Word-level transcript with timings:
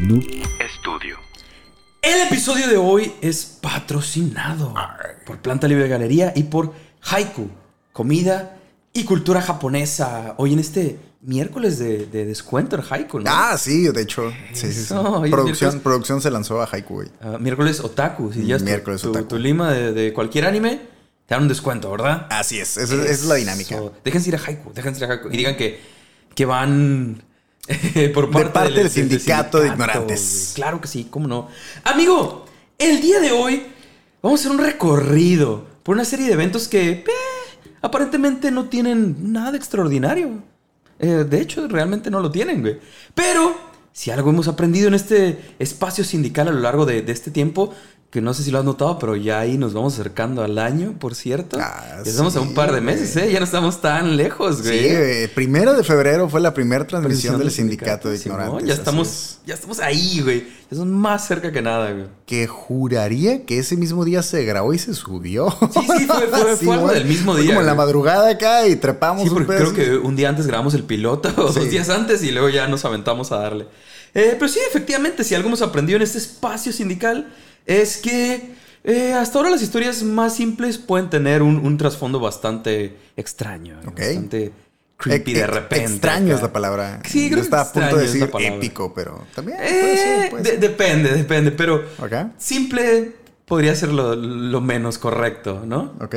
Noob 0.00 0.24
Estudio. 0.60 1.16
El 2.02 2.26
episodio 2.26 2.68
de 2.68 2.76
hoy 2.76 3.12
es 3.20 3.44
patrocinado 3.60 4.74
por 5.24 5.38
Planta 5.38 5.66
Libre 5.66 5.88
Galería 5.88 6.32
y 6.36 6.44
por 6.44 6.72
Haiku, 7.02 7.48
comida 7.92 8.58
y 8.92 9.04
cultura 9.04 9.40
japonesa. 9.40 10.34
Hoy 10.36 10.52
en 10.52 10.58
este 10.58 10.98
miércoles 11.22 11.78
de, 11.78 12.06
de 12.06 12.26
descuento 12.26 12.76
en 12.76 12.82
Haiku, 12.88 13.20
¿no? 13.20 13.24
Ah, 13.28 13.56
sí, 13.56 13.88
de 13.88 14.02
hecho. 14.02 14.30
Sí, 14.52 14.66
sí, 14.66 14.72
sí. 14.72 14.80
Eso, 14.80 15.00
hoy 15.20 15.28
es 15.28 15.34
Producción, 15.34 15.80
producción 15.80 16.20
se 16.20 16.30
lanzó 16.30 16.60
a 16.60 16.68
Haiku, 16.70 16.94
güey. 16.94 17.08
Ah, 17.22 17.38
miércoles 17.40 17.80
otaku. 17.80 18.32
Si 18.32 18.44
ya 18.44 18.56
es 18.56 18.62
Miércoles 18.62 19.00
tu, 19.00 19.10
otaku. 19.10 19.26
tu 19.28 19.38
lima 19.38 19.72
de, 19.72 19.92
de 19.92 20.12
cualquier 20.12 20.44
anime, 20.44 20.80
te 21.26 21.34
dan 21.34 21.42
un 21.44 21.48
descuento, 21.48 21.90
¿verdad? 21.90 22.26
Así 22.30 22.58
es, 22.58 22.76
esa, 22.76 22.94
esa 22.96 23.10
es 23.10 23.24
la 23.24 23.36
dinámica. 23.36 23.80
Déjense 24.04 24.28
ir 24.28 24.36
a 24.36 24.38
Haiku, 24.38 24.72
déjense 24.74 25.02
ir 25.02 25.10
a 25.10 25.14
Haiku. 25.14 25.28
Y 25.30 25.36
digan 25.38 25.56
que, 25.56 25.80
que 26.34 26.44
van 26.44 27.22
por 28.14 28.30
parte, 28.30 28.50
parte 28.50 28.72
del 28.72 28.90
sindicato 28.90 29.60
de 29.60 29.68
ignorantes. 29.68 30.52
Claro 30.54 30.80
que 30.80 30.88
sí, 30.88 31.06
cómo 31.10 31.26
no. 31.26 31.48
Amigo, 31.84 32.44
el 32.78 33.00
día 33.00 33.20
de 33.20 33.32
hoy 33.32 33.62
vamos 34.22 34.40
a 34.40 34.42
hacer 34.42 34.58
un 34.58 34.64
recorrido 34.64 35.66
por 35.82 35.94
una 35.94 36.04
serie 36.04 36.26
de 36.26 36.32
eventos 36.32 36.68
que 36.68 36.90
eh, 36.90 37.04
aparentemente 37.80 38.50
no 38.50 38.66
tienen 38.66 39.32
nada 39.32 39.52
de 39.52 39.58
extraordinario. 39.58 40.42
Eh, 40.98 41.24
de 41.28 41.40
hecho, 41.40 41.66
realmente 41.68 42.10
no 42.10 42.20
lo 42.20 42.30
tienen, 42.30 42.60
güey. 42.60 42.78
Pero 43.14 43.56
si 43.92 44.10
algo 44.10 44.30
hemos 44.30 44.48
aprendido 44.48 44.88
en 44.88 44.94
este 44.94 45.54
espacio 45.58 46.04
sindical 46.04 46.48
a 46.48 46.52
lo 46.52 46.60
largo 46.60 46.84
de, 46.84 47.02
de 47.02 47.12
este 47.12 47.30
tiempo, 47.30 47.74
que 48.14 48.20
no 48.22 48.32
sé 48.32 48.44
si 48.44 48.52
lo 48.52 48.60
has 48.60 48.64
notado, 48.64 48.96
pero 49.00 49.16
ya 49.16 49.40
ahí 49.40 49.58
nos 49.58 49.74
vamos 49.74 49.94
acercando 49.94 50.44
al 50.44 50.56
año, 50.60 50.94
por 51.00 51.16
cierto. 51.16 51.58
Ah, 51.60 52.00
ya 52.04 52.08
estamos 52.12 52.36
a 52.36 52.40
sí, 52.40 52.46
un 52.46 52.54
par 52.54 52.72
de 52.72 52.80
meses, 52.80 53.16
¿eh? 53.16 53.28
Ya 53.32 53.40
no 53.40 53.44
estamos 53.44 53.80
tan 53.80 54.16
lejos, 54.16 54.62
güey. 54.62 54.88
Sí. 54.88 55.28
Primero 55.34 55.74
de 55.74 55.82
febrero 55.82 56.28
fue 56.28 56.40
la 56.40 56.54
primera 56.54 56.86
transmisión 56.86 57.40
del 57.40 57.50
sindicato 57.50 58.08
de 58.08 58.16
ignorantes. 58.16 58.68
ya 58.68 58.74
estamos, 58.74 59.08
es. 59.08 59.38
ya 59.46 59.54
estamos 59.54 59.80
ahí, 59.80 60.20
güey. 60.22 60.42
Ya 60.44 60.76
estamos 60.78 60.86
más 60.86 61.26
cerca 61.26 61.50
que 61.50 61.60
nada, 61.60 61.90
güey. 61.90 62.04
Que 62.24 62.46
juraría 62.46 63.44
que 63.44 63.58
ese 63.58 63.76
mismo 63.76 64.04
día 64.04 64.22
se 64.22 64.44
grabó 64.44 64.72
y 64.72 64.78
se 64.78 64.94
subió. 64.94 65.50
Sí, 65.72 65.80
sí, 65.98 66.06
fue- 66.06 66.28
fue- 66.28 66.56
fue 66.64 66.74
algo 66.74 66.92
del 66.92 67.06
mismo 67.06 67.32
Fue 67.32 67.42
día, 67.42 67.50
Como 67.50 67.62
en 67.62 67.66
la 67.66 67.74
madrugada 67.74 68.30
acá 68.30 68.68
y 68.68 68.76
trepamos 68.76 69.24
Sí, 69.24 69.30
porque 69.30 69.56
creo 69.56 69.74
que 69.74 69.96
un 69.96 70.14
día 70.14 70.28
antes 70.28 70.46
grabamos 70.46 70.74
el 70.74 70.84
piloto, 70.84 71.30
o 71.36 71.52
Sí. 71.52 71.58
dos 71.58 71.68
días 71.68 71.88
antes, 71.90 72.22
y 72.22 72.30
luego 72.30 72.48
ya 72.48 72.68
nos 72.68 72.84
aventamos 72.84 73.32
a 73.32 73.38
darle. 73.38 73.66
Eh, 74.14 74.36
pero 74.38 74.46
sí, 74.46 74.60
efectivamente, 74.70 75.24
si 75.24 75.34
algo 75.34 75.48
hemos 75.48 75.62
aprendido 75.62 75.96
en 75.96 76.02
este 76.02 76.18
espacio 76.18 76.72
sindical 76.72 77.26
es 77.66 77.96
que 77.98 78.54
eh, 78.84 79.12
hasta 79.14 79.38
ahora 79.38 79.50
las 79.50 79.62
historias 79.62 80.02
más 80.02 80.34
simples 80.36 80.78
pueden 80.78 81.08
tener 81.10 81.42
un, 81.42 81.56
un 81.64 81.78
trasfondo 81.78 82.20
bastante 82.20 82.96
extraño, 83.16 83.78
Ok. 83.86 83.98
bastante 83.98 84.52
creepy 84.96 85.32
E- 85.32 85.34
de 85.38 85.46
repente. 85.46 85.84
Extraño 85.92 86.34
es 86.34 86.42
la 86.42 86.52
palabra. 86.52 87.00
Sí, 87.06 87.28
creo 87.28 87.30
Yo 87.30 87.36
que 87.36 87.40
estaba 87.42 87.62
a 87.62 87.72
punto 87.72 87.96
de 87.96 88.02
decir 88.02 88.30
épico, 88.40 88.92
pero 88.94 89.26
también 89.34 89.58
puede 89.58 89.94
Eh, 89.94 89.96
ser, 89.96 90.30
puede 90.30 90.42
de- 90.42 90.50
ser. 90.50 90.60
depende, 90.60 91.12
depende, 91.14 91.50
pero 91.52 91.82
simple 92.38 93.12
podría 93.46 93.74
ser 93.74 93.90
lo, 93.90 94.14
lo 94.14 94.60
menos 94.60 94.98
correcto, 94.98 95.62
¿no? 95.66 95.94
Ok. 96.00 96.14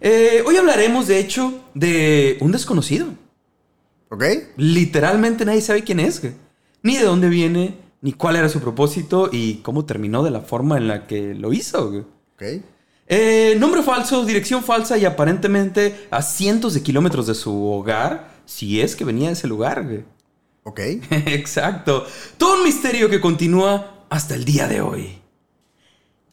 Eh, 0.00 0.42
hoy 0.46 0.56
hablaremos, 0.56 1.06
de 1.06 1.18
hecho, 1.18 1.64
de 1.74 2.36
un 2.40 2.52
desconocido. 2.52 3.06
Ok. 4.10 4.24
Literalmente 4.56 5.44
nadie 5.44 5.60
sabe 5.62 5.82
quién 5.84 6.00
es. 6.00 6.20
Ni 6.82 6.96
de 6.96 7.04
dónde 7.04 7.28
viene, 7.28 7.78
ni 8.04 8.12
cuál 8.12 8.36
era 8.36 8.50
su 8.50 8.60
propósito 8.60 9.30
y 9.32 9.62
cómo 9.62 9.86
terminó 9.86 10.22
de 10.22 10.30
la 10.30 10.42
forma 10.42 10.76
en 10.76 10.88
la 10.88 11.06
que 11.06 11.32
lo 11.32 11.54
hizo, 11.54 11.90
güey. 11.90 12.02
Ok. 12.34 12.62
Eh, 13.06 13.56
nombre 13.58 13.82
falso, 13.82 14.26
dirección 14.26 14.62
falsa 14.62 14.98
y 14.98 15.06
aparentemente 15.06 16.06
a 16.10 16.20
cientos 16.20 16.74
de 16.74 16.82
kilómetros 16.82 17.26
de 17.26 17.34
su 17.34 17.64
hogar, 17.64 18.42
si 18.44 18.82
es 18.82 18.94
que 18.94 19.06
venía 19.06 19.28
de 19.28 19.32
ese 19.32 19.46
lugar, 19.46 19.84
güey. 19.84 20.04
Ok. 20.64 20.80
Exacto. 21.10 22.04
Todo 22.36 22.58
un 22.58 22.64
misterio 22.64 23.08
que 23.08 23.22
continúa 23.22 24.04
hasta 24.10 24.34
el 24.34 24.44
día 24.44 24.68
de 24.68 24.82
hoy. 24.82 25.18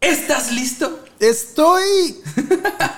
¿Estás 0.02 0.52
listo? 0.52 1.01
Estoy 1.22 2.20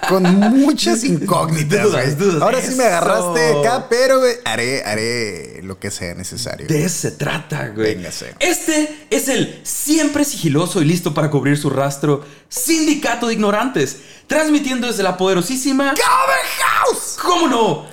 con 0.07 0.23
muchas 0.23 1.03
incógnitas, 1.03 2.17
Dudas. 2.17 2.41
Ahora 2.41 2.61
sí 2.61 2.73
me 2.75 2.85
agarraste 2.85 3.59
acá, 3.59 3.87
pero 3.89 4.19
güey, 4.19 4.35
haré, 4.45 4.81
haré 4.85 5.59
lo 5.61 5.77
que 5.77 5.91
sea 5.91 6.15
necesario. 6.15 6.67
De 6.67 6.85
eso 6.85 7.01
se 7.01 7.11
trata, 7.11 7.67
güey. 7.67 7.95
Véngase. 7.95 8.33
Este 8.39 9.07
es 9.09 9.27
el 9.27 9.59
siempre 9.63 10.23
sigiloso 10.23 10.81
y 10.81 10.85
listo 10.85 11.13
para 11.13 11.29
cubrir 11.29 11.57
su 11.57 11.69
rastro 11.69 12.23
Sindicato 12.47 13.27
de 13.27 13.33
Ignorantes, 13.33 13.97
transmitiendo 14.27 14.87
desde 14.87 15.03
la 15.03 15.17
poderosísima 15.17 15.93
House! 15.93 17.17
¿Cómo 17.21 17.49
no? 17.49 17.85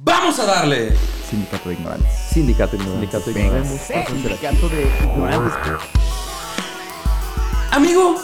¡Vamos 0.00 0.38
a 0.38 0.46
darle! 0.46 0.96
Sindicato 1.28 1.68
de 1.68 1.74
ignorantes. 1.74 2.12
Sindicato 2.32 2.76
de 2.78 2.82
Ignorantes. 2.82 3.02
Sindicato 3.02 3.30
de 3.30 3.40
ignorantes. 3.42 3.80
Sindicato 4.08 4.68
de 4.70 4.82
ignorantes. 5.04 5.52
Amigo, 7.72 8.14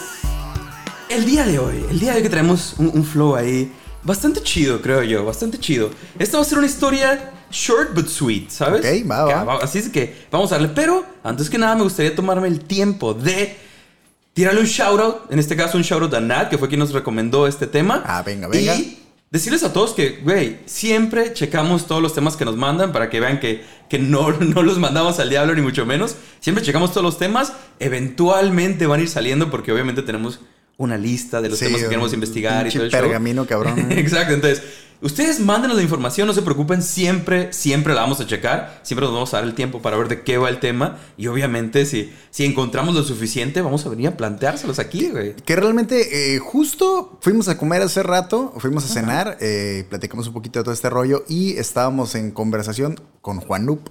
el 1.15 1.27
día 1.27 1.45
de 1.45 1.59
hoy, 1.59 1.85
el 1.91 2.01
día 2.01 2.13
de 2.13 2.17
hoy 2.19 2.23
que 2.23 2.31
traemos 2.31 2.75
un, 2.79 2.91
un 2.95 3.05
flow 3.05 3.37
ahí 3.37 3.71
bastante 4.03 4.43
chido, 4.43 4.81
creo 4.81 5.03
yo, 5.03 5.25
bastante 5.25 5.59
chido. 5.59 5.91
Esta 6.19 6.39
va 6.39 6.43
a 6.43 6.47
ser 6.47 6.59
una 6.59 6.67
historia 6.67 7.33
short 7.51 7.95
but 7.95 8.09
sweet, 8.09 8.49
¿sabes? 8.49 8.81
Ok, 8.81 9.11
va, 9.11 9.45
va. 9.45 9.59
Así 9.63 9.79
es 9.79 9.89
que 9.89 10.27
vamos 10.31 10.51
a 10.53 10.57
darle. 10.57 10.69
Pero 10.75 11.05
antes 11.23 11.51
que 11.51 11.59
nada, 11.59 11.75
me 11.77 11.83
gustaría 11.83 12.15
tomarme 12.15 12.49
el 12.49 12.61
tiempo 12.61 13.15
de 13.15 13.57
tirarle 14.33 14.61
un 14.61 14.67
shout 14.67 15.01
out. 15.01 15.17
En 15.31 15.39
este 15.39 15.55
caso, 15.55 15.77
un 15.77 15.85
shout 15.85 16.03
out 16.03 16.15
a 16.15 16.21
Nat, 16.21 16.49
que 16.49 16.59
fue 16.59 16.69
quien 16.69 16.81
nos 16.81 16.93
recomendó 16.93 17.47
este 17.47 17.67
tema. 17.67 18.03
Ah, 18.07 18.23
venga, 18.23 18.49
venga. 18.49 18.75
Y 18.75 18.99
decirles 19.31 19.63
a 19.65 19.73
todos 19.73 19.93
que, 19.93 20.21
güey, 20.23 20.61
siempre 20.67 21.33
checamos 21.35 21.87
todos 21.87 22.03
los 22.03 22.15
temas 22.15 22.37
que 22.37 22.45
nos 22.45 22.57
mandan 22.57 22.93
para 22.93 23.11
que 23.11 23.21
vean 23.21 23.39
que, 23.39 23.65
que 23.89 23.99
no, 23.99 24.33
no 24.41 24.63
los 24.63 24.79
mandamos 24.79 25.19
al 25.19 25.29
diablo, 25.29 25.55
ni 25.55 25.63
mucho 25.63 25.85
menos. 25.85 26.17
Siempre 26.41 26.65
checamos 26.65 26.91
todos 26.93 27.05
los 27.05 27.19
temas. 27.19 27.53
Eventualmente 27.79 28.87
van 28.87 29.01
a 29.01 29.03
ir 29.03 29.09
saliendo 29.11 29.51
porque 29.51 29.73
obviamente 29.73 30.03
tenemos 30.03 30.41
una 30.79 30.97
lista 30.99 31.41
de 31.41 31.49
los 31.51 31.59
Sí, 31.59 31.67
temas 31.67 31.81
que 31.83 31.89
queremos 31.89 32.13
investigar 32.13 32.67
y 32.67 32.71
todo 32.71 32.85
el 32.85 32.91
show. 32.91 33.01
pergamino, 33.01 33.47
cabrón. 33.47 33.91
Exacto, 33.93 34.35
entonces, 34.35 34.63
ustedes 35.01 35.39
mándenos 35.41 35.77
la 35.77 35.83
información, 35.83 36.27
no 36.27 36.35
se 36.35 36.43
preocupen, 36.43 36.83
siempre, 36.83 37.53
siempre 37.53 37.95
la 37.95 38.01
vamos 38.01 38.21
a 38.21 38.27
checar, 38.27 38.81
siempre 38.83 39.05
nos 39.05 39.15
vamos 39.15 39.33
a 39.35 39.39
dar 39.39 39.45
el 39.47 39.55
tiempo 39.55 39.81
para 39.83 39.97
ver 39.97 40.09
de 40.09 40.23
qué 40.23 40.39
va 40.39 40.49
el 40.49 40.59
tema 40.61 40.99
y 41.17 41.27
obviamente 41.29 41.87
si, 41.87 42.13
si 42.31 42.45
encontramos 42.45 42.95
lo 42.95 43.03
suficiente, 43.05 43.61
vamos 43.63 43.85
a 43.87 43.89
venir 43.91 44.09
a 44.09 44.17
planteárselos 44.17 44.79
aquí, 44.79 45.11
güey. 45.11 45.35
Que 45.37 45.57
realmente, 45.57 46.35
eh, 46.35 46.39
justo 46.39 47.19
fuimos 47.21 47.49
a 47.49 47.59
comer 47.59 47.83
hace 47.83 48.03
rato, 48.03 48.53
fuimos 48.59 48.85
a 48.85 48.89
cenar, 48.89 49.39
eh, 49.41 49.85
platicamos 49.89 50.27
un 50.27 50.33
poquito 50.33 50.59
de 50.61 50.65
todo 50.65 50.75
este 50.75 50.91
rollo 50.91 51.25
y 51.29 51.57
estábamos 51.59 52.15
en 52.15 52.31
conversación 52.31 52.99
con 53.21 53.41
Juan 53.41 53.67
Nup. 53.67 53.89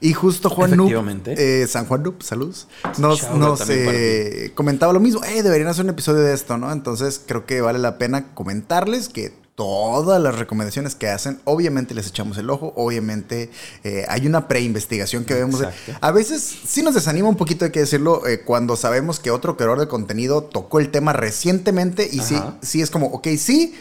Y 0.00 0.12
justo 0.12 0.50
Juan 0.50 0.72
Efectivamente. 0.72 1.62
eh, 1.62 1.66
San 1.66 1.86
Juan 1.86 2.02
Nup, 2.02 2.22
saludos, 2.22 2.66
nos, 2.98 3.30
nos, 3.32 3.68
eh, 3.68 4.52
comentaba 4.54 4.92
lo 4.92 5.00
mismo. 5.00 5.22
Eh, 5.24 5.42
deberían 5.42 5.68
hacer 5.68 5.84
un 5.84 5.90
episodio 5.90 6.20
de 6.20 6.34
esto, 6.34 6.56
¿no? 6.58 6.72
Entonces 6.72 7.20
creo 7.24 7.46
que 7.46 7.60
vale 7.60 7.78
la 7.78 7.98
pena 7.98 8.34
comentarles 8.34 9.08
que 9.08 9.40
todas 9.60 10.22
las 10.22 10.38
recomendaciones 10.38 10.94
que 10.94 11.08
hacen, 11.08 11.38
obviamente 11.44 11.92
les 11.92 12.06
echamos 12.06 12.38
el 12.38 12.48
ojo, 12.48 12.72
obviamente 12.76 13.50
eh, 13.84 14.06
hay 14.08 14.26
una 14.26 14.48
preinvestigación 14.48 15.26
que 15.26 15.34
vemos. 15.34 15.60
Exacto. 15.60 15.92
A 16.00 16.12
veces 16.12 16.60
sí 16.66 16.82
nos 16.82 16.94
desanima 16.94 17.28
un 17.28 17.36
poquito, 17.36 17.66
hay 17.66 17.70
que 17.70 17.80
decirlo, 17.80 18.26
eh, 18.26 18.40
cuando 18.40 18.74
sabemos 18.74 19.20
que 19.20 19.30
otro 19.30 19.58
creador 19.58 19.78
de 19.78 19.86
contenido 19.86 20.44
tocó 20.44 20.80
el 20.80 20.90
tema 20.90 21.12
recientemente 21.12 22.08
y 22.10 22.20
sí, 22.20 22.40
sí 22.62 22.80
es 22.80 22.90
como, 22.90 23.08
ok, 23.08 23.28
sí, 23.36 23.74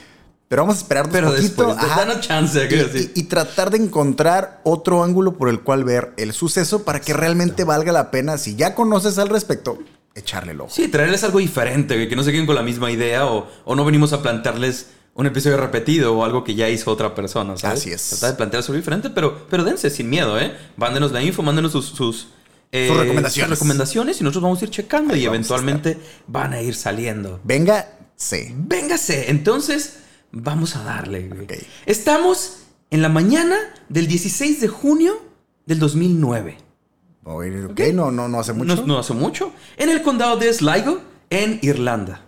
pero 0.49 0.63
vamos 0.63 0.77
a 0.77 0.79
esperar 0.81 1.05
un 1.05 1.11
poquito. 1.11 1.31
después, 1.41 1.67
ajá, 1.77 2.05
danos 2.05 2.19
chance, 2.19 2.67
y, 2.69 2.97
y- 2.99 3.11
y 3.21 3.23
tratar 3.23 3.69
de 3.71 3.77
encontrar 3.77 4.59
otro 4.65 5.03
ángulo 5.03 5.37
por 5.37 5.47
el 5.47 5.61
cual 5.61 5.85
ver 5.85 6.11
el 6.17 6.33
suceso 6.33 6.83
para 6.83 6.99
que 6.99 7.13
realmente 7.13 7.63
valga 7.63 7.91
la 7.93 8.11
pena, 8.11 8.37
si 8.37 8.55
ya 8.55 8.75
conoces 8.75 9.17
al 9.17 9.29
respecto, 9.29 9.77
echarle 10.15 10.51
el 10.51 10.59
ojo. 10.61 10.71
Sí, 10.73 10.88
traerles 10.89 11.23
algo 11.23 11.39
diferente, 11.39 12.07
que 12.09 12.15
no 12.17 12.23
se 12.23 12.31
queden 12.31 12.45
con 12.45 12.55
la 12.55 12.63
misma 12.63 12.91
idea 12.91 13.25
o, 13.27 13.47
o 13.63 13.75
no 13.75 13.85
venimos 13.85 14.11
a 14.11 14.21
plantearles 14.21 14.88
un 15.13 15.25
episodio 15.27 15.57
repetido 15.57 16.17
o 16.17 16.23
algo 16.25 16.43
que 16.43 16.55
ya 16.55 16.67
hizo 16.69 16.91
otra 16.91 17.13
persona, 17.13 17.55
¿sabes? 17.57 17.81
Así 17.81 17.91
es. 17.91 18.09
Tratar 18.09 18.31
de 18.31 18.35
plantear 18.38 18.63
algo 18.63 18.73
diferente, 18.73 19.09
pero, 19.09 19.45
pero 19.49 19.63
dense 19.63 19.89
sin 19.89 20.09
miedo, 20.09 20.39
¿eh? 20.39 20.53
Mándenos 20.77 21.11
la 21.11 21.21
info, 21.21 21.41
mándenos 21.44 21.71
sus... 21.74 21.85
sus 21.88 22.27
eh, 22.71 22.88
Sus 22.88 22.97
recomendaciones. 22.97 23.50
sus 23.50 23.59
recomendaciones 23.59 24.21
y 24.21 24.24
nosotros 24.24 24.44
vamos 24.44 24.62
a 24.62 24.65
ir 24.65 24.69
checando 24.71 25.13
Ahí 25.13 25.21
y 25.21 25.25
a 25.25 25.29
eventualmente 25.29 25.97
van 26.27 26.53
a 26.53 26.62
ir 26.62 26.75
saliendo. 26.75 27.39
Venga, 27.44 27.88
sí. 28.15 28.53
Véngase, 28.56 29.29
entonces 29.31 29.95
vamos 30.31 30.75
a 30.75 30.83
darle. 30.83 31.27
güey. 31.27 31.47
Estamos 31.85 32.63
en 32.91 33.01
la 33.01 33.09
mañana 33.09 33.55
del 33.89 34.07
16 34.07 34.61
de 34.61 34.67
junio 34.67 35.13
del 35.65 35.79
2009. 35.79 36.57
Oye, 37.25 37.65
ok, 37.65 37.79
no, 37.93 38.11
no, 38.11 38.27
no 38.27 38.39
hace 38.39 38.53
mucho. 38.53 38.75
No, 38.77 38.85
no 38.85 38.99
hace 38.99 39.13
mucho. 39.13 39.51
En 39.77 39.89
el 39.89 40.01
condado 40.01 40.37
de 40.37 40.51
Sligo, 40.51 41.01
en 41.29 41.59
Irlanda. 41.61 42.21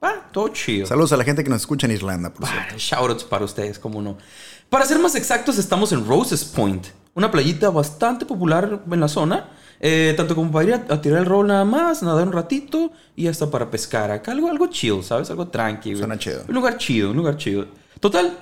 Ah, 0.00 0.28
todo 0.32 0.48
chido. 0.48 0.86
Saludos 0.86 1.12
a 1.12 1.16
la 1.16 1.22
gente 1.24 1.44
que 1.44 1.50
nos 1.50 1.60
escucha 1.60 1.86
en 1.86 1.92
Irlanda, 1.92 2.32
por 2.34 2.46
Ah, 2.46 2.50
cierto. 2.50 2.74
shoutouts 2.78 3.24
para 3.24 3.44
ustedes, 3.44 3.78
cómo 3.78 4.02
no. 4.02 4.18
Para 4.68 4.84
ser 4.84 4.98
más 4.98 5.14
exactos, 5.14 5.58
estamos 5.58 5.92
en 5.92 6.04
Roses 6.06 6.44
Point, 6.44 6.86
una 7.14 7.30
playita 7.30 7.70
bastante 7.70 8.26
popular 8.26 8.82
en 8.90 9.00
la 9.00 9.06
zona. 9.06 9.50
Eh, 9.82 10.14
tanto 10.16 10.34
como 10.34 10.50
para 10.50 10.64
ir 10.64 10.74
a, 10.74 10.94
a 10.94 11.00
tirar 11.02 11.18
el 11.18 11.26
rol 11.26 11.48
nada 11.48 11.66
más, 11.66 12.02
nadar 12.02 12.26
un 12.26 12.32
ratito 12.32 12.92
y 13.14 13.26
hasta 13.26 13.50
para 13.50 13.70
pescar. 13.70 14.10
Acá 14.10 14.32
algo, 14.32 14.48
algo 14.48 14.68
chill, 14.68 15.02
¿sabes? 15.02 15.28
Algo 15.28 15.48
tranquilo. 15.48 15.98
Suena 15.98 16.18
chido. 16.18 16.44
Un 16.48 16.54
lugar 16.54 16.78
chido, 16.78 17.10
un 17.10 17.16
lugar 17.16 17.36
chido. 17.36 17.66
Total, 18.00 18.38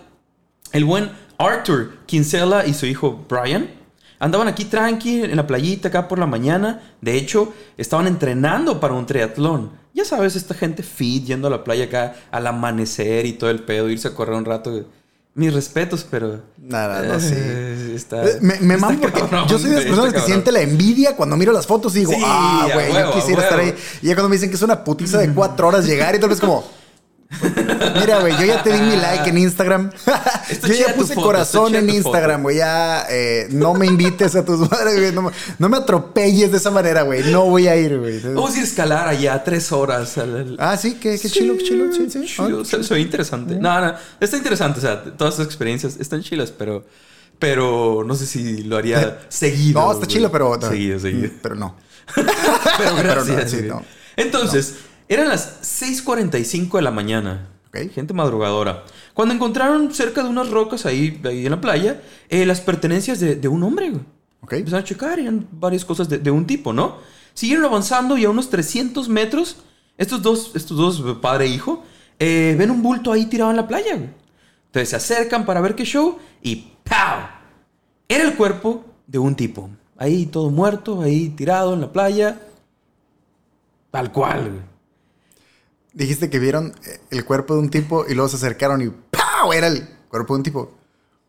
el 0.72 0.84
buen 0.84 1.10
Arthur 1.38 1.98
Kinsella 2.06 2.64
y 2.64 2.74
su 2.74 2.86
hijo 2.86 3.24
Brian 3.28 3.80
Andaban 4.20 4.48
aquí 4.48 4.66
tranqui 4.66 5.22
en 5.22 5.34
la 5.34 5.46
playita 5.46 5.88
acá 5.88 6.06
por 6.06 6.18
la 6.18 6.26
mañana. 6.26 6.78
De 7.00 7.16
hecho, 7.16 7.54
estaban 7.78 8.06
entrenando 8.06 8.78
para 8.78 8.92
un 8.92 9.06
triatlón. 9.06 9.70
Ya 9.94 10.04
sabes, 10.04 10.36
esta 10.36 10.54
gente 10.54 10.82
fit 10.82 11.24
yendo 11.24 11.48
a 11.48 11.50
la 11.50 11.64
playa 11.64 11.86
acá 11.86 12.14
al 12.30 12.46
amanecer 12.46 13.24
y 13.24 13.32
todo 13.32 13.48
el 13.48 13.60
pedo, 13.60 13.88
irse 13.88 14.08
a 14.08 14.14
correr 14.14 14.36
un 14.36 14.44
rato. 14.44 14.84
Mis 15.34 15.54
respetos, 15.54 16.04
pero. 16.10 16.40
Nada, 16.58 17.02
no, 17.02 17.20
sí. 17.20 17.32
Eh, 17.34 17.92
está- 17.96 18.24
Eh, 18.24 18.38
Me, 18.40 18.58
me 18.60 18.74
está 18.74 18.86
mamo 18.88 19.00
porque 19.00 19.20
cabrón, 19.20 19.46
yo 19.48 19.58
soy 19.58 19.70
de 19.70 19.76
las 19.76 19.84
personas 19.84 20.12
que 20.12 20.20
siente 20.20 20.50
la 20.52 20.60
envidia 20.60 21.14
cuando 21.16 21.36
miro 21.36 21.52
las 21.52 21.66
fotos 21.66 21.94
y 21.96 22.00
digo, 22.00 22.12
Sí, 22.12 22.20
ah, 22.24 22.68
güey, 22.74 22.92
yo 22.92 23.12
quisiera 23.12 23.42
estar 23.44 23.58
ahí. 23.60 23.74
Y 24.02 24.08
ya 24.08 24.14
cuando 24.14 24.28
me 24.28 24.36
dicen 24.36 24.50
que 24.50 24.56
es 24.56 24.62
una 24.62 24.82
putiza 24.82 25.18
de 25.18 25.32
cuatro 25.32 25.68
horas 25.68 25.86
llegar 25.86 26.14
y 26.14 26.18
tal 26.18 26.30
vez 26.30 26.40
como, 26.40 26.64
mira, 28.00 28.18
güey, 28.20 28.32
yo 28.38 28.44
ya 28.44 28.62
te 28.62 28.72
di 28.72 28.80
mi 28.80 28.96
like 28.96 29.28
en 29.30 29.38
Instagram. 29.38 29.90
Yo 30.66 30.74
ya 30.74 30.94
puse 30.94 31.14
foto, 31.14 31.26
corazón 31.26 31.74
en 31.76 31.88
Instagram, 31.88 32.42
güey. 32.42 32.56
Ya 32.56 33.06
eh, 33.08 33.46
no 33.50 33.72
me 33.74 33.86
invites 33.86 34.34
a 34.34 34.44
tus 34.44 34.58
madres, 34.70 34.98
güey. 34.98 35.12
No, 35.12 35.22
me- 35.22 35.30
no 35.58 35.68
me 35.68 35.76
atropelles 35.76 36.50
de 36.50 36.56
esa 36.56 36.70
manera, 36.72 37.02
güey. 37.02 37.30
No 37.30 37.44
voy 37.46 37.68
a 37.68 37.76
ir, 37.76 37.98
güey. 37.98 38.18
Vamos 38.20 38.50
a 38.52 38.56
ir 38.56 38.60
a 38.62 38.64
escalar 38.64 39.08
allá 39.08 39.42
tres 39.44 39.70
horas. 39.70 40.18
al- 40.18 40.36
al- 40.36 40.56
Ah, 40.58 40.76
sí, 40.76 40.94
qué, 41.00 41.18
qué 41.18 41.28
chilo, 41.30 41.56
qué 41.56 41.64
chilo. 41.64 41.92
Sí, 41.92 42.10
sí. 42.10 42.24
Chido, 42.26 42.62
Ah, 42.62 42.64
se, 42.64 42.82
se 42.82 42.94
ve 42.94 43.00
interesante. 43.00 43.54
No, 43.56 43.80
no, 43.80 43.94
está 44.18 44.36
interesante. 44.36 44.78
O 44.78 44.82
sea, 44.82 45.02
todas 45.04 45.34
esas 45.34 45.46
experiencias 45.46 45.96
están 46.00 46.22
chilas, 46.22 46.50
pero, 46.50 46.84
pero 47.38 48.02
no 48.04 48.14
sé 48.16 48.26
si 48.26 48.64
lo 48.64 48.76
haría 48.76 49.20
seguido. 49.28 49.80
No, 49.80 49.92
está 49.92 50.06
chilo, 50.06 50.32
pero. 50.32 50.60
Seguido, 50.60 50.98
seguido. 50.98 51.30
Pero 51.42 51.54
no. 51.54 51.76
Pero 52.16 52.96
gracias. 52.96 53.50
sí, 53.52 53.56
güey. 53.58 53.68
no. 53.68 53.84
Entonces, 54.16 54.74
eran 55.10 55.28
las 55.28 55.60
6:45 55.62 56.78
de 56.78 56.82
la 56.82 56.90
mañana. 56.92 57.48
Ok. 57.68 57.90
Gente 57.92 58.14
madrugadora. 58.14 58.84
Cuando 59.12 59.34
encontraron 59.34 59.92
cerca 59.92 60.22
de 60.22 60.28
unas 60.28 60.48
rocas 60.50 60.86
ahí, 60.86 61.20
ahí 61.24 61.44
en 61.44 61.50
la 61.50 61.60
playa, 61.60 62.00
eh, 62.28 62.46
las 62.46 62.60
pertenencias 62.60 63.20
de, 63.20 63.34
de 63.34 63.48
un 63.48 63.62
hombre, 63.62 63.90
güey. 63.90 64.02
Ok. 64.40 64.52
Empezaron 64.54 64.82
a 64.82 64.86
checar 64.86 65.18
eran 65.18 65.46
varias 65.50 65.84
cosas 65.84 66.08
de, 66.08 66.18
de 66.18 66.30
un 66.30 66.46
tipo, 66.46 66.72
¿no? 66.72 66.98
Siguieron 67.34 67.64
avanzando 67.64 68.16
y 68.16 68.24
a 68.24 68.30
unos 68.30 68.50
300 68.50 69.08
metros, 69.08 69.58
estos 69.98 70.22
dos, 70.22 70.52
estos 70.54 70.76
dos 70.76 71.18
padre 71.18 71.46
e 71.46 71.48
hijo, 71.48 71.82
eh, 72.18 72.54
ven 72.56 72.70
un 72.70 72.82
bulto 72.82 73.12
ahí 73.12 73.26
tirado 73.26 73.50
en 73.50 73.56
la 73.56 73.66
playa, 73.66 73.96
güey. 73.96 74.10
Entonces 74.66 74.90
se 74.90 74.96
acercan 74.96 75.44
para 75.44 75.60
ver 75.60 75.74
qué 75.74 75.84
show 75.84 76.18
y 76.42 76.72
¡pau! 76.84 77.18
Era 78.08 78.24
el 78.24 78.34
cuerpo 78.36 78.84
de 79.06 79.18
un 79.18 79.34
tipo. 79.34 79.68
Ahí 79.96 80.26
todo 80.26 80.50
muerto, 80.50 81.02
ahí 81.02 81.30
tirado 81.30 81.74
en 81.74 81.80
la 81.80 81.92
playa. 81.92 82.40
Tal 83.90 84.12
cual, 84.12 84.48
güey. 84.48 84.69
Dijiste 85.92 86.30
que 86.30 86.38
vieron 86.38 86.74
eh, 86.86 87.00
el 87.10 87.24
cuerpo 87.24 87.54
de 87.54 87.60
un 87.60 87.70
tipo 87.70 88.04
y 88.08 88.14
luego 88.14 88.28
se 88.28 88.36
acercaron 88.36 88.80
y 88.82 88.88
¡pau! 89.10 89.52
Era 89.52 89.66
el 89.66 89.88
cuerpo 90.08 90.34
de 90.34 90.38
un 90.38 90.42
tipo. 90.44 90.76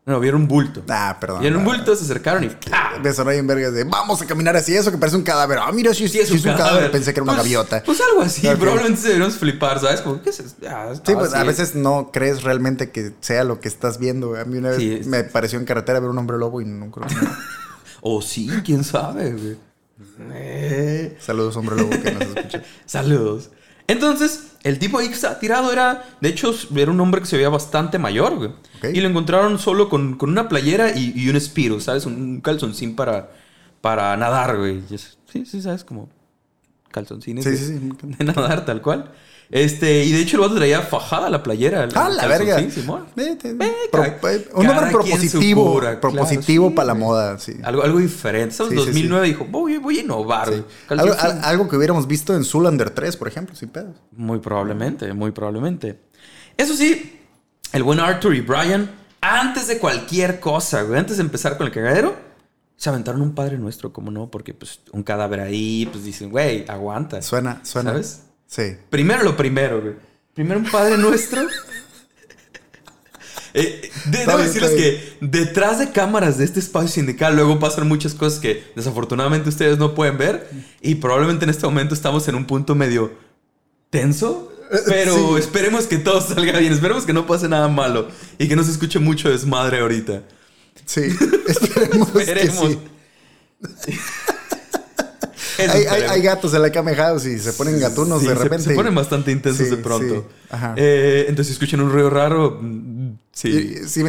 No, 0.04 0.18
vieron 0.18 0.42
un 0.42 0.48
bulto. 0.48 0.82
Ah, 0.88 1.16
perdón. 1.20 1.40
Vieron 1.42 1.60
un 1.60 1.68
Ah, 1.68 1.76
bulto, 1.76 1.94
se 1.94 2.04
acercaron 2.04 2.42
y 2.44 2.48
¡pau! 2.48 3.00
Me 3.02 3.12
sonó 3.12 3.30
bien 3.30 3.46
vergas 3.46 3.72
de 3.72 3.84
vamos 3.84 4.20
a 4.22 4.26
caminar 4.26 4.56
así, 4.56 4.74
eso 4.74 4.90
que 4.90 4.98
parece 4.98 5.16
un 5.16 5.22
cadáver. 5.22 5.58
Ah, 5.60 5.70
mira, 5.72 5.94
sí, 5.94 6.08
sí, 6.08 6.18
es, 6.20 6.30
un 6.30 6.40
cadáver. 6.42 6.90
Pensé 6.90 7.12
que 7.12 7.18
era 7.20 7.24
una 7.24 7.32
Pues- 7.34 7.44
gaviota. 7.44 7.82
Pues 7.84 8.00
algo 8.00 8.22
así, 8.22 8.42
probablemente 8.58 9.00
deberíamos 9.02 9.36
flipar, 9.36 9.80
¿sabes? 9.80 10.00
Como, 10.00 10.20
¿qué 10.22 10.30
es? 10.30 10.42
Ah, 10.68 10.92
Sí, 10.94 11.14
pues 11.14 11.34
a 11.34 11.44
veces 11.44 11.74
no 11.76 12.10
crees 12.12 12.42
realmente 12.42 12.90
que 12.90 13.12
sea 13.20 13.44
lo 13.44 13.60
que 13.60 13.68
estás 13.68 13.98
viendo. 13.98 14.34
A 14.36 14.44
mí 14.44 14.58
una 14.58 14.70
vez 14.70 14.78
Sí, 14.78 15.00
me 15.08 15.22
pareció 15.24 15.58
en 15.58 15.64
carretera 15.66 16.00
ver 16.00 16.10
un 16.10 16.18
hombre 16.18 16.36
lobo 16.38 16.60
y 16.60 16.64
no 16.64 16.90
creo 16.90 17.06
que 17.08 17.14
no. 17.16 17.30
O 18.00 18.20
sí, 18.22 18.48
quién 18.64 18.82
sabe, 18.82 19.32
güey. 19.32 19.56
Eh, 20.32 21.16
Saludos, 21.20 21.56
hombre 21.56 21.76
lobo, 21.76 21.90
que 21.90 22.10
nos 22.12 22.22
escucha. 22.22 22.62
Saludos. 22.86 23.50
Entonces, 23.86 24.40
el 24.62 24.78
tipo 24.78 24.98
ahí 24.98 25.08
que 25.08 25.14
estaba 25.14 25.38
tirado 25.38 25.72
era, 25.72 26.04
de 26.20 26.28
hecho, 26.28 26.54
era 26.76 26.90
un 26.90 27.00
hombre 27.00 27.20
que 27.20 27.26
se 27.26 27.36
veía 27.36 27.48
bastante 27.48 27.98
mayor, 27.98 28.36
güey. 28.36 28.50
Y 28.94 29.00
lo 29.00 29.08
encontraron 29.08 29.58
solo 29.58 29.88
con, 29.88 30.16
con 30.16 30.30
una 30.30 30.48
playera 30.48 30.90
y, 30.96 31.12
y 31.16 31.28
un 31.28 31.36
espiro, 31.36 31.80
¿sabes? 31.80 32.06
Un, 32.06 32.40
calzoncín 32.40 32.94
para, 32.96 33.30
para 33.80 34.16
nadar, 34.16 34.56
güey. 34.58 34.82
Sí, 34.88 35.44
sí, 35.46 35.62
¿sabes? 35.62 35.84
Como 35.84 36.08
calzoncines 36.90 37.44
Sí, 37.44 37.56
sí, 37.56 37.66
sí. 37.78 37.90
de 38.18 38.24
nadar, 38.24 38.64
tal 38.64 38.82
cual. 38.82 39.10
Este, 39.52 40.02
y 40.06 40.12
de 40.12 40.20
hecho 40.22 40.36
el 40.38 40.40
vato 40.40 40.54
traía 40.54 40.80
fajada 40.80 41.28
la 41.28 41.42
playera. 41.42 41.86
¡Ah, 41.94 42.08
la 42.08 42.26
verga! 42.26 42.58
Simón. 42.70 43.04
Vete. 43.14 43.54
Pro- 43.90 44.02
eh, 44.04 44.48
un 44.54 44.66
hombre 44.66 44.90
propositivo. 44.90 45.78
claro, 45.78 46.00
propositivo 46.00 46.68
sí, 46.70 46.74
para 46.74 46.86
la 46.86 46.94
moda, 46.94 47.38
sí. 47.38 47.52
Algo, 47.62 47.82
algo 47.82 47.98
diferente. 47.98 48.54
¿Sabes? 48.54 48.72
Sí, 48.72 48.78
sí, 48.78 48.86
2009 48.86 49.26
dijo, 49.26 49.44
voy, 49.44 49.76
voy 49.76 49.98
a 49.98 50.00
innovar. 50.00 50.50
Algo, 50.88 51.14
algo 51.42 51.68
que 51.68 51.76
hubiéramos 51.76 52.06
visto 52.06 52.34
en 52.34 52.44
Zoolander 52.44 52.88
3, 52.90 53.14
por 53.18 53.28
ejemplo, 53.28 53.54
sin 53.54 53.68
pedos. 53.68 53.94
Muy 54.12 54.38
probablemente, 54.38 55.12
muy 55.12 55.32
probablemente. 55.32 56.00
Eso 56.56 56.74
sí, 56.74 57.20
el 57.74 57.82
buen 57.82 58.00
Arthur 58.00 58.34
y 58.34 58.40
Brian, 58.40 58.90
antes 59.20 59.66
de 59.68 59.76
cualquier 59.78 60.40
cosa, 60.40 60.80
güey, 60.80 60.98
antes 60.98 61.18
de 61.18 61.24
empezar 61.24 61.58
con 61.58 61.66
el 61.66 61.74
cagadero, 61.74 62.16
se 62.76 62.88
aventaron 62.88 63.20
un 63.20 63.34
padre 63.34 63.58
nuestro, 63.58 63.92
como 63.92 64.10
no, 64.10 64.30
porque 64.30 64.54
pues 64.54 64.80
un 64.92 65.02
cadáver 65.02 65.40
ahí, 65.40 65.86
pues 65.92 66.04
dicen, 66.04 66.30
güey, 66.30 66.64
aguanta. 66.68 67.20
Suena, 67.20 67.60
suena. 67.64 67.90
¿Sabes? 67.90 68.22
Sí. 68.54 68.76
Primero 68.90 69.22
lo 69.22 69.34
primero, 69.34 69.80
güey. 69.80 69.94
Primero 70.34 70.60
un 70.60 70.70
padre 70.70 70.98
nuestro. 70.98 71.40
Eh, 73.54 73.90
de- 74.06 74.18
debo 74.20 74.36
bien, 74.38 74.46
decirles 74.46 74.70
que 74.70 75.16
detrás 75.20 75.78
de 75.78 75.90
cámaras 75.92 76.38
de 76.38 76.44
este 76.46 76.58
espacio 76.58 76.88
sindical 76.88 77.36
luego 77.36 77.58
pasan 77.60 77.86
muchas 77.86 78.14
cosas 78.14 78.40
que 78.40 78.64
desafortunadamente 78.74 79.50
ustedes 79.50 79.76
no 79.76 79.94
pueden 79.94 80.16
ver 80.16 80.48
y 80.80 80.94
probablemente 80.94 81.44
en 81.44 81.50
este 81.50 81.66
momento 81.66 81.92
estamos 81.94 82.26
en 82.28 82.34
un 82.34 82.46
punto 82.46 82.74
medio 82.74 83.12
tenso, 83.90 84.50
pero 84.86 85.36
Sí. 85.36 85.42
esperemos 85.42 85.86
que 85.86 85.98
todo 85.98 86.22
salga 86.22 86.58
bien, 86.60 86.72
esperemos 86.72 87.04
que 87.04 87.12
no 87.12 87.26
pase 87.26 87.46
nada 87.46 87.68
malo 87.68 88.08
y 88.38 88.48
que 88.48 88.56
no 88.56 88.64
se 88.64 88.70
escuche 88.70 88.98
mucho 88.98 89.28
desmadre 89.28 89.80
ahorita. 89.80 90.22
Sí. 90.86 91.02
Esperemos, 91.46 92.10
que 92.10 92.18
Esperemos. 92.22 92.78
sí. 93.84 93.98
Hay, 95.70 95.76
hay- 95.78 95.82
esperemos. 95.84 96.10
hay 96.12 96.22
gatos 96.22 96.54
en 96.54 96.62
la 96.62 96.72
Came 96.72 96.94
House 96.94 97.26
y 97.26 97.38
se 97.38 97.52
ponen 97.52 97.78
gatunos 97.80 98.20
Sí, 98.22 98.26
de 98.28 98.34
se- 98.36 98.42
repente. 98.42 98.64
Se, 98.64 98.74
ponen 98.74 98.94
bastante 98.94 99.30
intensos 99.32 99.66
Sí, 99.68 99.70
de 99.74 99.76
pronto. 99.82 100.26
sí. 100.50 100.56
Eh, 100.76 101.20
entonces, 101.28 101.46
si 101.48 101.52
escuchan 101.54 101.80
un 101.80 101.90
ruido 101.90 102.10
raro, 102.10 102.58
mm, 102.60 103.12
sí. 103.32 103.48
Y- 103.82 103.88
si 103.88 104.04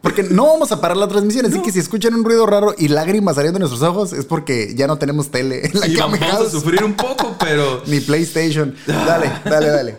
porque 0.00 0.22
no 0.22 0.46
vamos 0.46 0.72
a 0.72 0.80
parar 0.80 0.96
la 0.96 1.08
transmisión, 1.08 1.46
así 1.46 1.60
que 1.62 1.72
si 1.72 1.78
escuchan 1.78 2.14
un 2.14 2.24
ruido 2.24 2.46
raro 2.46 2.74
y 2.76 2.88
lágrimas 2.88 3.36
saliendo 3.36 3.58
de 3.58 3.66
nuestros 3.68 3.82
ojos, 3.82 4.12
es 4.12 4.24
porque 4.24 4.74
ya 4.76 4.86
no 4.86 4.98
tenemos 4.98 5.30
tele 5.30 5.66
en 5.66 5.78
la 5.80 5.86
Y 5.86 5.94
Came 5.94 6.18
vamos 6.18 6.46
a 6.46 6.50
sufrir 6.50 6.82
un 6.84 6.94
poco, 6.94 7.36
pero... 7.38 7.82
Ni 7.86 8.00
PlayStation. 8.00 8.74
Dale, 8.86 9.30
dale, 9.44 9.68
dale. 9.68 9.96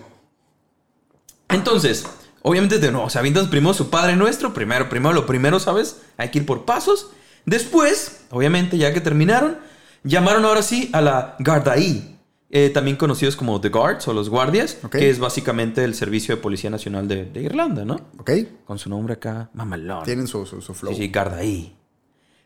Entonces, 1.50 2.06
obviamente 2.42 2.78
de 2.80 2.92
nuevo, 2.92 3.08
o 3.08 3.10
sea, 3.10 3.20
avientan 3.20 3.50
primero 3.50 3.74
su 3.74 3.90
Padre 3.90 4.16
Nuestro, 4.16 4.54
primero, 4.54 4.90
primero, 4.90 5.14
lo 5.14 5.26
primero, 5.26 5.60
¿sabes? 5.60 5.98
Hay 6.18 6.30
que 6.30 6.40
ir 6.40 6.46
por 6.46 6.66
pasos. 6.66 7.08
Después, 7.46 8.18
obviamente, 8.30 8.78
ya 8.78 8.94
que 8.94 9.02
terminaron, 9.02 9.58
llamaron 10.04 10.46
ahora 10.46 10.62
sí 10.62 10.90
a 10.94 11.02
la 11.02 11.36
Gardaí, 11.40 12.18
eh, 12.50 12.70
también 12.70 12.98
conocidos 12.98 13.36
como 13.36 13.62
The 13.62 13.70
Guards 13.70 14.08
o 14.08 14.14
los 14.14 14.30
guardias, 14.30 14.78
que 14.92 15.10
es 15.10 15.20
básicamente 15.20 15.84
el 15.84 15.94
servicio 15.94 16.36
de 16.36 16.42
Policía 16.42 16.70
Nacional 16.70 17.08
de, 17.08 17.26
de 17.26 17.42
Irlanda, 17.42 17.86
¿no? 17.86 18.00
¿Ok? 18.18 18.32
Con 18.66 18.80
su 18.80 18.90
nombre 18.90 19.14
acá, 19.14 19.50
mamalón. 19.54 20.04
Tienen 20.04 20.28
su, 20.28 20.46
su, 20.46 20.62
su 20.62 20.74
flow. 20.74 20.94
Sí, 20.94 21.02
sí, 21.04 21.08
Gardaí. 21.10 21.76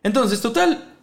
Entonces, 0.03 0.41
total, 0.41 0.93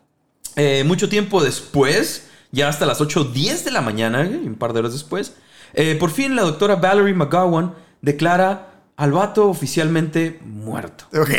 eh, 0.57 0.85
mucho 0.85 1.09
tiempo 1.09 1.43
después, 1.43 2.29
ya 2.53 2.69
hasta 2.69 2.85
las 2.85 3.01
8.10 3.01 3.65
de 3.65 3.71
la 3.71 3.81
mañana, 3.81 4.21
un 4.21 4.57
par 4.57 4.73
de 4.73 4.81
horas 4.81 4.93
después, 4.93 5.35
eh, 5.73 5.97
por 5.99 6.11
fin 6.11 6.37
la 6.37 6.43
doctora 6.43 6.77
Valerie 6.77 7.15
McGowan 7.15 7.75
declara 8.03 8.70
al 9.00 9.12
vato 9.12 9.49
oficialmente 9.49 10.38
muerto. 10.45 11.07
Ok. 11.19 11.30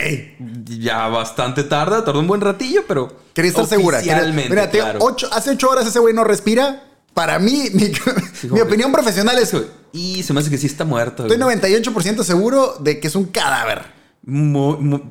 Ya 0.65 1.07
bastante 1.09 1.63
tarda, 1.63 2.03
tardó 2.03 2.19
un 2.19 2.25
buen 2.25 2.41
ratillo, 2.41 2.81
pero. 2.87 3.15
Quería 3.35 3.49
estar 3.49 3.67
segura. 3.67 3.99
Oficialmente, 3.99 4.49
Mira, 4.49 4.67
claro. 4.71 4.97
ocho- 4.99 5.29
hace 5.31 5.51
ocho 5.51 5.69
horas 5.69 5.85
ese 5.85 5.99
güey 5.99 6.11
no 6.11 6.23
respira. 6.23 6.83
Para 7.13 7.37
mí, 7.37 7.65
mi, 8.51 8.59
opinión 8.61 8.91
profesional 8.91 9.37
es... 9.37 9.55
Y 9.93 10.23
se 10.23 10.33
me 10.33 10.39
hace 10.39 10.49
que 10.49 10.57
sí 10.57 10.65
está 10.65 10.85
muerto. 10.85 11.27
Estoy 11.27 11.39
güey. 11.39 11.57
98% 11.57 12.23
seguro 12.23 12.77
de 12.79 12.99
que 12.99 13.07
es 13.09 13.15
un 13.15 13.25
cadáver. 13.25 13.83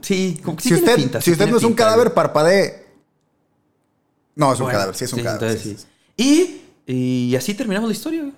Sí, 0.02 0.40
si 0.58 0.74
usted, 0.74 0.96
pinta, 0.96 1.20
si 1.20 1.26
sí 1.26 1.30
usted 1.30 1.44
tiene 1.44 1.52
no 1.52 1.58
es 1.58 1.64
un 1.64 1.74
cadáver, 1.74 2.06
güey. 2.06 2.14
parpadee. 2.16 2.84
No, 4.34 4.52
es 4.52 4.58
un 4.58 4.64
Bueno, 4.64 4.76
cadáver, 4.78 4.96
sí 4.96 5.04
es 5.04 5.12
un 5.12 5.18
sí, 5.20 5.24
cadáver. 5.24 5.50
entonces 5.50 5.86
sí. 6.16 6.62
Y, 6.86 6.92
y 7.30 7.36
así 7.36 7.54
terminamos 7.54 7.88
la 7.88 7.92
historia, 7.94 8.22
güey. 8.22 8.32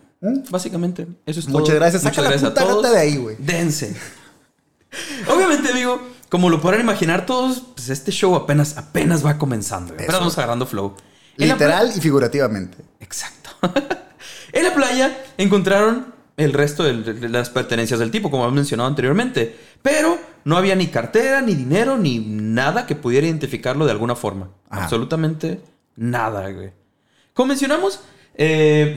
Básicamente. 0.50 1.06
Eso 1.26 1.40
es 1.40 1.46
todo. 1.46 1.58
Muchas 1.58 1.74
gracias. 1.74 2.02
Saca 2.02 2.22
la 2.22 2.30
puta 2.30 2.64
gata 2.64 2.90
de 2.90 2.98
ahí, 2.98 3.16
güey. 3.16 3.36
Dense. 3.38 3.96
Obviamente, 5.28 5.70
amigo, 5.70 6.00
como 6.28 6.48
lo 6.48 6.60
podrán 6.60 6.80
imaginar 6.80 7.26
todos, 7.26 7.62
pues 7.74 7.88
este 7.88 8.12
show 8.12 8.34
apenas, 8.36 8.76
apenas 8.76 9.24
va 9.24 9.36
comenzando. 9.36 9.94
Eso. 9.94 10.12
vamos 10.12 10.38
agarrando 10.38 10.66
flow. 10.66 10.94
En 11.38 11.48
Literal 11.48 11.92
y 11.94 12.00
figurativamente. 12.00 12.78
Exacto. 13.00 13.50
en 14.52 14.64
la 14.64 14.74
playa 14.74 15.24
encontraron 15.38 16.12
el 16.36 16.52
resto 16.52 16.84
de, 16.84 17.28
las 17.28 17.50
pertenencias 17.50 17.98
del 17.98 18.10
tipo, 18.10 18.30
como 18.30 18.44
hemos 18.44 18.54
mencionado 18.54 18.88
anteriormente. 18.88 19.58
Pero 19.82 20.18
no 20.44 20.56
había 20.56 20.76
ni 20.76 20.86
cartera, 20.86 21.42
ni 21.42 21.54
dinero, 21.54 21.98
ni 21.98 22.20
nada 22.20 22.86
que 22.86 22.94
pudiera 22.94 23.26
identificarlo 23.26 23.86
de 23.86 23.90
alguna 23.90 24.14
forma. 24.14 24.50
Ajá. 24.70 24.84
Absolutamente 24.84 25.60
nada, 25.96 26.48
güey. 26.50 26.70
Como 27.34 27.48
mencionamos, 27.48 28.00
eh, 28.34 28.96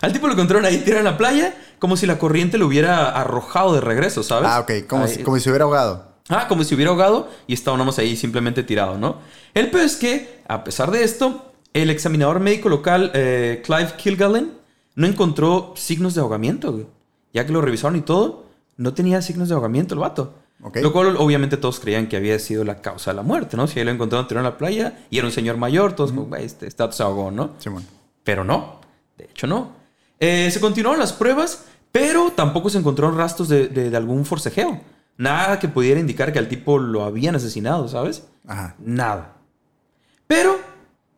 al 0.00 0.12
tipo 0.12 0.26
lo 0.26 0.34
encontraron 0.34 0.64
ahí 0.64 0.78
tirado 0.78 1.00
en 1.00 1.04
la 1.04 1.18
playa, 1.18 1.54
como 1.78 1.96
si 1.96 2.06
la 2.06 2.18
corriente 2.18 2.58
lo 2.58 2.66
hubiera 2.66 3.10
arrojado 3.10 3.74
de 3.74 3.80
regreso, 3.80 4.22
¿sabes? 4.22 4.48
Ah, 4.50 4.60
ok. 4.60 4.86
Como, 4.86 5.06
si, 5.06 5.22
como 5.22 5.38
si 5.38 5.48
hubiera 5.48 5.64
ahogado. 5.64 6.16
Ah, 6.28 6.46
como 6.48 6.64
si 6.64 6.74
hubiera 6.74 6.90
ahogado 6.90 7.28
y 7.46 7.54
estaba 7.54 7.76
más 7.84 7.98
ahí 7.98 8.16
simplemente 8.16 8.62
tirado, 8.62 8.98
¿no? 8.98 9.18
El 9.54 9.70
peor 9.70 9.84
es 9.84 9.96
que, 9.96 10.40
a 10.48 10.64
pesar 10.64 10.90
de 10.90 11.04
esto, 11.04 11.52
el 11.72 11.90
examinador 11.90 12.40
médico 12.40 12.68
local, 12.68 13.12
eh, 13.14 13.62
Clive 13.64 13.92
Kilgallen, 13.96 14.52
no 14.96 15.06
encontró 15.06 15.74
signos 15.76 16.14
de 16.14 16.22
ahogamiento, 16.22 16.72
güey. 16.72 16.86
Ya 17.32 17.46
que 17.46 17.52
lo 17.52 17.60
revisaron 17.60 17.96
y 17.96 18.00
todo, 18.00 18.46
no 18.76 18.94
tenía 18.94 19.22
signos 19.22 19.48
de 19.48 19.54
ahogamiento 19.54 19.94
el 19.94 20.00
vato. 20.00 20.34
Ok. 20.62 20.78
Lo 20.82 20.92
cual, 20.92 21.16
obviamente, 21.18 21.58
todos 21.58 21.78
creían 21.78 22.08
que 22.08 22.16
había 22.16 22.38
sido 22.38 22.64
la 22.64 22.80
causa 22.80 23.10
de 23.10 23.16
la 23.16 23.22
muerte, 23.22 23.56
¿no? 23.56 23.66
Si 23.66 23.78
ahí 23.78 23.84
lo 23.84 23.90
encontraron 23.90 24.26
tirado 24.26 24.46
en 24.46 24.52
la 24.52 24.58
playa 24.58 25.06
y 25.10 25.18
era 25.18 25.26
un 25.26 25.32
señor 25.32 25.58
mayor, 25.58 25.92
todos 25.92 26.10
como, 26.10 26.24
güey, 26.24 26.44
este, 26.44 26.66
este 26.66 26.82
vato 26.82 26.96
se 26.96 27.02
ahogó, 27.02 27.30
¿no? 27.30 27.50
Simón. 27.58 27.84
Pero 28.24 28.42
no, 28.42 28.80
de 29.16 29.24
hecho 29.24 29.46
no. 29.46 29.72
Eh, 30.20 30.50
se 30.50 30.60
continuaron 30.60 30.98
las 31.00 31.12
pruebas, 31.12 31.64
pero 31.92 32.30
tampoco 32.32 32.70
se 32.70 32.78
encontraron 32.78 33.16
rastros 33.16 33.48
de, 33.48 33.68
de- 33.68 33.90
de 33.90 33.96
algún 33.96 34.24
forcejeo. 34.24 34.80
Nada 35.18 35.58
que 35.58 35.68
pudiera 35.68 35.98
indicar 36.00 36.32
que 36.32 36.38
al 36.38 36.48
tipo 36.48 36.78
lo 36.78 37.04
habían 37.04 37.34
asesinado, 37.34 37.88
¿sabes? 37.88 38.24
Ajá. 38.46 38.74
Nada. 38.78 39.32
Pero 40.26 40.58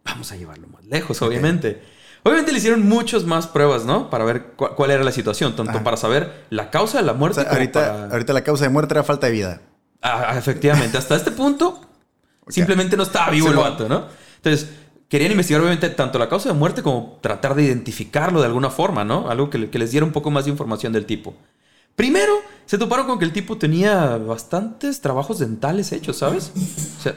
vamos 0.05 0.31
a 0.33 0.37
llevarlo 0.37 0.69
más 0.69 0.85
lejos, 0.85 1.21
obviamente. 1.23 1.83
Obviamente 2.25 2.53
le 2.53 2.59
hicieron 2.59 2.87
muchas 2.89 3.25
más 3.25 3.47
pruebas, 3.47 3.85
¿no? 3.85 4.11
Para 4.11 4.25
ver 4.25 4.53
cu- 4.57 4.69
cuál 4.77 4.91
era 4.91 5.03
la 5.05 5.13
situación, 5.13 5.55
tanto 5.57 5.73
Ajá. 5.73 5.85
para 5.85 5.97
saber 5.97 6.45
la 6.51 6.71
causa 6.71 6.99
de 6.99 7.05
la 7.05 7.13
O 7.13 7.17
muerte 7.17 7.37
sea, 7.37 7.45
como 7.45 7.57
ahorita, 7.59 7.81
para- 7.81 8.13
ahorita 8.13 8.33
la 8.33 8.45
causa 8.45 8.65
de 8.65 8.71
muerte 8.71 8.95
era 8.95 9.05
falta 9.05 9.27
de 9.29 9.33
vida. 9.33 9.61
Ah, 10.03 10.35
efectivamente, 10.37 10.99
hasta 10.99 11.17
este 11.17 11.31
punto 11.33 11.81
simplemente 12.49 12.97
no 12.97 13.03
estaba 13.03 13.31
vivo 13.31 13.49
el 13.51 13.57
vato, 13.57 13.89
¿no? 13.89 14.07
Entonces, 14.37 14.69
querían 15.09 15.31
investigar 15.33 15.61
obviamente 15.63 15.89
tanto 15.91 16.19
la 16.19 16.29
causa 16.29 16.49
de 16.51 16.55
muerte 16.55 16.83
como 16.83 17.19
tratar 17.21 17.55
de 17.55 17.65
identificarlo 17.65 18.41
de 18.41 18.47
alguna 18.47 18.71
forma, 18.71 19.05
¿no? 19.05 19.31
Algo 19.31 19.51
que, 19.51 19.59
le- 19.59 19.71
que 19.71 19.79
les 19.79 19.91
diera 19.91 20.05
un 20.07 20.13
poco 20.13 20.31
más 20.31 20.45
de 20.45 20.51
información 20.51 20.93
del 20.93 21.07
tipo. 21.07 21.35
Primero, 21.97 22.33
se 22.67 22.79
toparon 22.79 23.07
con 23.07 23.19
que 23.19 23.25
el 23.25 23.33
tipo 23.33 23.59
tenía 23.59 24.17
bastantes 24.19 25.01
trabajos 25.01 25.39
dentales 25.41 25.91
hechos, 25.93 26.19
¿sabes? 26.19 26.53
O 26.99 27.03
sea, 27.03 27.15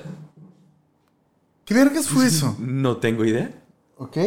¿Qué 1.65 1.73
vergas 1.73 2.07
fue 2.07 2.25
eso? 2.27 2.55
no 2.59 2.97
tengo 2.97 3.23
idea. 3.25 3.51
Ok. 3.97 4.17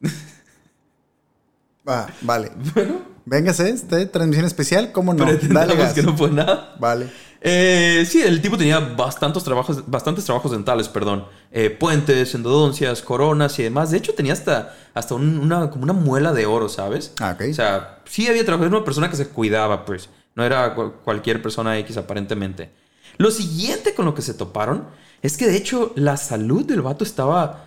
Va, 1.88 2.06
vale. 2.22 2.50
Bueno, 2.74 3.00
Véngase, 3.24 3.68
este, 3.68 4.06
transmisión 4.06 4.46
especial, 4.46 4.90
¿cómo 4.90 5.12
no? 5.12 5.26
Dale 5.26 5.76
gas. 5.76 5.92
que 5.92 6.02
no 6.02 6.16
fue 6.16 6.30
nada. 6.30 6.74
Vale. 6.80 7.10
Eh, 7.40 8.04
sí, 8.10 8.20
el 8.20 8.40
tipo 8.42 8.58
tenía 8.58 8.80
bastantes 8.80 9.44
trabajos, 9.44 9.88
bastantes 9.88 10.24
trabajos 10.24 10.50
dentales, 10.50 10.88
perdón. 10.88 11.24
Eh, 11.52 11.70
puentes, 11.70 12.34
endodoncias, 12.34 13.00
coronas 13.02 13.58
y 13.58 13.62
demás. 13.62 13.90
De 13.90 13.98
hecho, 13.98 14.14
tenía 14.14 14.32
hasta, 14.32 14.74
hasta 14.94 15.14
un- 15.14 15.38
una, 15.38 15.70
como 15.70 15.84
una 15.84 15.92
muela 15.92 16.32
de 16.32 16.46
oro, 16.46 16.68
¿sabes? 16.68 17.12
Ah, 17.20 17.36
ok. 17.38 17.44
O 17.50 17.54
sea, 17.54 18.00
sí 18.06 18.26
había 18.26 18.44
trabajado. 18.44 18.66
Era 18.68 18.76
una 18.76 18.84
persona 18.84 19.08
que 19.10 19.16
se 19.16 19.28
cuidaba, 19.28 19.84
pues. 19.84 20.08
No 20.34 20.44
era 20.44 20.74
cu- 20.74 20.94
cualquier 21.04 21.40
persona 21.40 21.78
X, 21.78 21.96
aparentemente. 21.96 22.70
Lo 23.18 23.30
siguiente 23.30 23.94
con 23.94 24.04
lo 24.04 24.14
que 24.14 24.22
se 24.22 24.34
toparon 24.34 24.84
es 25.22 25.36
que, 25.36 25.46
de 25.46 25.56
hecho, 25.56 25.92
la 25.96 26.16
salud 26.16 26.64
del 26.64 26.82
vato 26.82 27.04
estaba 27.04 27.64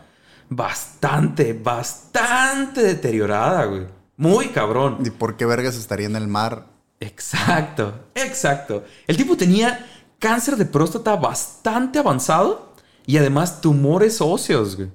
bastante, 0.49 1.53
bastante 1.53 2.81
deteriorada, 2.83 3.65
güey. 3.65 3.83
Muy 4.17 4.49
cabrón. 4.49 4.97
¿Y 5.03 5.09
por 5.09 5.35
qué 5.37 5.45
vergas 5.45 5.75
estaría 5.75 6.05
en 6.05 6.15
el 6.15 6.27
mar? 6.27 6.65
Exacto, 7.01 7.93
exacto. 8.15 8.85
El 9.07 9.17
tipo 9.17 9.35
tenía 9.35 9.85
cáncer 10.19 10.55
de 10.55 10.65
próstata 10.65 11.15
bastante 11.15 11.99
avanzado 11.99 12.73
y 13.05 13.17
además 13.17 13.59
tumores 13.59 14.21
óseos, 14.21 14.77
güey. 14.77 14.89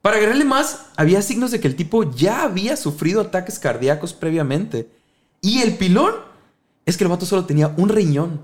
Para 0.00 0.16
agregarle 0.16 0.44
más, 0.44 0.86
había 0.96 1.20
signos 1.22 1.50
de 1.50 1.60
que 1.60 1.68
el 1.68 1.76
tipo 1.76 2.10
ya 2.10 2.42
había 2.42 2.76
sufrido 2.76 3.20
ataques 3.20 3.58
cardíacos 3.58 4.14
previamente. 4.14 4.88
Y 5.42 5.60
el 5.60 5.76
pilón 5.76 6.14
es 6.86 6.96
que 6.96 7.04
el 7.04 7.10
vato 7.10 7.26
solo 7.26 7.44
tenía 7.44 7.74
un 7.76 7.90
riñón. 7.90 8.40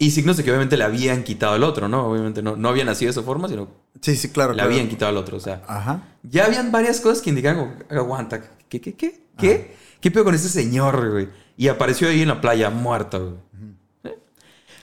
Y 0.00 0.10
signos 0.12 0.36
de 0.36 0.44
que 0.44 0.50
obviamente 0.50 0.76
le 0.76 0.84
habían 0.84 1.22
quitado 1.22 1.54
el 1.56 1.62
otro, 1.64 1.88
¿no? 1.88 2.06
Obviamente 2.08 2.42
no, 2.42 2.56
no 2.56 2.68
había 2.68 2.84
nacido 2.84 3.08
de 3.08 3.12
esa 3.12 3.22
forma, 3.22 3.48
sino 3.48 3.68
Sí, 4.00 4.16
sí, 4.16 4.30
claro. 4.30 4.52
le 4.52 4.56
claro. 4.58 4.70
habían 4.70 4.88
quitado 4.88 5.10
el 5.12 5.16
otro. 5.18 5.36
O 5.36 5.40
sea, 5.40 5.62
Ajá. 5.66 6.02
ya 6.22 6.46
habían 6.46 6.72
varias 6.72 7.00
cosas 7.00 7.20
que 7.22 7.30
indicaban, 7.30 7.84
aguanta, 7.90 8.40
¿qué, 8.68 8.80
qué, 8.80 8.94
qué? 8.94 9.20
¿Qué? 9.36 9.76
¿Qué 10.00 10.10
pedo 10.10 10.24
con 10.24 10.34
ese 10.34 10.48
señor, 10.48 11.10
güey? 11.10 11.28
Y 11.56 11.68
apareció 11.68 12.08
ahí 12.08 12.22
en 12.22 12.28
la 12.28 12.40
playa 12.40 12.70
muerto, 12.70 13.38
güey. 14.02 14.14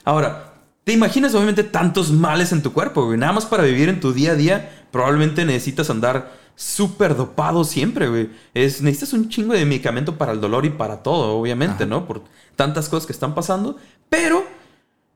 Ahora, 0.04 0.54
¿te 0.84 0.92
imaginas 0.92 1.34
obviamente 1.34 1.64
tantos 1.64 2.12
males 2.12 2.52
en 2.52 2.62
tu 2.62 2.72
cuerpo, 2.72 3.06
güey? 3.06 3.18
Nada 3.18 3.32
más 3.32 3.44
para 3.46 3.64
vivir 3.64 3.88
en 3.88 3.98
tu 3.98 4.12
día 4.12 4.32
a 4.32 4.34
día, 4.36 4.86
probablemente 4.92 5.44
necesitas 5.44 5.90
andar 5.90 6.32
súper 6.54 7.16
dopado 7.16 7.64
siempre, 7.64 8.08
güey. 8.08 8.30
Es, 8.54 8.82
necesitas 8.82 9.12
un 9.12 9.28
chingo 9.28 9.52
de 9.52 9.64
medicamento 9.64 10.16
para 10.16 10.32
el 10.32 10.40
dolor 10.40 10.64
y 10.64 10.70
para 10.70 11.02
todo, 11.02 11.36
obviamente, 11.36 11.84
Ajá. 11.84 11.86
¿no? 11.86 12.06
Por 12.06 12.22
tantas 12.54 12.88
cosas 12.88 13.06
que 13.06 13.12
están 13.12 13.34
pasando. 13.34 13.76
Pero 14.08 14.44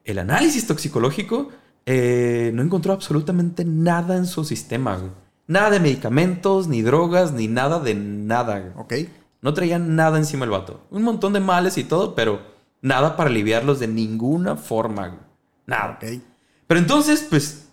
el 0.04 0.18
análisis 0.18 0.66
toxicológico 0.66 1.50
eh, 1.86 2.50
no 2.54 2.62
encontró 2.62 2.92
absolutamente 2.92 3.64
nada 3.64 4.16
en 4.16 4.26
su 4.26 4.44
sistema, 4.44 4.96
güey. 4.96 5.12
Nada 5.46 5.70
de 5.70 5.80
medicamentos, 5.80 6.68
ni 6.68 6.82
drogas, 6.82 7.32
ni 7.32 7.48
nada 7.48 7.80
de 7.80 7.94
nada, 7.94 8.60
güey. 8.60 8.72
Ok. 8.76 9.10
No 9.42 9.54
traía 9.54 9.78
nada 9.78 10.18
encima 10.18 10.44
el 10.44 10.50
vato. 10.50 10.86
Un 10.90 11.02
montón 11.02 11.32
de 11.32 11.40
males 11.40 11.78
y 11.78 11.84
todo, 11.84 12.14
pero 12.14 12.40
nada 12.82 13.16
para 13.16 13.30
aliviarlos 13.30 13.80
de 13.80 13.88
ninguna 13.88 14.56
forma, 14.56 15.08
güey. 15.08 15.20
Nada. 15.66 15.98
Ok. 16.02 16.20
Pero 16.66 16.80
entonces, 16.80 17.26
pues, 17.28 17.68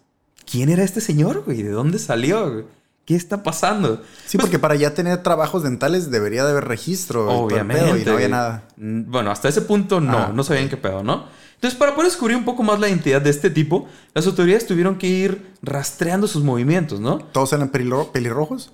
¿quién 0.50 0.70
era 0.70 0.84
este 0.84 1.02
señor, 1.02 1.44
güey? 1.46 1.62
¿De 1.64 1.72
dónde 1.72 2.00
salió, 2.00 2.52
güey? 2.52 2.66
¿Qué 3.06 3.16
está 3.16 3.42
pasando? 3.42 4.02
Sí, 4.26 4.38
Pues, 4.38 4.46
porque 4.48 4.60
para 4.60 4.76
ya 4.76 4.94
tener 4.94 5.24
trabajos 5.24 5.64
dentales 5.64 6.12
debería 6.12 6.44
de 6.44 6.52
haber 6.52 6.66
registro. 6.66 7.30
Obviamente. 7.30 7.84
pedo, 7.86 7.98
Y 7.98 8.04
no 8.06 8.12
había 8.14 8.28
nada. 8.30 8.64
Bueno, 8.76 9.32
hasta 9.32 9.48
ese 9.48 9.62
punto 9.62 10.02
no, 10.02 10.18
Ah, 10.18 10.32
no 10.34 10.44
sabían 10.44 10.68
qué 10.70 10.76
pedo, 10.78 11.04
¿no? 11.04 11.26
Entonces, 11.56 11.78
para 11.80 11.96
poder 11.96 12.10
descubrir 12.12 12.38
un 12.38 12.46
poco 12.46 12.64
más 12.64 12.80
la 12.80 12.88
identidad 12.90 13.22
de 13.22 13.30
este 13.30 13.50
tipo, 13.50 13.88
las 14.14 14.28
autoridades 14.28 14.68
tuvieron 14.68 14.98
que 14.98 15.08
ir 15.08 15.54
rastreando 15.62 16.28
sus 16.28 16.44
movimientos, 16.44 17.00
¿no? 17.00 17.18
¿Todos 17.18 17.54
eran 17.54 17.72
pelirro- 17.72 18.12
pelirrojos? 18.12 18.72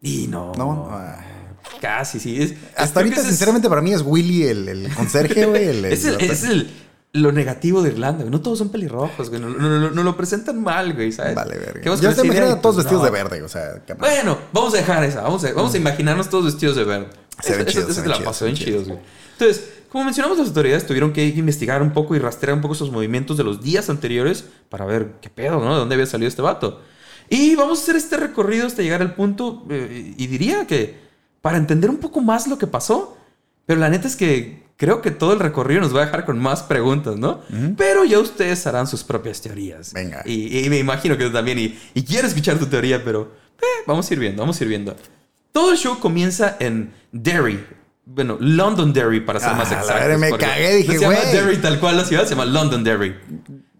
Y 0.00 0.26
no. 0.28 0.52
No. 0.56 0.88
Ah. 0.90 1.18
Casi, 1.84 2.18
sí. 2.20 2.40
Es- 2.42 2.54
Hasta 2.76 3.00
ahorita, 3.00 3.20
es- 3.20 3.26
sinceramente, 3.26 3.68
para 3.68 3.82
mí 3.82 3.92
es 3.92 4.02
Willy 4.02 4.44
el, 4.44 4.68
el 4.68 4.94
conserje, 4.94 5.44
güey. 5.46 5.68
El, 5.68 5.84
el- 5.84 5.92
es, 5.92 6.04
el- 6.04 6.20
es 6.20 6.42
el- 6.44 6.70
lo 7.12 7.30
negativo 7.30 7.82
de 7.82 7.90
Irlanda, 7.90 8.20
güey. 8.24 8.30
No 8.30 8.40
todos 8.40 8.58
son 8.58 8.70
pelirrojos, 8.70 9.28
güey. 9.28 9.40
No, 9.40 9.50
no- 9.50 9.68
no- 9.80 9.90
no 9.90 10.02
lo 10.02 10.16
presentan 10.16 10.62
mal, 10.62 10.94
güey, 10.94 11.12
¿sabes? 11.12 11.34
Vale, 11.34 11.58
verga. 11.58 11.80
¿Qué 11.82 11.88
vas 11.90 12.00
Yo 12.00 12.08
con 12.08 12.14
te 12.16 12.20
esa 12.22 12.26
idea? 12.26 12.36
imagino 12.38 12.56
Y, 12.56 12.58
a 12.58 12.62
todos 12.62 12.74
pues, 12.76 12.84
vestidos 12.86 13.04
de 13.04 13.10
verde, 13.10 13.42
o 13.42 13.48
sea. 13.48 13.82
Bueno, 13.98 14.38
vamos 14.52 14.74
a 14.74 14.76
dejar 14.78 15.04
esa. 15.04 15.20
Vamos 15.22 15.44
a, 15.44 15.52
vamos 15.52 15.74
a 15.74 15.76
imaginarnos 15.76 16.28
todos 16.30 16.46
vestidos 16.46 16.74
de 16.76 16.84
verde. 16.84 17.08
Se 17.42 17.56
ven 17.56 17.66
chidos, 17.66 17.94
se 17.94 18.02
te 18.02 18.08
la 18.08 18.18
pasó 18.20 18.40
se 18.40 18.44
bien 18.46 18.56
chidos, 18.56 18.86
güey. 18.88 18.98
Entonces, 19.32 19.64
como 19.90 20.04
mencionamos, 20.04 20.38
las 20.38 20.48
autoridades 20.48 20.86
tuvieron 20.86 21.12
que 21.12 21.26
investigar 21.26 21.82
un 21.82 21.92
poco 21.92 22.16
y 22.16 22.18
rastrear 22.18 22.54
un 22.56 22.62
poco 22.62 22.74
sus 22.74 22.90
movimientos 22.90 23.36
de 23.36 23.44
los 23.44 23.62
días 23.62 23.90
anteriores 23.90 24.44
para 24.68 24.84
ver 24.86 25.14
qué 25.20 25.28
pedo, 25.30 25.60
¿no? 25.60 25.72
De 25.74 25.78
dónde 25.80 25.94
había 25.96 26.06
salido 26.06 26.28
este 26.28 26.42
vato. 26.42 26.80
Y 27.28 27.54
vamos 27.54 27.78
a 27.78 27.82
hacer 27.82 27.96
este 27.96 28.16
recorrido 28.16 28.66
hasta 28.66 28.82
llegar 28.82 29.02
al 29.02 29.14
punto, 29.14 29.64
eh, 29.70 30.14
y 30.16 30.26
diría 30.26 30.66
que 30.66 31.03
para 31.44 31.58
entender 31.58 31.90
un 31.90 31.98
poco 31.98 32.22
más 32.22 32.46
lo 32.46 32.56
que 32.56 32.66
pasó, 32.66 33.18
pero 33.66 33.78
la 33.78 33.90
neta 33.90 34.08
es 34.08 34.16
que 34.16 34.64
creo 34.78 35.02
que 35.02 35.10
todo 35.10 35.34
el 35.34 35.40
recorrido 35.40 35.82
nos 35.82 35.94
va 35.94 36.00
a 36.00 36.06
dejar 36.06 36.24
con 36.24 36.38
más 36.38 36.62
preguntas, 36.62 37.16
¿no? 37.18 37.42
Pero 37.76 38.06
ya 38.06 38.18
ustedes 38.18 38.66
harán 38.66 38.86
sus 38.86 39.04
propias 39.04 39.42
teorías. 39.42 39.92
Venga. 39.92 40.22
Y, 40.24 40.64
y 40.64 40.70
me 40.70 40.78
imagino 40.78 41.18
que 41.18 41.26
tú 41.26 41.32
también, 41.34 41.58
y, 41.58 41.78
y 41.92 42.02
quiero 42.02 42.26
escuchar 42.26 42.58
tu 42.58 42.64
teoría, 42.64 43.04
pero 43.04 43.30
eh, 43.60 43.82
vamos 43.86 44.10
a 44.10 44.14
ir 44.14 44.20
viendo, 44.20 44.40
vamos 44.40 44.58
a 44.58 44.64
ir 44.64 44.70
viendo. 44.70 44.96
Todo 45.52 45.72
el 45.72 45.76
show 45.76 45.98
comienza 45.98 46.56
en 46.60 46.94
Derry. 47.12 47.62
Bueno, 48.06 48.38
Londonderry 48.40 49.20
para 49.20 49.38
ser 49.38 49.50
Ah, 49.50 49.54
más 49.56 49.68
verga, 49.68 50.16
me 50.16 50.30
cagué, 50.38 50.76
dije, 50.76 50.94
no 50.94 50.98
se 50.98 51.04
llama. 51.04 51.30
Derry 51.30 51.58
tal 51.58 51.78
cual 51.78 51.98
la 51.98 52.06
ciudad, 52.06 52.24
se 52.24 52.30
llama 52.30 52.46
Londonderry. 52.46 53.16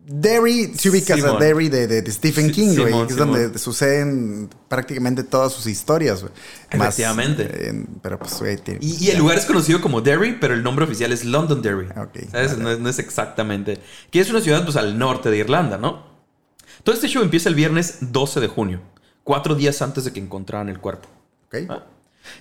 Derry, 0.06 0.72
si 0.76 0.90
ubicas 0.90 1.16
Simón. 1.18 1.36
a 1.36 1.38
Derry 1.40 1.70
de, 1.70 1.86
de- 1.86 2.02
de 2.02 2.12
Stephen 2.12 2.50
King, 2.50 2.76
güey, 2.76 2.92
que 3.06 3.12
es 3.14 3.16
donde 3.16 3.58
suceden 3.58 4.50
prácticamente 4.68 5.24
todas 5.24 5.52
sus 5.52 5.66
historias, 5.66 6.20
güey. 6.20 6.32
Más, 6.76 6.88
Efectivamente. 6.88 7.48
eh, 7.50 7.86
pero 8.02 8.18
pues, 8.18 8.38
güey, 8.38 8.56
tiene- 8.58 8.80
Y, 8.82 9.02
y 9.06 9.10
el 9.10 9.18
lugar 9.18 9.38
es 9.38 9.46
conocido 9.46 9.80
como 9.80 10.02
Derry, 10.02 10.36
pero 10.38 10.52
el 10.52 10.62
nombre 10.62 10.84
oficial 10.84 11.10
es 11.10 11.24
Londonderry. 11.24 11.86
Ok, 11.96 12.30
¿Sabes? 12.30 12.50
vale. 12.52 12.62
No, 12.62 12.70
es, 12.72 12.78
no 12.80 12.88
es 12.90 12.98
exactamente. 12.98 13.78
Que 14.10 14.20
es 14.20 14.28
una 14.28 14.42
ciudad 14.42 14.62
pues 14.64 14.76
al 14.76 14.98
norte 14.98 15.30
de 15.30 15.38
Irlanda, 15.38 15.78
¿no? 15.78 16.04
Todo 16.82 16.94
este 16.94 17.08
show 17.08 17.22
empieza 17.22 17.48
el 17.48 17.54
viernes 17.54 17.96
12 18.12 18.40
de 18.40 18.48
junio, 18.48 18.82
cuatro 19.22 19.54
días 19.54 19.80
antes 19.80 20.04
de 20.04 20.12
que 20.12 20.20
encontraran 20.20 20.68
el 20.68 20.80
cuerpo. 20.80 21.08
Ok. 21.46 21.56
Ah. 21.70 21.84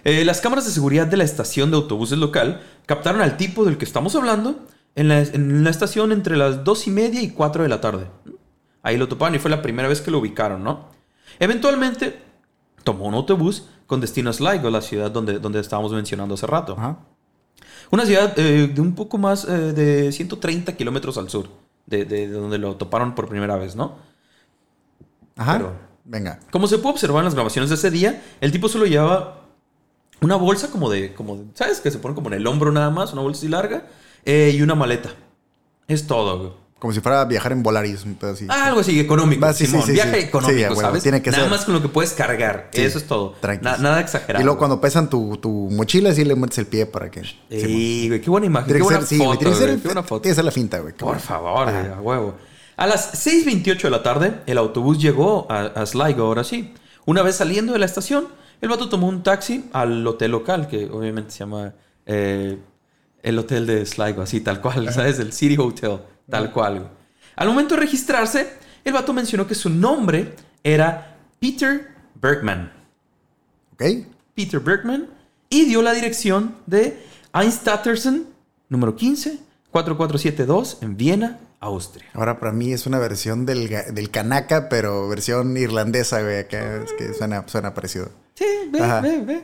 Eh, 0.04 0.26
las 0.26 0.42
cámaras 0.42 0.66
de 0.66 0.72
seguridad 0.72 1.08
de 1.08 1.16
la 1.16 1.24
estación 1.24 1.72
de 1.72 1.78
autobuses 1.78 2.18
local 2.18 2.62
captaron 2.86 3.22
al 3.22 3.38
tipo 3.38 3.64
del 3.64 3.78
que 3.78 3.86
estamos 3.86 4.16
hablando 4.16 4.66
en 4.96 5.08
la, 5.08 5.20
en 5.20 5.64
la 5.64 5.70
estación 5.70 6.12
entre 6.12 6.38
las 6.38 6.64
dos 6.64 6.88
y 6.88 6.92
media 6.92 7.22
y 7.22 7.30
4 7.32 7.64
de 7.64 7.70
la 7.70 7.82
tarde. 7.82 8.08
Ahí 8.82 8.98
lo 8.98 9.08
toparon 9.08 9.36
y 9.36 9.40
fue 9.40 9.50
la 9.52 9.62
primera 9.62 9.88
vez 9.88 10.02
que 10.02 10.12
lo 10.12 10.20
ubicaron, 10.20 10.64
¿no? 10.64 10.90
Eventualmente 11.40 12.20
tomó 12.84 13.06
un 13.08 13.14
autobús 13.16 13.68
con 13.88 14.02
destino 14.02 14.30
a 14.30 14.34
Sligo, 14.34 14.70
la 14.70 14.82
ciudad 14.82 15.10
donde, 15.12 15.40
donde 15.40 15.60
estábamos 15.60 15.92
mencionando 15.94 16.36
hace 16.36 16.48
rato. 16.48 16.74
Ajá. 16.78 16.98
Una 17.92 18.06
ciudad 18.06 18.38
eh, 18.38 18.68
de 18.68 18.82
un 18.82 18.94
poco 18.96 19.18
más 19.18 19.46
eh, 19.46 19.52
de 19.52 20.12
130 20.12 20.76
kilómetros 20.76 21.18
al 21.18 21.30
sur 21.30 21.48
de, 21.86 22.06
de- 22.06 22.28
de 22.28 22.34
donde 22.34 22.58
lo 22.58 22.76
toparon 22.76 23.14
por 23.16 23.28
primera 23.30 23.56
vez, 23.56 23.76
¿no? 23.76 23.98
Ajá. 25.36 25.54
Pero- 25.58 25.94
Venga. 26.06 26.40
Como 26.52 26.68
se 26.68 26.80
puede 26.80 26.94
observar 26.96 27.20
en 27.22 27.26
las 27.26 27.34
grabaciones 27.34 27.70
de 27.70 27.76
ese 27.78 27.90
día, 27.90 28.22
el 28.42 28.52
tipo 28.52 28.68
solo 28.68 28.86
llevaba 28.86 29.46
una 30.20 30.36
bolsa 30.36 30.70
como 30.70 30.90
de, 30.90 31.14
como 31.14 31.38
de- 31.38 31.46
¿sabes? 31.54 31.80
Que 31.80 31.92
se 31.92 31.98
pone 32.00 32.14
como 32.14 32.28
en 32.28 32.34
el 32.34 32.46
hombro 32.48 32.74
nada 32.74 32.90
más, 32.90 33.14
una 33.14 33.22
bolsa 33.22 33.40
así 33.40 33.48
larga, 33.48 33.88
eh, 34.26 34.52
y 34.56 34.62
una 34.62 34.76
maleta. 34.76 35.10
Es 35.88 36.08
todo, 36.08 36.40
güey. 36.40 36.64
Como 36.80 36.92
si 36.92 37.00
fuera 37.00 37.22
a 37.22 37.26
viajar 37.26 37.54
en 37.54 37.64
Volaris, 37.64 38.06
así. 38.24 38.46
Ah, 38.50 38.66
algo 38.68 38.82
así, 38.82 39.00
económico. 39.00 39.48
Sí, 39.54 39.66
sí, 39.66 39.72
Simón. 39.72 39.86
sí, 39.86 39.94
Viaje 39.94 40.20
económico, 40.20 40.70
huevo, 40.70 40.82
¿sabes? 40.82 41.02
tiene 41.02 41.22
que 41.22 41.32
Nada 41.32 41.44
ser. 41.44 41.50
más 41.52 41.64
con 41.64 41.76
lo 41.76 41.82
que 41.82 41.88
puedes 41.88 42.12
cargar. 42.12 42.70
Eso 42.74 42.98
es 42.98 43.06
todo. 43.08 43.36
Na- 43.62 43.78
nada 43.78 44.02
exagerado. 44.02 44.42
Y 44.42 44.44
luego 44.44 44.58
cuando 44.60 44.82
pesan 44.82 45.10
tu, 45.10 45.38
tu 45.38 45.50
mochila, 45.72 46.14
sí 46.14 46.26
le 46.26 46.36
metes 46.36 46.58
el 46.58 46.66
pie 46.68 46.86
para 46.86 47.10
que. 47.10 47.24
Sí, 47.50 48.08
güey, 48.10 48.20
qué 48.20 48.30
buena 48.30 48.48
imagen. 48.48 48.66
Tiene 48.68 48.80
qué 48.80 48.82
que 48.82 48.84
buena 48.84 49.00
ser, 49.00 49.08
sí, 49.08 49.16
güey, 49.18 49.28
foto, 49.30 49.40
tiene 49.40 49.54
que 49.54 49.60
ser, 49.60 49.68
güey, 49.70 49.82
qué 49.82 49.88
buena 49.88 50.04
foto. 50.04 50.22
tiene 50.24 50.32
que 50.34 50.36
ser 50.36 50.46
la 50.46 50.52
finta, 50.52 50.80
güey. 50.80 50.94
Por 50.94 51.20
favor, 51.20 51.72
güey, 51.72 51.88
a 51.88 52.02
huevo. 52.02 52.36
A 52.76 52.86
las 52.88 53.14
6.28 53.28 53.82
de 53.84 53.90
la 53.90 54.04
tarde, 54.04 54.34
el 54.46 54.58
autobús 54.58 55.00
llegó 55.02 55.48
a, 55.50 55.68
a 55.68 55.86
Sligo, 55.86 56.26
ahora 56.26 56.44
sí. 56.44 56.74
Una 57.06 57.22
vez 57.22 57.38
saliendo 57.38 57.72
de 57.72 57.80
la 57.80 57.86
estación, 57.86 58.28
el 58.60 58.68
vato 58.68 58.90
tomó 58.90 59.08
un 59.08 59.24
taxi 59.24 59.70
al 59.72 60.06
hotel 60.06 60.32
local, 60.32 60.68
que 60.68 60.90
obviamente 60.92 61.32
se 61.32 61.40
llama 61.40 61.74
eh, 62.06 62.58
el 63.24 63.40
hotel 63.40 63.66
de 63.66 63.86
Sligo, 63.86 64.22
así 64.22 64.42
tal 64.42 64.62
cual, 64.62 64.94
¿sabes? 64.94 65.18
El 65.18 65.34
City 65.34 65.58
Hotel, 65.58 66.00
tal 66.30 66.52
cual. 66.52 66.92
Al 67.36 67.48
momento 67.48 67.74
de 67.76 67.82
registrarse, 67.82 68.54
el 68.84 68.94
vato 68.94 69.14
mencionó 69.14 69.48
que 69.48 69.56
su 69.56 69.70
nombre 69.70 70.36
era 70.64 71.18
Peter 71.40 71.88
Bergman. 72.22 72.72
¿Ok? 73.74 73.84
Peter 74.36 74.60
Bergman 74.60 75.08
y 75.50 75.66
dio 75.66 75.82
la 75.82 75.94
dirección 75.94 76.56
de 76.68 77.02
Einstattersen, 77.34 78.28
número 78.70 78.96
15, 78.96 79.40
4472, 79.72 80.80
en 80.82 80.98
Viena, 80.98 81.40
Austria. 81.60 82.06
Ahora 82.14 82.40
para 82.40 82.52
mí 82.52 82.74
es 82.74 82.86
una 82.86 83.00
versión 83.00 83.46
del, 83.46 83.70
del 83.70 84.12
Kanaka, 84.12 84.68
pero 84.68 85.08
versión 85.08 85.56
irlandesa, 85.56 86.22
güey. 86.22 86.40
Acá 86.40 86.84
es 86.84 86.92
que 86.94 87.14
suena, 87.14 87.48
suena 87.48 87.74
parecido. 87.74 88.10
Sí, 88.36 88.46
ve, 88.70 88.82
Ajá. 88.82 89.00
ve, 89.02 89.22
ve. 89.22 89.44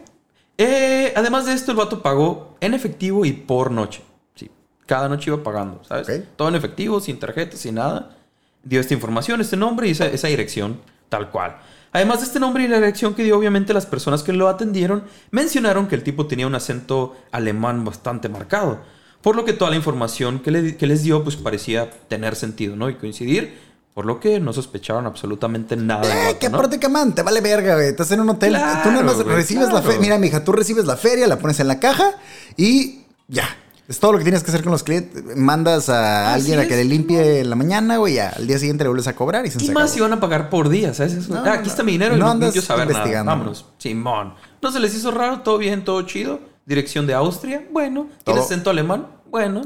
Eh, 0.61 1.13
además 1.15 1.45
de 1.45 1.53
esto, 1.53 1.71
el 1.71 1.77
vato 1.77 2.01
pagó 2.01 2.57
en 2.59 2.73
efectivo 2.73 3.23
y 3.23 3.31
por 3.31 3.71
noche. 3.71 4.01
Sí, 4.35 4.51
cada 4.85 5.07
noche 5.07 5.31
iba 5.31 5.41
pagando, 5.41 5.81
¿sabes? 5.85 6.23
Todo 6.35 6.49
en 6.49 6.55
efectivo, 6.55 6.99
sin 6.99 7.17
tarjeta, 7.17 7.55
sin 7.55 7.75
nada. 7.75 8.17
Dio 8.63 8.81
esta 8.81 8.93
información, 8.93 9.39
este 9.39 9.55
nombre 9.55 9.87
y 9.87 9.91
esa, 9.91 10.07
esa 10.07 10.27
dirección, 10.27 10.81
tal 11.07 11.31
cual. 11.31 11.55
Además 11.93 12.19
de 12.19 12.25
este 12.25 12.41
nombre 12.41 12.65
y 12.65 12.67
la 12.67 12.75
dirección 12.75 13.13
que 13.15 13.23
dio, 13.23 13.37
obviamente 13.37 13.73
las 13.73 13.85
personas 13.85 14.21
que 14.21 14.33
lo 14.33 14.49
atendieron 14.49 15.05
mencionaron 15.31 15.87
que 15.87 15.95
el 15.95 16.03
tipo 16.03 16.27
tenía 16.27 16.45
un 16.45 16.55
acento 16.55 17.15
alemán 17.31 17.85
bastante 17.85 18.27
marcado. 18.27 18.81
Por 19.21 19.35
lo 19.37 19.45
que 19.45 19.53
toda 19.53 19.71
la 19.71 19.77
información 19.77 20.39
que, 20.39 20.51
le- 20.51 20.75
que 20.77 20.87
les 20.87 21.03
dio 21.03 21.23
pues 21.23 21.37
parecía 21.37 21.89
tener 22.09 22.35
sentido, 22.35 22.75
¿no? 22.75 22.89
Y 22.89 22.95
coincidir, 22.95 23.57
por 23.99 24.05
lo 24.05 24.17
que 24.17 24.39
no 24.39 24.53
sospecharon 24.53 25.05
absolutamente 25.07 25.75
nada 25.75 26.05
Eh, 26.05 26.25
vato, 26.27 26.39
que 26.39 26.49
¿no? 26.49 26.55
aparte, 26.57 26.79
camán, 26.79 27.13
te 27.13 27.21
vale 27.21 27.41
verga, 27.41 27.75
güey. 27.75 27.87
Estás 27.89 28.09
en 28.13 28.21
un 28.21 28.29
hotel. 28.29 28.51
Claro, 28.53 28.79
tú 28.81 28.91
nada 28.91 29.03
más 29.03 29.15
güey, 29.15 29.35
recibes 29.35 29.73
la 29.73 29.81
feria. 29.81 29.99
Mira, 29.99 30.17
mija, 30.17 30.41
tú 30.41 30.53
recibes 30.53 30.85
la 30.85 30.95
feria, 30.95 31.27
la 31.27 31.37
pones 31.37 31.59
en 31.59 31.67
la 31.67 31.81
caja 31.81 32.11
y 32.55 33.01
ya. 33.27 33.43
Es 33.89 33.99
todo 33.99 34.13
lo 34.13 34.17
que 34.19 34.23
tienes 34.23 34.41
que 34.41 34.51
hacer 34.51 34.63
con 34.63 34.71
los 34.71 34.83
clientes. 34.83 35.21
Mandas 35.35 35.89
a 35.89 36.33
Así 36.33 36.39
alguien 36.43 36.59
a 36.59 36.65
que 36.69 36.77
le 36.77 36.85
limpie 36.85 37.41
en 37.41 37.49
la 37.49 37.57
mañana, 37.57 37.97
güey, 37.97 38.13
ya. 38.13 38.29
Al 38.29 38.47
día 38.47 38.57
siguiente 38.57 38.85
le 38.85 38.87
vuelves 38.87 39.07
a 39.09 39.17
cobrar 39.17 39.45
y 39.45 39.51
se 39.51 39.61
Y 39.61 39.65
se 39.67 39.73
más 39.73 39.91
si 39.91 39.99
van 39.99 40.13
a 40.13 40.21
pagar 40.21 40.49
por 40.49 40.69
día, 40.69 40.93
¿sabes? 40.93 41.27
No, 41.27 41.39
ah, 41.39 41.51
aquí 41.55 41.63
no. 41.65 41.69
está 41.71 41.83
mi 41.83 41.91
dinero 41.91 42.15
y 42.15 42.19
No 42.19 42.31
andas 42.31 42.53
saber 42.55 42.87
nada. 42.87 42.99
investigando. 42.99 43.29
Vámonos. 43.31 43.65
Simón. 43.79 44.33
¿No 44.61 44.71
se 44.71 44.79
les 44.79 44.95
hizo 44.95 45.11
raro? 45.11 45.41
¿Todo 45.41 45.57
bien? 45.57 45.83
¿Todo 45.83 46.03
chido? 46.03 46.39
¿Dirección 46.65 47.05
de 47.05 47.15
Austria? 47.15 47.65
Bueno. 47.69 48.07
¿Tienes 48.23 48.45
acento 48.45 48.69
alemán? 48.69 49.07
Bueno. 49.29 49.63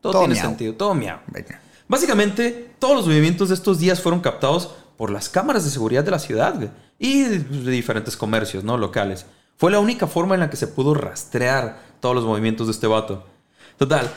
Todo, 0.00 0.12
Todo 0.12 0.22
tiene 0.22 0.34
miau. 0.34 0.46
sentido. 0.46 0.74
Todo 0.74 0.94
miau. 0.94 1.18
Venga. 1.26 1.60
Básicamente, 1.88 2.71
todos 2.82 2.96
los 2.96 3.06
movimientos 3.06 3.48
de 3.48 3.54
estos 3.54 3.78
días 3.78 4.00
fueron 4.00 4.18
captados 4.18 4.74
por 4.96 5.12
las 5.12 5.28
cámaras 5.28 5.64
de 5.64 5.70
seguridad 5.70 6.02
de 6.02 6.10
la 6.10 6.18
ciudad 6.18 6.56
güey, 6.56 6.68
y 6.98 7.22
de, 7.22 7.38
diferentes 7.70 8.16
comercios, 8.16 8.64
¿no? 8.64 8.76
Locales. 8.76 9.24
Fue 9.56 9.70
la 9.70 9.78
única 9.78 10.08
forma 10.08 10.34
en 10.34 10.40
la 10.40 10.50
que 10.50 10.56
se 10.56 10.66
pudo 10.66 10.92
rastrear 10.92 11.80
todos 12.00 12.16
los 12.16 12.24
movimientos 12.24 12.66
de 12.66 12.72
este 12.72 12.88
vato. 12.88 13.24
Total. 13.78 14.10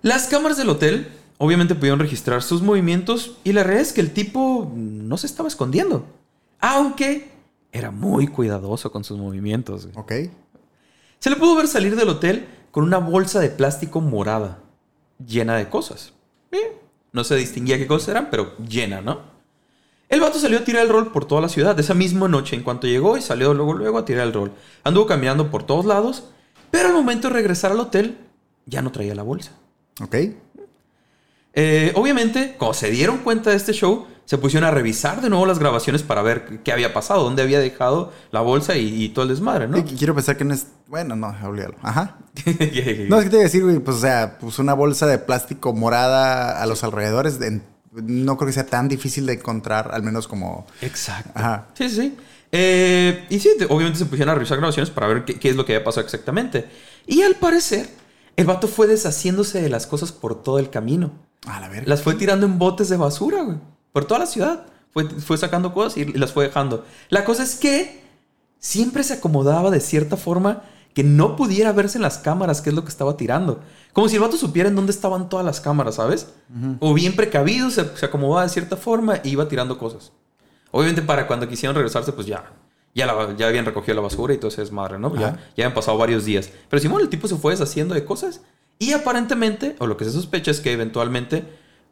Las 0.00 0.26
cámaras 0.26 0.56
del 0.56 0.70
hotel 0.70 1.08
obviamente 1.36 1.74
pudieron 1.74 1.98
registrar 1.98 2.42
sus 2.42 2.62
movimientos 2.62 3.36
y 3.44 3.52
la 3.52 3.62
realidad 3.62 3.86
es 3.86 3.92
que 3.92 4.00
el 4.00 4.14
tipo 4.14 4.72
no 4.74 5.18
se 5.18 5.26
estaba 5.26 5.50
escondiendo. 5.50 6.06
Aunque 6.60 7.30
era 7.72 7.90
muy 7.90 8.26
cuidadoso 8.26 8.90
con 8.90 9.04
sus 9.04 9.18
movimientos. 9.18 9.84
güey. 9.84 9.98
Ok. 9.98 10.32
Se 11.18 11.28
le 11.28 11.36
pudo 11.36 11.56
ver 11.56 11.68
salir 11.68 11.94
del 11.94 12.08
hotel 12.08 12.48
con 12.70 12.84
una 12.84 12.96
bolsa 12.96 13.38
de 13.38 13.50
plástico 13.50 14.00
morada, 14.00 14.60
llena 15.18 15.56
de 15.56 15.68
cosas. 15.68 16.14
Eh, 16.52 16.87
No 17.12 17.24
se 17.24 17.36
distinguía 17.36 17.78
qué 17.78 17.86
cosas 17.86 18.10
eran, 18.10 18.28
pero 18.30 18.56
llena, 18.58 19.00
¿no? 19.00 19.20
El 20.08 20.20
vato 20.20 20.38
salió 20.38 20.58
a 20.58 20.64
tirar 20.64 20.82
el 20.82 20.88
rol 20.88 21.12
por 21.12 21.26
toda 21.26 21.40
la 21.40 21.48
ciudad 21.48 21.78
esa 21.78 21.94
misma 21.94 22.28
noche 22.28 22.56
en 22.56 22.62
cuanto 22.62 22.86
llegó 22.86 23.16
y 23.16 23.22
salió 23.22 23.52
luego 23.52 23.74
luego 23.74 23.98
a 23.98 24.04
tirar 24.04 24.26
el 24.26 24.32
rol. 24.32 24.52
Anduvo 24.84 25.06
caminando 25.06 25.50
por 25.50 25.64
todos 25.64 25.84
lados, 25.84 26.24
pero 26.70 26.88
al 26.88 26.94
momento 26.94 27.28
de 27.28 27.34
regresar 27.34 27.72
al 27.72 27.80
hotel 27.80 28.16
ya 28.64 28.80
no 28.80 28.90
traía 28.90 29.14
la 29.14 29.22
bolsa. 29.22 29.52
Ok. 30.00 30.16
Eh, 31.54 31.92
obviamente, 31.94 32.54
cuando 32.58 32.74
se 32.74 32.90
dieron 32.90 33.18
cuenta 33.18 33.50
de 33.50 33.56
este 33.56 33.72
show, 33.72 34.06
se 34.28 34.36
pusieron 34.36 34.68
a 34.68 34.70
revisar 34.70 35.22
de 35.22 35.30
nuevo 35.30 35.46
las 35.46 35.58
grabaciones 35.58 36.02
para 36.02 36.20
ver 36.20 36.60
qué 36.62 36.70
había 36.70 36.92
pasado, 36.92 37.22
dónde 37.24 37.40
había 37.40 37.60
dejado 37.60 38.12
la 38.30 38.42
bolsa 38.42 38.76
y, 38.76 39.02
y 39.04 39.08
todo 39.08 39.22
el 39.22 39.30
desmadre, 39.30 39.68
¿no? 39.68 39.78
Y 39.78 39.82
Quiero 39.84 40.14
pensar 40.14 40.36
que 40.36 40.44
no 40.44 40.52
es. 40.52 40.66
Bueno, 40.86 41.16
no, 41.16 41.34
olvídalo. 41.44 41.76
Ajá. 41.82 42.18
No, 43.08 43.16
es 43.16 43.24
que 43.24 43.30
te 43.30 43.36
iba 43.36 43.40
a 43.40 43.44
decir, 43.44 43.64
güey, 43.64 43.78
pues, 43.78 43.96
o 43.96 44.00
sea, 44.00 44.36
pues 44.38 44.58
una 44.58 44.74
bolsa 44.74 45.06
de 45.06 45.16
plástico 45.16 45.72
morada 45.72 46.62
a 46.62 46.66
los 46.66 46.84
alrededores. 46.84 47.38
de- 47.38 47.62
no 47.92 48.36
creo 48.36 48.46
que 48.48 48.52
sea 48.52 48.66
tan 48.66 48.86
difícil 48.86 49.24
de 49.24 49.32
encontrar, 49.32 49.90
al 49.94 50.02
menos 50.02 50.28
como. 50.28 50.66
Exacto. 50.82 51.30
Ajá. 51.34 51.68
Sí, 51.72 51.88
sí. 51.88 52.14
Eh, 52.52 53.24
y 53.30 53.38
sí, 53.40 53.50
te- 53.58 53.64
obviamente 53.64 53.98
se 53.98 54.04
pusieron 54.04 54.32
a 54.32 54.34
revisar 54.34 54.58
grabaciones 54.58 54.90
para 54.90 55.06
ver 55.08 55.24
qué, 55.24 55.38
qué 55.38 55.48
es 55.48 55.56
lo 55.56 55.64
que 55.64 55.74
había 55.74 55.84
pasado 55.84 56.04
exactamente. 56.04 56.68
Y 57.06 57.22
al 57.22 57.36
parecer, 57.36 57.88
el 58.36 58.44
vato 58.44 58.68
fue 58.68 58.86
deshaciéndose 58.86 59.62
de 59.62 59.70
las 59.70 59.86
cosas 59.86 60.12
por 60.12 60.42
todo 60.42 60.58
el 60.58 60.68
camino. 60.68 61.12
A 61.46 61.60
la 61.60 61.68
verga. 61.68 61.84
Las 61.88 62.02
fue 62.02 62.14
tirando 62.14 62.44
en 62.46 62.58
botes 62.58 62.88
de 62.90 62.98
basura, 62.98 63.42
güey. 63.42 63.56
Por 63.92 64.04
toda 64.06 64.20
la 64.20 64.26
ciudad. 64.26 64.66
Fue, 64.90 65.04
fue 65.08 65.36
sacando 65.36 65.72
cosas 65.74 65.98
y 65.98 66.04
las 66.06 66.32
fue 66.32 66.46
dejando. 66.46 66.84
La 67.10 67.24
cosa 67.24 67.42
es 67.42 67.56
que 67.56 68.02
siempre 68.58 69.04
se 69.04 69.14
acomodaba 69.14 69.70
de 69.70 69.80
cierta 69.80 70.16
forma 70.16 70.62
que 70.94 71.04
no 71.04 71.36
pudiera 71.36 71.72
verse 71.72 71.98
en 71.98 72.02
las 72.02 72.18
cámaras 72.18 72.60
qué 72.60 72.70
es 72.70 72.74
lo 72.74 72.82
que 72.82 72.88
estaba 72.88 73.16
tirando. 73.16 73.60
Como 73.92 74.08
si 74.08 74.16
el 74.16 74.22
vato 74.22 74.36
supiera 74.36 74.68
en 74.68 74.74
dónde 74.74 74.90
estaban 74.90 75.28
todas 75.28 75.44
las 75.46 75.60
cámaras, 75.60 75.96
¿sabes? 75.96 76.28
O 76.80 76.94
bien 76.94 77.14
precavido, 77.14 77.70
se, 77.70 77.96
se 77.96 78.06
acomodaba 78.06 78.42
de 78.44 78.48
cierta 78.48 78.76
forma 78.76 79.16
e 79.16 79.28
iba 79.28 79.46
tirando 79.46 79.78
cosas. 79.78 80.10
Obviamente 80.72 81.02
para 81.02 81.26
cuando 81.26 81.46
quisieron 81.48 81.76
regresarse, 81.76 82.12
pues 82.12 82.26
ya. 82.26 82.52
Ya, 82.94 83.06
la- 83.06 83.36
ya 83.36 83.46
habían 83.46 83.66
recogido 83.66 83.94
la 83.94 84.00
basura 84.00 84.34
y 84.34 84.38
todo 84.38 84.48
ese 84.48 84.62
desmadre, 84.62 84.98
¿no? 84.98 85.14
Ya, 85.14 85.20
ya 85.56 85.64
habían 85.66 85.74
pasado 85.74 85.98
varios 85.98 86.24
días. 86.24 86.50
Pero 86.68 86.80
Simón, 86.80 87.02
el 87.02 87.08
tipo 87.10 87.28
se 87.28 87.36
fue 87.36 87.52
deshaciendo 87.52 87.94
de 87.94 88.04
cosas. 88.04 88.40
Y 88.80 88.92
aparentemente, 88.92 89.76
o 89.78 89.86
lo 89.86 89.96
que 89.96 90.04
se 90.04 90.10
sospecha 90.12 90.50
es 90.50 90.60
que 90.60 90.72
eventualmente 90.72 91.44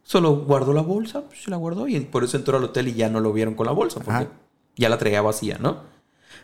solo 0.07 0.37
guardó 0.37 0.73
la 0.73 0.83
bolsa, 0.83 1.23
pues, 1.23 1.43
se 1.43 1.51
la 1.51 1.57
guardó 1.57 1.89
y 1.89 1.99
por 1.99 2.23
eso 2.23 2.37
entró 2.37 2.57
al 2.57 2.63
hotel 2.65 2.87
y 2.87 2.95
ya 2.95 3.09
no 3.09 3.19
lo 3.19 3.33
vieron 3.33 3.55
con 3.55 3.67
la 3.67 3.73
bolsa, 3.73 3.97
porque 3.99 4.11
Ajá. 4.13 4.29
ya 4.77 4.89
la 4.89 4.99
traía 4.99 5.21
vacía, 5.21 5.59
¿no? 5.61 5.79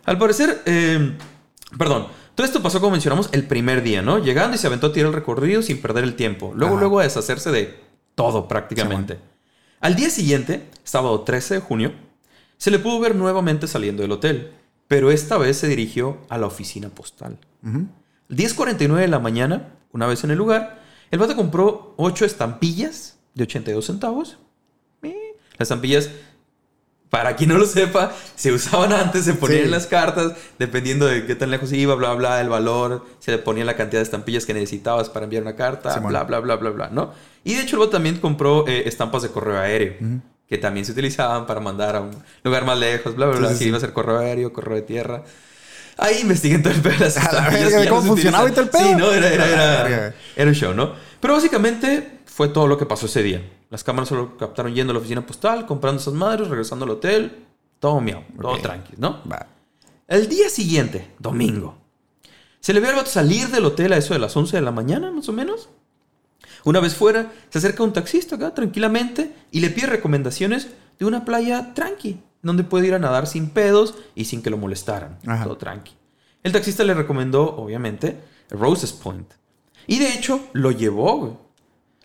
Al 0.05 0.19
parecer, 0.19 0.63
eh, 0.67 1.17
perdón, 1.79 2.09
todo 2.35 2.45
esto 2.45 2.61
pasó 2.61 2.81
como 2.81 2.91
mencionamos 2.91 3.29
el 3.31 3.47
primer 3.47 3.85
día, 3.85 4.03
¿no? 4.03 4.19
Llegando 4.19 4.57
y 4.57 4.59
se 4.59 4.67
aventó 4.67 4.89
a 4.89 4.93
tirar 4.93 5.11
el 5.11 5.15
recorrido 5.15 5.63
sin 5.63 5.81
perder 5.81 6.03
el 6.03 6.17
tiempo. 6.17 6.53
Luego, 6.57 6.75
Ajá. 6.75 6.81
luego 6.81 6.99
a 6.99 7.05
deshacerse 7.05 7.53
de 7.53 7.79
todo 8.17 8.49
prácticamente. 8.49 9.21
Al 9.81 9.95
día 9.95 10.11
siguiente, 10.11 10.69
sábado 10.83 11.21
13 11.21 11.55
de 11.55 11.61
junio, 11.61 11.93
se 12.57 12.73
le 12.73 12.81
pudo 12.81 12.99
ver 12.99 13.15
nuevamente 13.15 13.69
saliendo 13.69 14.03
del 14.03 14.11
hotel, 14.11 14.55
pero 14.89 15.13
esta 15.13 15.39
vez 15.39 15.57
se 15.59 15.69
dirigió 15.69 16.19
a 16.29 16.37
la 16.37 16.47
oficina 16.47 16.89
postal. 16.89 17.39
Ujú. 17.65 17.87
10.49 18.29 18.97
de 18.97 19.09
la 19.09 19.21
mañana, 19.21 19.69
una 19.93 20.09
vez 20.09 20.25
en 20.25 20.33
el 20.33 20.39
lugar, 20.39 20.83
el 21.13 21.21
vato 21.21 21.37
compró 21.37 21.95
8 21.97 22.25
estampillas 22.25 23.19
de 23.35 23.45
82 23.45 23.85
centavos. 23.87 24.39
Las 25.03 25.67
estampillas, 25.67 26.09
para 27.11 27.37
quien 27.37 27.51
no 27.51 27.59
lo 27.59 27.67
sepa, 27.67 28.13
se 28.35 28.53
usaban 28.53 28.93
antes, 28.93 29.25
se 29.27 29.35
ponían 29.35 29.61
Sí. 29.61 29.65
en 29.67 29.71
las 29.71 29.87
cartas, 29.87 30.33
dependiendo 30.59 31.07
de 31.07 31.27
qué 31.27 31.35
tan 31.35 31.51
lejos 31.51 31.73
iba, 31.73 31.95
bla, 31.95 32.15
bla, 32.15 32.41
el 32.41 32.49
valor, 32.49 33.05
se 33.21 33.31
le 33.33 33.39
ponía 33.39 33.65
la 33.65 33.77
cantidad 33.77 34.01
de 34.01 34.05
estampillas 34.05 34.47
que 34.47 34.55
necesitabas 34.55 35.11
para 35.11 35.25
enviar 35.25 35.43
una 35.43 35.55
carta, 35.55 35.93
Simón. 35.93 36.09
bla, 36.11 36.25
bla, 36.25 36.41
bla, 36.41 36.57
bla, 36.57 36.71
bla, 36.71 36.89
¿no? 36.91 37.13
Y 37.45 37.55
de 37.55 37.63
hecho, 37.63 37.79
vato 37.79 37.91
también 37.91 38.19
compró 38.19 38.67
eh, 38.67 38.85
estampas 38.87 39.23
de 39.23 39.29
correo 39.29 39.59
aéreo. 39.59 39.95
Que 40.49 40.59
también 40.59 40.85
se 40.85 40.93
utilizaban 40.93 41.47
para 41.47 41.61
mandar 41.61 41.97
a 41.97 42.01
un 42.01 42.11
lugar 42.45 42.65
más 42.65 42.79
lejos, 42.79 43.15
bla, 43.15 43.27
bla, 43.27 43.37
Sí, 43.37 43.41
bla. 43.41 43.49
sí, 43.51 43.55
si 43.57 43.63
sí. 43.65 43.69
iba 43.69 43.77
a 43.77 43.81
ser 43.81 43.93
correo 43.93 44.19
aéreo, 44.19 44.53
correo 44.53 44.77
de 44.77 44.83
tierra. 44.83 45.23
Ahí 45.99 46.21
investiguen 46.23 46.63
todo 46.63 46.73
el 46.73 46.81
pedo 46.81 46.95
de 46.95 46.99
las 47.01 47.17
estampillas 47.19 47.87
¿cómo 47.89 48.01
no 48.01 48.07
funcionaba 48.09 48.49
y 48.49 48.53
todo 48.53 48.63
el 48.65 48.71
pedo? 48.71 48.83
Sí, 48.83 48.95
no, 48.97 49.13
era, 49.13 49.29
era, 49.29 49.47
era, 49.87 50.15
era 50.37 50.49
un 50.49 50.55
show, 50.55 50.73
¿no? 50.75 50.95
Pero 51.21 51.35
básicamente 51.35 52.12
fue 52.33 52.49
todo 52.49 52.67
lo 52.67 52.79
que 52.79 52.87
pasó 52.87 53.07
ese 53.07 53.23
día. 53.23 53.47
Las 53.69 53.85
cámaras 53.85 54.09
solo 54.09 54.39
captaron 54.39 54.75
yendo 54.75 54.93
a 54.93 54.95
la 54.95 55.01
oficina 55.01 55.27
postal, 55.27 55.67
comprando 55.67 56.01
esas 56.01 56.15
madres, 56.15 56.49
regresando 56.49 56.87
al 56.87 56.93
hotel. 56.93 57.47
Todo 57.79 58.01
miau, 58.01 58.23
todo 58.41 58.59
tranqui, 58.59 58.95
¿no? 58.97 59.21
Va. 59.31 59.47
El 60.09 60.29
día 60.29 60.49
siguiente, 60.49 61.13
domingo, 61.19 61.77
se 62.61 62.73
le 62.73 62.81
ve 62.81 62.89
al 62.89 62.97
vato 62.97 63.11
salir 63.11 63.49
del 63.49 63.67
hotel 63.67 63.93
a 63.93 63.99
eso 63.99 64.15
de 64.15 64.21
las 64.21 64.35
11 64.37 64.57
de 64.57 64.63
la 64.63 64.71
mañana, 64.71 65.11
más 65.11 65.29
o 65.29 65.33
menos. 65.33 65.69
Una 66.65 66.81
vez 66.81 66.95
fuera, 66.95 67.33
se 67.51 67.59
acerca 67.59 67.83
un 67.83 67.93
taxista 67.93 68.37
acá 68.37 68.55
tranquilamente 68.55 69.35
y 69.51 69.61
le 69.61 69.71
pide 69.71 69.89
recomendaciones 69.89 70.69
de 70.99 71.05
una 71.05 71.25
playa 71.25 71.75
tranqui, 71.75 72.21
donde 72.41 72.65
puede 72.65 72.87
ir 72.87 72.95
a 72.95 72.99
nadar 72.99 73.27
sin 73.27 73.51
pedos 73.51 73.95
y 74.15 74.25
sin 74.25 74.43
que 74.43 74.51
lo 74.51 74.57
molestaran. 74.57 75.19
Ajá. 75.27 75.45
Todo 75.45 75.59
tranqui. 75.59 75.93
El 76.43 76.53
taxista 76.53 76.83
le 76.85 76.95
recomendó, 76.95 77.57
obviamente, 77.57 78.21
Roses 78.49 78.93
Point. 78.93 79.33
Y 79.87 79.99
de 79.99 80.15
hecho, 80.15 80.41
lo 80.53 80.71
llevó, 80.71 81.19
güey. 81.19 81.33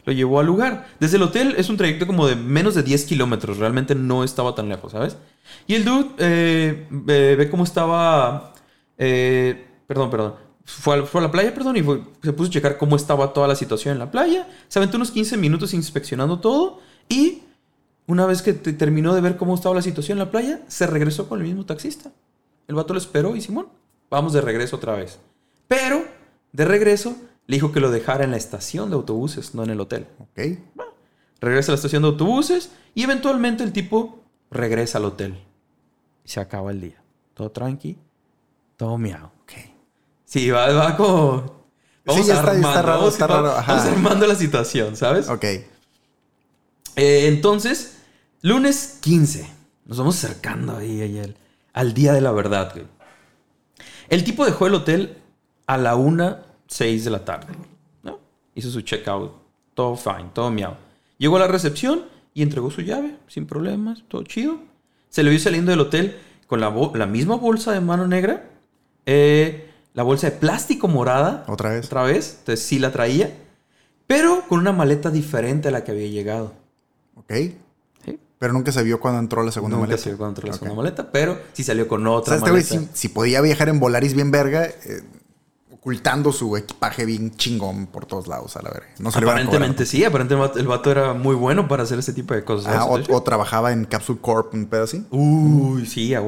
Lo 0.08 0.14
llevó 0.14 0.40
al 0.40 0.46
lugar. 0.48 0.88
Desde 1.00 1.18
el 1.18 1.24
hotel 1.24 1.54
es 1.58 1.70
un 1.70 1.76
trayecto 1.78 2.08
como 2.08 2.26
de 2.26 2.36
menos 2.36 2.74
de 2.76 2.82
10 2.82 3.04
kilómetros. 3.06 3.58
Realmente 3.58 3.94
no 3.94 4.24
estaba 4.24 4.56
tan 4.56 4.70
lejos, 4.70 4.94
¿sabes? 4.94 5.18
Y 5.68 5.76
el 5.76 5.84
dude 5.86 6.10
eh, 6.18 6.88
ve, 6.90 7.36
ve 7.36 7.50
cómo 7.50 7.64
estaba... 7.66 8.54
eh, 8.98 9.68
perdón, 9.86 10.10
perdón. 10.10 10.36
Fue 10.64 11.00
a, 11.00 11.04
fue 11.06 11.22
a 11.22 11.26
la 11.26 11.32
playa, 11.32 11.54
perdón, 11.54 11.78
y 11.78 11.82
se 12.26 12.34
puso 12.34 12.50
a 12.50 12.54
checar 12.54 12.78
cómo 12.78 12.96
estaba 12.96 13.32
toda 13.34 13.48
la 13.48 13.56
situación 13.56 13.92
en 13.94 14.00
la 14.00 14.10
playa. 14.12 14.48
Se 14.70 14.80
aventó 14.80 14.98
unos 14.98 15.12
15 15.12 15.38
minutos 15.38 15.74
inspeccionando 15.74 16.40
todo. 16.40 16.80
Y 17.10 17.44
una 18.06 18.26
vez 18.26 18.42
que 18.42 18.54
te- 18.54 18.74
terminó 18.74 19.14
de 19.14 19.22
ver 19.22 19.36
cómo 19.38 19.56
estaba 19.56 19.76
la 19.76 19.82
situación 19.82 20.18
en 20.18 20.26
la 20.26 20.32
playa, 20.32 20.62
se 20.68 20.88
regresó 20.88 21.28
con 21.30 21.40
el 21.42 21.48
mismo 21.48 21.66
taxista. 21.66 22.12
El 22.68 22.76
vato 22.76 22.94
lo 22.94 23.00
esperó 23.00 23.36
y 23.36 23.42
Simón, 23.42 23.68
vamos 24.10 24.32
de 24.34 24.40
regreso 24.42 24.78
otra 24.78 24.94
vez. 24.96 25.20
Pero, 25.68 26.04
de 26.54 26.66
regreso, 26.66 27.16
le 27.48 27.56
dijo 27.56 27.72
que 27.72 27.80
lo 27.80 27.90
dejara 27.92 28.24
en 28.24 28.32
la 28.32 28.38
estación 28.38 28.90
de 28.90 28.96
autobuses, 28.96 29.56
no 29.56 29.64
en 29.64 29.70
el 29.72 29.80
hotel. 29.82 30.08
Ok. 30.20 30.60
Regresa 31.40 31.72
a 31.72 31.74
la 31.74 31.76
estación 31.76 32.02
de 32.04 32.10
autobuses 32.10 32.72
y 32.94 33.04
eventualmente 33.04 33.64
el 33.64 33.72
tipo 33.74 34.20
regresa 34.52 34.98
al 34.98 35.06
hotel. 35.06 35.40
Y 36.26 36.30
se 36.30 36.40
acaba 36.40 36.72
el 36.72 36.82
día. 36.82 37.02
Todo 37.34 37.52
tranqui, 37.52 37.98
todo 38.76 38.98
miau. 38.98 39.28
Ok. 39.44 39.54
Sí, 40.26 40.50
va, 40.50 40.72
va 40.74 40.98
como... 40.98 41.58
Sí, 42.08 42.24
ya 42.24 42.36
está- 42.36 42.54
ya 42.54 42.60
está 42.60 42.82
raro, 42.82 42.98
vamos- 43.00 43.14
está 43.14 43.28
raro, 43.28 43.48
ajá. 43.52 43.74
Vamos 43.76 43.92
armando 43.92 44.28
la 44.28 44.36
situación, 44.36 44.96
¿sabes? 44.96 45.28
Ok. 45.30 45.44
Eh, 45.44 47.28
entonces, 47.28 47.98
lunes 48.42 48.98
15. 49.02 49.50
Nos 49.86 49.98
vamos 49.98 50.16
acercando 50.24 50.76
ahí, 50.78 51.02
ahí 51.02 51.20
al, 51.20 51.36
al 51.74 51.94
día 51.94 52.14
de 52.14 52.22
la 52.22 52.32
verdad, 52.32 52.72
güey. 52.74 52.86
El 54.10 54.24
tipo 54.24 54.46
dejó 54.46 54.68
el 54.68 54.74
hotel 54.74 55.18
a 55.66 55.78
la 55.78 55.96
1.06 56.68 57.04
de 57.04 57.10
la 57.10 57.24
tarde. 57.26 57.54
¿no? 58.04 58.20
Hizo 58.56 58.70
su 58.70 58.82
checkout. 58.82 59.32
Todo 59.74 59.96
fine, 59.96 60.30
todo 60.34 60.50
miau. 60.52 60.74
Llegó 61.18 61.38
a 61.38 61.40
la 61.40 61.48
recepción 61.48 62.06
y 62.34 62.42
entregó 62.42 62.70
su 62.72 62.82
llave, 62.82 63.16
sin 63.28 63.46
problemas, 63.46 64.04
todo 64.08 64.24
chido. 64.24 64.58
Se 65.10 65.24
le 65.24 65.30
vio 65.30 65.40
saliendo 65.40 65.72
del 65.72 65.80
hotel 65.80 66.18
con 66.48 66.60
la, 66.60 66.70
la 66.94 67.06
misma 67.06 67.36
bolsa 67.36 67.72
de 67.72 67.82
mano 67.82 68.08
negra. 68.08 68.50
eh, 69.06 69.64
la 69.94 70.04
bolsa 70.04 70.30
de 70.30 70.38
plástico 70.38 70.88
morada. 70.88 71.44
Otra 71.48 71.72
vez. 71.72 71.88
Otra 71.88 72.04
vez. 72.04 72.36
Entonces 72.40 72.64
sí 72.64 72.78
la 72.78 72.92
traía. 72.92 73.36
Pero 74.06 74.44
con 74.48 74.60
una 74.60 74.72
maleta 74.72 75.10
diferente 75.10 75.70
a 75.70 75.72
la 75.72 75.84
que 75.84 75.92
había 75.92 76.08
llegado. 76.08 76.54
Ok. 77.16 77.34
Pero 78.40 78.54
nunca 78.54 78.72
se 78.72 78.84
vio 78.84 79.00
cuando 79.00 79.20
entró 79.20 79.42
la 79.42 79.52
segunda 79.52 79.76
Nunca 79.76 79.88
maleta. 79.88 80.04
se 80.04 80.10
vio 80.12 80.18
cuando 80.20 80.40
entró 80.40 80.48
la 80.48 80.54
segunda 80.54 80.76
maleta, 80.76 81.12
pero 81.12 81.40
sí 81.54 81.64
salió 81.64 81.88
con 81.88 82.06
O 82.06 82.14
otra 82.14 82.38
sea, 82.38 82.38
este 82.38 82.52
güey, 82.52 82.64
maleta. 82.64 82.94
si, 82.94 83.00
si 83.08 83.10
podía 83.10 83.42
viajar 83.42 83.70
en 83.70 83.80
Volaris 83.80 84.14
bien 84.14 84.30
verga, 84.30 84.66
eh, 84.68 85.02
ocultando 85.88 86.34
su 86.34 86.58
equipaje 86.58 87.06
bien 87.06 87.32
chingón 87.38 87.88
por 87.88 88.06
todos 88.06 88.28
lados, 88.28 88.58
a 88.58 88.62
la 88.62 88.72
verga. 88.72 88.88
No 89.00 89.10
se 89.10 89.20
a. 89.20 89.32
Aparentemente 89.32 89.86
sí, 89.86 90.04
aparentemente 90.04 90.60
el 90.60 90.68
vato 90.68 90.92
era 90.92 91.14
muy 91.14 91.34
bueno 91.34 91.70
para 91.70 91.84
hacer 91.84 91.98
ese 91.98 92.12
tipo 92.12 92.34
de 92.34 92.44
cosas. 92.44 92.76
Ah, 92.78 92.84
o, 92.86 93.00
o 93.16 93.24
trabajaba 93.24 93.72
en 93.72 93.86
Capsule 93.86 94.20
Corp, 94.22 94.54
un 94.54 94.66
pedo 94.66 94.84
así. 94.84 95.06
Uy, 95.12 95.86
sí, 95.86 96.14
a. 96.14 96.22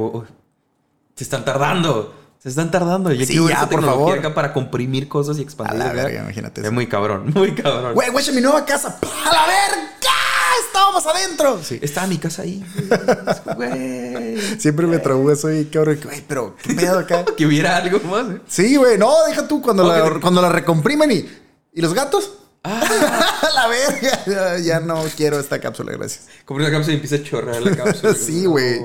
Se 1.16 1.26
están 1.26 1.44
tardando. 1.44 2.16
Se 2.38 2.48
están 2.48 2.72
tardando. 2.72 3.12
Yo 3.12 3.26
Sí, 3.26 3.34
quiero 3.34 3.50
ya, 3.50 3.56
esa 3.56 3.70
por 3.70 3.84
favor. 3.84 4.18
acá 4.18 4.34
para 4.34 4.54
comprimir 4.54 5.10
cosas 5.10 5.36
y 5.38 5.42
A 5.42 5.44
expandir. 5.44 5.78
la 5.78 5.86
acá. 5.88 5.94
verga, 6.04 6.22
imagínate 6.22 6.62
Es 6.62 6.72
muy 6.72 6.88
cabrón, 6.88 7.34
muy 7.36 7.54
cabrón. 7.54 7.94
Güey, 7.96 8.10
güey, 8.12 8.32
mi 8.34 8.40
nueva 8.40 8.64
casa. 8.64 8.98
¡A 9.02 9.34
la 9.34 9.42
verga! 9.46 9.99
¡Estábamos 11.00 11.26
adentro! 11.26 11.64
Sí. 11.64 11.80
Estaba 11.82 12.08
mi 12.08 12.18
casa 12.18 12.42
ahí. 12.42 12.64
Güey. 13.56 14.60
Siempre 14.60 14.86
me 14.86 15.00
trabó 15.00 15.32
eso 15.32 15.52
y 15.52 15.66
cabrón. 15.66 16.00
Güey, 16.04 16.24
pero 16.28 16.56
¿qué 16.62 16.74
pedo 16.74 17.00
acá? 17.00 17.24
que 17.38 17.46
hubiera 17.46 17.78
algo 17.78 18.00
más. 18.10 18.36
¿eh? 18.36 18.42
Sí, 18.48 18.76
güey, 18.76 18.98
no, 18.98 19.14
deja 19.28 19.48
tú 19.48 19.62
cuando, 19.62 19.84
la, 19.84 20.20
cuando 20.20 20.42
la 20.42 20.50
recomprimen 20.50 21.12
y. 21.12 21.26
¿Y 21.72 21.82
los 21.82 21.94
gatos? 21.94 22.32
Ah. 22.64 22.82
La 23.56 23.68
verga. 23.68 24.24
Ya, 24.26 24.58
ya 24.60 24.80
no 24.80 25.04
quiero 25.16 25.40
esta 25.40 25.60
cápsula, 25.60 25.94
gracias. 25.94 26.28
Compré 26.46 26.66
una 26.66 26.74
cápsula 26.74 26.94
y 26.94 26.96
empieza 26.98 27.16
a 27.16 27.24
chorrear 27.24 27.62
la 27.62 27.76
cápsula. 27.76 28.14
Sí, 28.20 28.46
güey. 28.46 28.80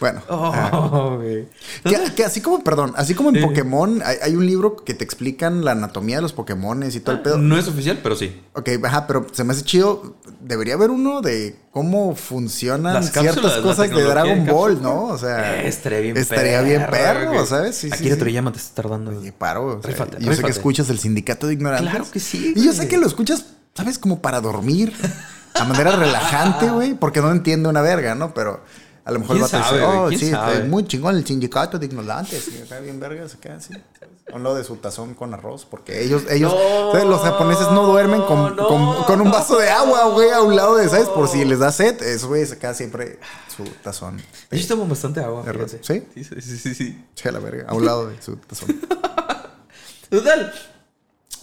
Bueno. 0.00 0.22
ah. 0.28 0.70
Oh, 0.72 1.16
güey. 1.16 1.46
Que, 1.84 2.14
que 2.14 2.24
así 2.24 2.40
como, 2.40 2.62
perdón, 2.64 2.92
así 2.96 3.14
como 3.14 3.28
en 3.30 3.36
Eh. 3.36 3.42
Pokémon, 3.42 4.02
hay, 4.04 4.16
hay 4.22 4.34
un 4.36 4.46
libro 4.46 4.76
que 4.76 4.94
te 4.94 5.04
explican 5.04 5.64
la 5.64 5.72
anatomía 5.72 6.16
de 6.16 6.22
los 6.22 6.32
Pokémones 6.32 6.94
y 6.96 7.00
todo 7.00 7.16
el 7.16 7.22
pedo. 7.22 7.38
No 7.38 7.58
es 7.58 7.68
oficial, 7.68 8.00
pero 8.02 8.16
sí. 8.16 8.40
Ok, 8.54 8.68
ajá, 8.82 9.06
pero 9.06 9.26
se 9.32 9.44
me 9.44 9.52
hace 9.52 9.62
chido. 9.62 10.16
Debería 10.40 10.74
haber 10.74 10.90
uno 10.90 11.20
de 11.20 11.56
cómo 11.72 12.14
funcionan 12.14 12.94
Las 12.94 13.10
ciertas 13.10 13.56
la 13.56 13.62
cosas 13.62 13.90
de 13.90 14.02
Dragon 14.02 14.44
de 14.44 14.52
Ball. 14.52 14.80
¿no? 14.80 15.06
O 15.06 15.18
sea, 15.18 15.62
estaría 15.64 16.00
bien 16.00 16.16
estaría 16.16 16.60
bien 16.60 16.86
perro. 16.88 17.44
¿sabes? 17.46 17.76
Sí, 17.76 17.88
Aquí 17.90 18.04
sí, 18.04 18.08
la 18.10 18.14
sí. 18.14 18.18
Toriyama 18.20 18.52
te 18.52 18.58
está 18.58 18.82
tardando. 18.82 19.24
Y 19.24 19.32
paro. 19.32 19.78
o 19.78 19.82
sea, 19.82 19.90
Rífate, 19.90 20.18
y 20.20 20.26
yo 20.26 20.34
sé 20.34 20.42
que 20.42 20.50
escuchas 20.50 20.88
el 20.90 20.98
sindicato 21.00 21.48
de 21.48 21.54
ignorantes. 21.54 21.90
Claro 21.90 22.10
que 22.10 22.20
sí, 22.20 22.52
Y 22.54 22.64
yo 22.64 22.72
sé 22.72 22.86
que 22.86 22.98
lo 22.98 23.06
escuchas, 23.06 23.46
¿sabes? 23.74 23.98
Como 23.98 24.20
para 24.20 24.40
dormir. 24.40 24.92
A 25.54 25.64
manera 25.64 25.96
relajante, 25.96 26.68
güey. 26.68 26.94
Porque 26.94 27.20
no 27.20 27.32
entiende 27.32 27.68
una 27.68 27.80
verga, 27.80 28.14
¿no? 28.14 28.34
Pero 28.34 28.62
a 29.04 29.10
lo 29.10 29.18
mejor 29.18 29.36
el 29.36 29.42
¿Quién 29.42 29.60
vato 29.60 29.68
sabe, 29.68 29.78
dice, 29.78 29.86
güey? 29.86 29.98
oh, 29.98 30.08
¿Quién 30.08 30.20
sí, 30.20 30.30
sabe? 30.30 30.52
está 30.54 30.66
muy 30.66 30.84
chingón 30.86 31.16
el 31.16 31.26
sindicato 31.26 31.78
de 31.78 31.86
ignorantes. 31.86 32.48
Y 32.48 32.62
acá 32.62 32.80
bien 32.80 33.00
vergas, 33.00 33.34
acá. 33.34 33.58
A 34.32 34.36
un 34.36 34.44
lado 34.44 34.54
de 34.54 34.64
su 34.64 34.76
tazón 34.76 35.14
con 35.14 35.34
arroz. 35.34 35.66
Porque 35.68 36.04
ellos, 36.04 36.22
ellos. 36.30 36.54
Los 37.04 37.20
japoneses 37.20 37.70
no 37.72 37.86
duermen 37.86 38.22
con, 38.22 38.56
no. 38.56 38.68
con, 38.68 39.04
con 39.04 39.20
un 39.20 39.30
vaso 39.30 39.58
de 39.58 39.68
agua, 39.68 40.08
güey, 40.08 40.30
a 40.30 40.40
un 40.40 40.54
lado 40.54 40.76
de, 40.76 40.88
¿sabes? 40.88 41.08
Por 41.08 41.28
si 41.28 41.44
les 41.44 41.58
da 41.58 41.72
sed. 41.72 42.00
Esos 42.02 42.28
güeyes 42.28 42.52
acá 42.52 42.74
siempre 42.74 43.18
su 43.54 43.64
tazón. 43.82 44.22
Ellos 44.50 44.68
toman 44.68 44.88
bastante 44.88 45.20
agua. 45.20 45.42
Fíjate. 45.42 45.80
¿Sí? 45.82 46.04
Sí, 46.14 46.24
sí, 46.24 46.40
sí, 46.40 46.58
sí, 46.58 46.74
sí. 46.74 47.04
Sí, 47.14 47.28
a 47.28 47.32
la 47.32 47.40
verga. 47.40 47.66
A 47.68 47.74
un 47.74 47.84
lado 47.84 48.08
de 48.08 48.22
su 48.22 48.36
tazón. 48.36 48.68
Total. 50.10 50.52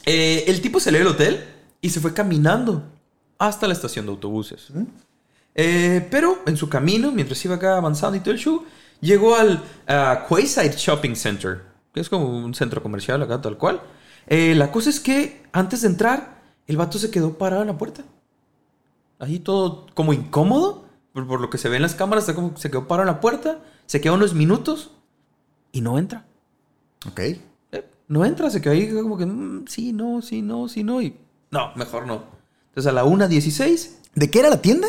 Eh, 0.06 0.46
el 0.48 0.62
tipo 0.62 0.80
salió 0.80 1.00
del 1.00 1.10
hotel 1.10 1.46
y 1.82 1.90
se 1.90 2.00
fue 2.00 2.14
caminando 2.14 2.84
hasta 3.38 3.68
la 3.68 3.74
estación 3.74 4.06
de 4.06 4.12
autobuses. 4.12 4.68
Eh, 5.62 6.08
pero 6.10 6.40
en 6.46 6.56
su 6.56 6.70
camino, 6.70 7.12
mientras 7.12 7.44
iba 7.44 7.56
acá 7.56 7.76
avanzando 7.78 8.16
y 8.16 8.22
todo 8.22 8.32
el 8.34 8.40
show, 8.40 8.64
llegó 9.02 9.36
al 9.36 9.62
ah, 9.88 10.26
Quayside 10.30 10.76
Shopping 10.78 11.16
Center, 11.16 11.64
que 11.94 12.00
es 12.00 12.08
como 12.08 12.30
un 12.30 12.54
centro 12.54 12.82
comercial 12.82 13.22
acá, 13.24 13.42
tal 13.42 13.58
cual. 13.58 13.82
Eh, 14.28 14.56
la 14.56 14.72
cosa 14.72 14.90
es 14.90 15.00
que 15.02 15.44
antes 15.52 15.82
de 15.82 15.88
entrar, 15.90 16.40
el 16.68 16.78
vato 16.78 16.98
se 16.98 17.12
quedó 17.12 17.38
parado 17.38 17.62
en 17.64 17.68
la 17.68 17.78
puerta. 17.78 18.04
Ahí 19.20 19.40
todo 19.40 19.88
como 19.96 20.14
incómodo, 20.14 20.86
por, 21.12 21.28
por 21.28 21.42
lo 21.42 21.50
que 21.50 21.58
se 21.58 21.68
ve 21.68 21.76
en 21.76 21.82
las 21.82 21.96
cámaras, 21.96 22.24
está 22.24 22.36
como- 22.36 22.56
se 22.56 22.70
quedó 22.72 22.88
parado 22.88 23.10
en 23.10 23.16
la 23.16 23.20
puerta, 23.22 23.60
se 23.86 24.00
quedó 24.00 24.14
unos 24.14 24.34
minutos 24.34 24.92
y 25.74 25.82
no 25.82 25.98
entra. 26.00 26.26
Ok. 27.06 27.20
Eh, 27.20 27.40
No 28.08 28.24
entra, 28.24 28.50
se 28.50 28.62
quedó 28.62 28.74
ahí 28.74 28.94
como 28.94 29.18
que 29.18 29.26
mm, 29.26 29.66
sí, 29.68 29.92
no, 29.92 30.22
sí, 30.22 30.42
no, 30.42 30.70
sí, 30.70 30.84
no. 30.86 31.02
Y 31.02 31.18
no, 31.52 31.74
mejor 31.76 32.08
no. 32.08 32.24
Entonces 32.70 32.88
a 32.90 32.94
la 32.94 33.04
1.16 33.04 33.96
¿De 34.16 34.30
qué 34.32 34.40
era 34.40 34.50
la 34.50 34.62
tienda? 34.62 34.88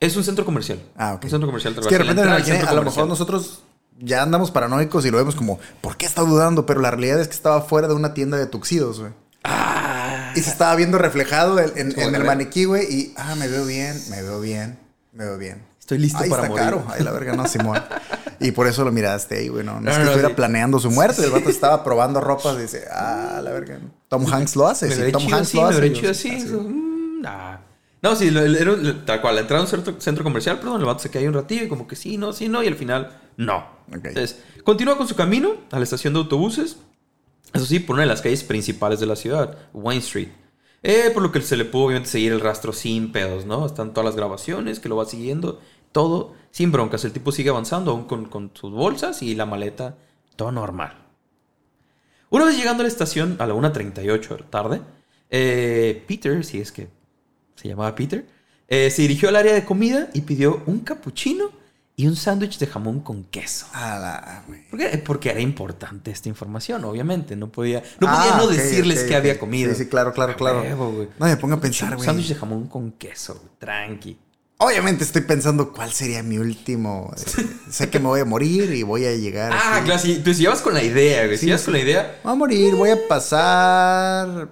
Es 0.00 0.16
un 0.16 0.24
centro 0.24 0.44
comercial. 0.44 0.80
Ah, 0.96 1.14
ok. 1.14 1.24
Un 1.24 1.30
centro 1.30 1.46
comercial. 1.48 1.74
Es 1.78 1.86
que 1.86 1.94
de 1.94 1.98
repente 1.98 2.22
me 2.22 2.28
entrada 2.28 2.38
imaginé, 2.38 2.68
a 2.68 2.74
lo 2.74 2.82
mejor 2.82 3.06
nosotros 3.08 3.62
ya 3.98 4.22
andamos 4.22 4.50
paranoicos 4.50 5.04
y 5.06 5.10
lo 5.10 5.16
vemos 5.16 5.34
como, 5.34 5.58
¿por 5.80 5.96
qué 5.96 6.06
está 6.06 6.22
dudando? 6.22 6.66
Pero 6.66 6.80
la 6.80 6.90
realidad 6.90 7.20
es 7.20 7.28
que 7.28 7.34
estaba 7.34 7.62
fuera 7.62 7.88
de 7.88 7.94
una 7.94 8.12
tienda 8.14 8.36
de 8.36 8.46
tuxidos, 8.46 9.00
güey. 9.00 9.12
Ah, 9.44 10.32
Y 10.34 10.40
se 10.40 10.50
estaba 10.50 10.74
viendo 10.76 10.98
reflejado 10.98 11.58
en, 11.60 11.94
el 11.98 12.24
maniquí, 12.24 12.64
güey. 12.64 12.84
Y, 12.92 13.14
ah, 13.16 13.34
me 13.36 13.48
veo 13.48 13.64
bien, 13.64 14.00
me 14.10 14.22
veo 14.22 14.40
bien, 14.40 14.78
me 15.12 15.24
veo 15.24 15.38
bien. 15.38 15.62
Estoy 15.78 15.98
listo 15.98 16.18
Ay, 16.20 16.28
para 16.28 16.42
está 16.42 16.52
morir. 16.52 16.64
caro. 16.64 16.86
Ay, 16.88 17.04
la 17.04 17.12
verga, 17.12 17.34
no, 17.34 17.46
Simón. 17.46 17.80
Y 18.40 18.50
por 18.50 18.66
eso 18.66 18.84
lo 18.84 18.90
miraste 18.90 19.38
ahí, 19.38 19.48
güey. 19.48 19.64
No, 19.64 19.74
no, 19.74 19.82
No, 19.82 19.90
es 19.92 19.96
que 19.96 20.02
no, 20.02 20.10
estuviera 20.10 20.28
sí. 20.30 20.34
planeando 20.34 20.80
su 20.80 20.90
muerte. 20.90 21.24
El 21.24 21.30
vato 21.30 21.48
estaba 21.48 21.84
probando 21.84 22.20
ropa 22.20 22.52
y 22.54 22.62
dice, 22.62 22.84
ah, 22.92 23.40
la 23.42 23.52
verga. 23.52 23.78
Tom 24.08 24.26
Hanks 24.30 24.56
lo 24.56 24.66
hace. 24.66 24.86
me 24.88 24.94
Sí, 24.94 25.00
veré 25.00 25.12
Tom 25.12 25.22
chido 25.22 25.36
Hanks 25.36 25.48
así, 25.48 25.56
lo 25.56 25.62
me 25.62 25.68
hace. 25.68 25.80
veré 25.80 25.94
Yo, 25.94 26.00
chido 26.00 26.14
sí, 26.14 26.30
así. 26.30 26.44
así. 26.44 26.52
mm, 26.54 27.20
nah. 27.22 27.58
No, 28.02 28.14
sí, 28.14 28.30
lo- 28.30 28.96
tal 29.04 29.20
cual. 29.20 29.34
La 29.36 29.40
entrada 29.42 29.62
a 29.62 29.64
un 29.64 29.70
centro, 29.70 29.94
centro 30.00 30.22
comercial, 30.24 30.58
perdón, 30.58 30.80
el 30.80 30.86
vato 30.86 31.00
se 31.08 31.18
ahí 31.18 31.26
un 31.26 31.34
ratillo 31.34 31.64
y 31.64 31.68
como 31.68 31.88
que 31.88 31.96
sí, 31.96 32.18
no, 32.18 32.32
sí, 32.32 32.48
no. 32.48 32.62
Y 32.62 32.66
al 32.66 32.76
final, 32.76 33.18
no. 33.36 33.66
Entonces, 33.90 34.42
continúa 34.64 34.96
con 34.96 35.08
su 35.08 35.14
camino 35.16 35.54
a 35.70 35.78
la 35.78 35.84
estación 35.84 36.12
de 36.12 36.20
autobuses. 36.20 36.76
Eso 37.52 37.64
sí, 37.64 37.78
por 37.80 37.94
una 37.94 38.02
de 38.02 38.08
las 38.08 38.22
calles 38.22 38.44
principales 38.44 39.00
de 39.00 39.06
la 39.06 39.16
ciudad, 39.16 39.56
Wayne 39.72 40.02
Street. 40.02 40.28
Eh, 40.82 41.10
por 41.12 41.22
lo 41.22 41.32
que 41.32 41.40
se 41.40 41.56
le 41.56 41.64
pudo 41.64 41.84
obviamente 41.86 42.10
seguir 42.10 42.32
el 42.32 42.40
rastro 42.40 42.72
sin 42.72 43.10
pedos, 43.12 43.44
¿no? 43.46 43.66
Están 43.66 43.92
todas 43.92 44.04
las 44.04 44.16
grabaciones 44.16 44.78
que 44.78 44.88
lo 44.88 44.96
va 44.96 45.06
siguiendo, 45.06 45.60
todo 45.90 46.34
sin 46.50 46.70
broncas. 46.70 47.04
El 47.04 47.12
tipo 47.12 47.32
sigue 47.32 47.50
avanzando 47.50 47.90
aún 47.92 48.04
con, 48.04 48.26
con 48.26 48.50
sus 48.54 48.70
bolsas 48.72 49.22
y 49.22 49.34
la 49.34 49.46
maleta, 49.46 49.96
todo 50.36 50.52
normal. 50.52 50.96
Una 52.28 52.44
vez 52.44 52.56
llegando 52.56 52.82
a 52.82 52.84
la 52.84 52.88
estación 52.88 53.36
a 53.38 53.46
la 53.46 53.54
1.38 53.54 54.28
de 54.28 54.38
la 54.40 54.50
tarde, 54.50 54.80
eh, 55.30 56.04
Peter, 56.06 56.44
si 56.44 56.60
es 56.60 56.72
que 56.72 56.88
se 57.56 57.68
llamaba 57.68 57.94
Peter, 57.94 58.24
eh, 58.68 58.90
se 58.90 59.02
dirigió 59.02 59.28
al 59.28 59.36
área 59.36 59.54
de 59.54 59.64
comida 59.64 60.08
y 60.14 60.20
pidió 60.22 60.62
un 60.66 60.80
cappuccino 60.80 61.50
y 61.98 62.06
un 62.06 62.14
sándwich 62.16 62.58
de 62.58 62.66
jamón 62.66 63.00
con 63.00 63.24
queso. 63.24 63.66
Ah. 63.72 64.42
¿Por 64.70 64.78
qué? 64.78 64.98
Porque 64.98 65.30
era 65.30 65.40
importante 65.40 66.10
esta 66.10 66.28
información, 66.28 66.84
obviamente. 66.84 67.36
No 67.36 67.48
podía 67.50 67.82
no, 68.00 68.06
podía 68.06 68.34
Ah, 68.34 68.36
no 68.36 68.44
ok, 68.44 68.50
decirles 68.52 69.02
ok, 69.02 69.08
que 69.08 69.16
había 69.16 69.38
comido. 69.38 69.72
Sí, 69.74 69.84
sí, 69.84 69.88
claro, 69.88 70.12
claro, 70.12 70.36
claro. 70.36 70.60
huevo. 70.60 71.06
No 71.18 71.26
me 71.26 71.36
ponga 71.38 71.56
a 71.56 71.60
pensar, 71.60 71.88
Un 71.90 71.96
güey. 71.96 72.06
Sándwich 72.06 72.28
de 72.28 72.34
jamón 72.34 72.66
con 72.68 72.92
queso, 72.92 73.34
güey. 73.36 73.48
tranqui. 73.58 74.18
Obviamente 74.58 75.04
estoy 75.04 75.22
pensando 75.22 75.72
cuál 75.72 75.90
sería 75.92 76.22
mi 76.22 76.38
último. 76.38 77.12
eh, 77.16 77.46
sé 77.70 77.88
que 77.88 77.98
me 77.98 78.06
voy 78.08 78.20
a 78.20 78.24
morir 78.26 78.72
y 78.74 78.82
voy 78.82 79.04
a 79.06 79.14
llegar. 79.14 79.52
Ah, 79.54 79.76
aquí. 79.76 79.84
claro, 79.86 80.00
sí. 80.02 80.20
Tú 80.24 80.34
si 80.34 80.40
llevas 80.42 80.60
con 80.62 80.74
la 80.74 80.82
idea, 80.82 81.24
güey. 81.24 81.36
Si 81.36 81.42
Sí, 81.42 81.46
llevas 81.46 81.60
sí. 81.62 81.64
con 81.66 81.74
la 81.74 81.80
idea, 81.80 82.20
Voy 82.24 82.32
a 82.32 82.36
morir, 82.36 82.74
voy 82.74 82.90
a 82.90 83.08
pasar. 83.08 84.48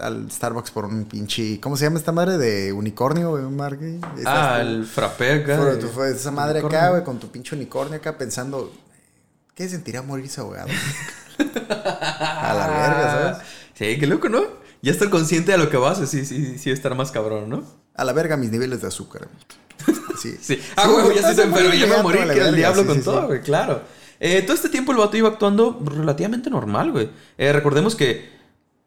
Al 0.00 0.30
Starbucks 0.30 0.70
por 0.70 0.84
un 0.84 1.04
pinche. 1.04 1.60
¿Cómo 1.60 1.76
se 1.76 1.84
llama 1.84 1.98
esta 1.98 2.12
madre? 2.12 2.38
De 2.38 2.72
unicornio, 2.72 3.30
güey. 3.30 3.44
Ah, 4.24 4.58
el 4.60 4.84
frappé 4.84 5.32
acá. 5.32 5.58
Fue, 5.58 5.76
tú 5.76 5.88
fue 5.88 6.10
esa 6.10 6.30
madre 6.30 6.60
unicornio. 6.60 6.78
acá, 6.78 6.90
güey, 6.90 7.04
con 7.04 7.18
tu 7.18 7.28
pinche 7.28 7.54
unicornio 7.54 7.96
acá 7.96 8.16
pensando. 8.16 8.72
¿Qué 9.54 9.68
sentirá 9.68 10.02
morirse 10.02 10.40
ahogado? 10.40 10.68
A 11.38 12.54
la 12.54 12.66
verga, 12.68 13.10
¿sabes? 13.10 13.48
Sí, 13.74 13.98
qué 13.98 14.06
loco, 14.06 14.28
¿no? 14.28 14.42
Ya 14.82 14.92
estar 14.92 15.10
consciente 15.10 15.52
de 15.52 15.58
lo 15.58 15.70
que 15.70 15.76
vas, 15.76 15.98
sí, 16.08 16.24
sí, 16.24 16.58
sí, 16.58 16.70
estar 16.70 16.94
más 16.94 17.10
cabrón, 17.10 17.48
¿no? 17.48 17.64
A 17.94 18.04
la 18.04 18.12
verga 18.12 18.36
mis 18.36 18.50
niveles 18.50 18.80
de 18.80 18.88
azúcar. 18.88 19.28
Sí. 20.20 20.36
Sí. 20.40 20.60
Ah, 20.74 20.88
güey, 20.88 21.14
ya 21.14 21.20
estás 21.20 21.36
se 21.36 21.42
enfermo, 21.44 21.72
ya 21.72 21.86
me 21.86 21.94
a 21.94 22.02
morí, 22.02 22.18
la 22.24 22.34
que 22.34 22.40
el 22.40 22.56
diablo 22.56 22.82
sí, 22.82 22.86
con 22.88 22.96
sí, 22.96 23.02
sí. 23.02 23.04
todo, 23.04 23.26
güey, 23.28 23.40
claro. 23.40 23.82
Eh, 24.18 24.42
todo 24.42 24.54
este 24.54 24.68
tiempo 24.68 24.90
el 24.90 24.98
vato 24.98 25.16
iba 25.16 25.28
actuando 25.28 25.80
relativamente 25.84 26.50
normal, 26.50 26.90
güey. 26.90 27.08
Eh, 27.36 27.52
recordemos 27.52 27.94
que 27.94 28.37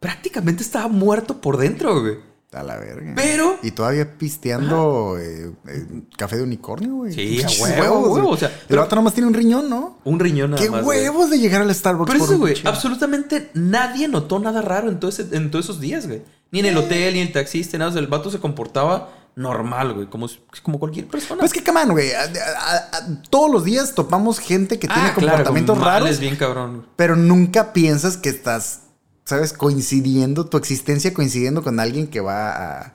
prácticamente 0.02 0.64
estaba 0.64 0.90
muerto 0.90 1.40
por 1.40 1.56
dentro, 1.56 2.02
güey. 2.02 2.18
A 2.52 2.64
la 2.64 2.78
verga. 2.78 3.14
Pero- 3.16 3.58
Y 3.64 3.72
todavía 3.72 4.18
pisteando 4.18 5.18
eh, 5.18 5.54
eh, 5.70 5.86
café 6.18 6.36
de 6.36 6.44
unicornio, 6.44 6.96
güey. 6.96 7.14
Sí, 7.14 7.42
a 7.42 7.48
huevo, 7.80 8.10
huevo, 8.14 8.30
o 8.32 8.36
sea, 8.36 8.50
el 8.50 8.56
pero- 8.68 8.82
vato 8.82 8.98
nomás 8.98 9.14
tiene 9.14 9.28
un 9.30 9.34
riñón, 9.34 9.70
¿no? 9.70 10.00
Un 10.04 10.20
riñón 10.20 10.52
nada 10.52 10.62
Qué 10.62 10.70
más. 10.70 10.84
güey. 10.84 11.00
huevos 11.00 11.30
de 11.30 11.40
llegar 11.40 11.62
al 11.62 11.74
Starbucks 11.74 12.12
Pero 12.12 12.26
eso, 12.26 12.38
güey, 12.38 12.56
absolutamente 12.66 13.52
nadie 13.54 14.10
notó 14.10 14.38
nada 14.40 14.62
raro 14.62 14.90
en, 14.90 15.00
todo 15.00 15.10
ese- 15.10 15.30
en 15.32 15.50
todos 15.50 15.64
esos 15.66 15.80
días, 15.80 16.08
güey. 16.08 16.24
Ni 16.52 16.60
en 16.60 16.66
el 16.66 16.76
hotel, 16.78 17.14
ni 17.14 17.22
el 17.22 17.32
taxista, 17.32 17.78
nada. 17.78 17.92
O 17.92 17.94
sea, 17.94 18.02
el 18.02 18.08
vato 18.08 18.30
se 18.30 18.40
comportaba 18.40 19.14
normal, 19.38 19.94
güey, 19.94 20.08
como, 20.08 20.28
como 20.62 20.78
cualquier 20.78 21.08
persona. 21.08 21.40
Pues 21.40 21.54
que, 21.54 21.64
camán, 21.64 21.90
güey. 21.92 22.12
a- 22.12 22.24
a- 22.24 22.98
a- 22.98 23.22
todos 23.30 23.50
los 23.50 23.64
días 23.64 23.96
topamos 23.96 24.40
gente 24.40 24.78
que 24.78 24.90
tiene 24.90 25.04
Ah, 25.04 25.14
claro, 25.16 25.30
comportamientos 25.38 25.78
raros, 25.78 26.20
bien 26.20 26.36
cabrón. 26.36 26.86
pero 26.98 27.16
nunca 27.16 27.72
piensas 27.72 28.18
que 28.18 28.28
estás, 28.28 28.82
¿sabes? 29.26 29.54
Coincidiendo, 29.54 30.46
tu 30.46 30.58
existencia 30.58 31.14
coincidiendo 31.14 31.64
con 31.64 31.80
alguien 31.80 32.08
que 32.08 32.20
va 32.22 32.52
a 32.82 32.94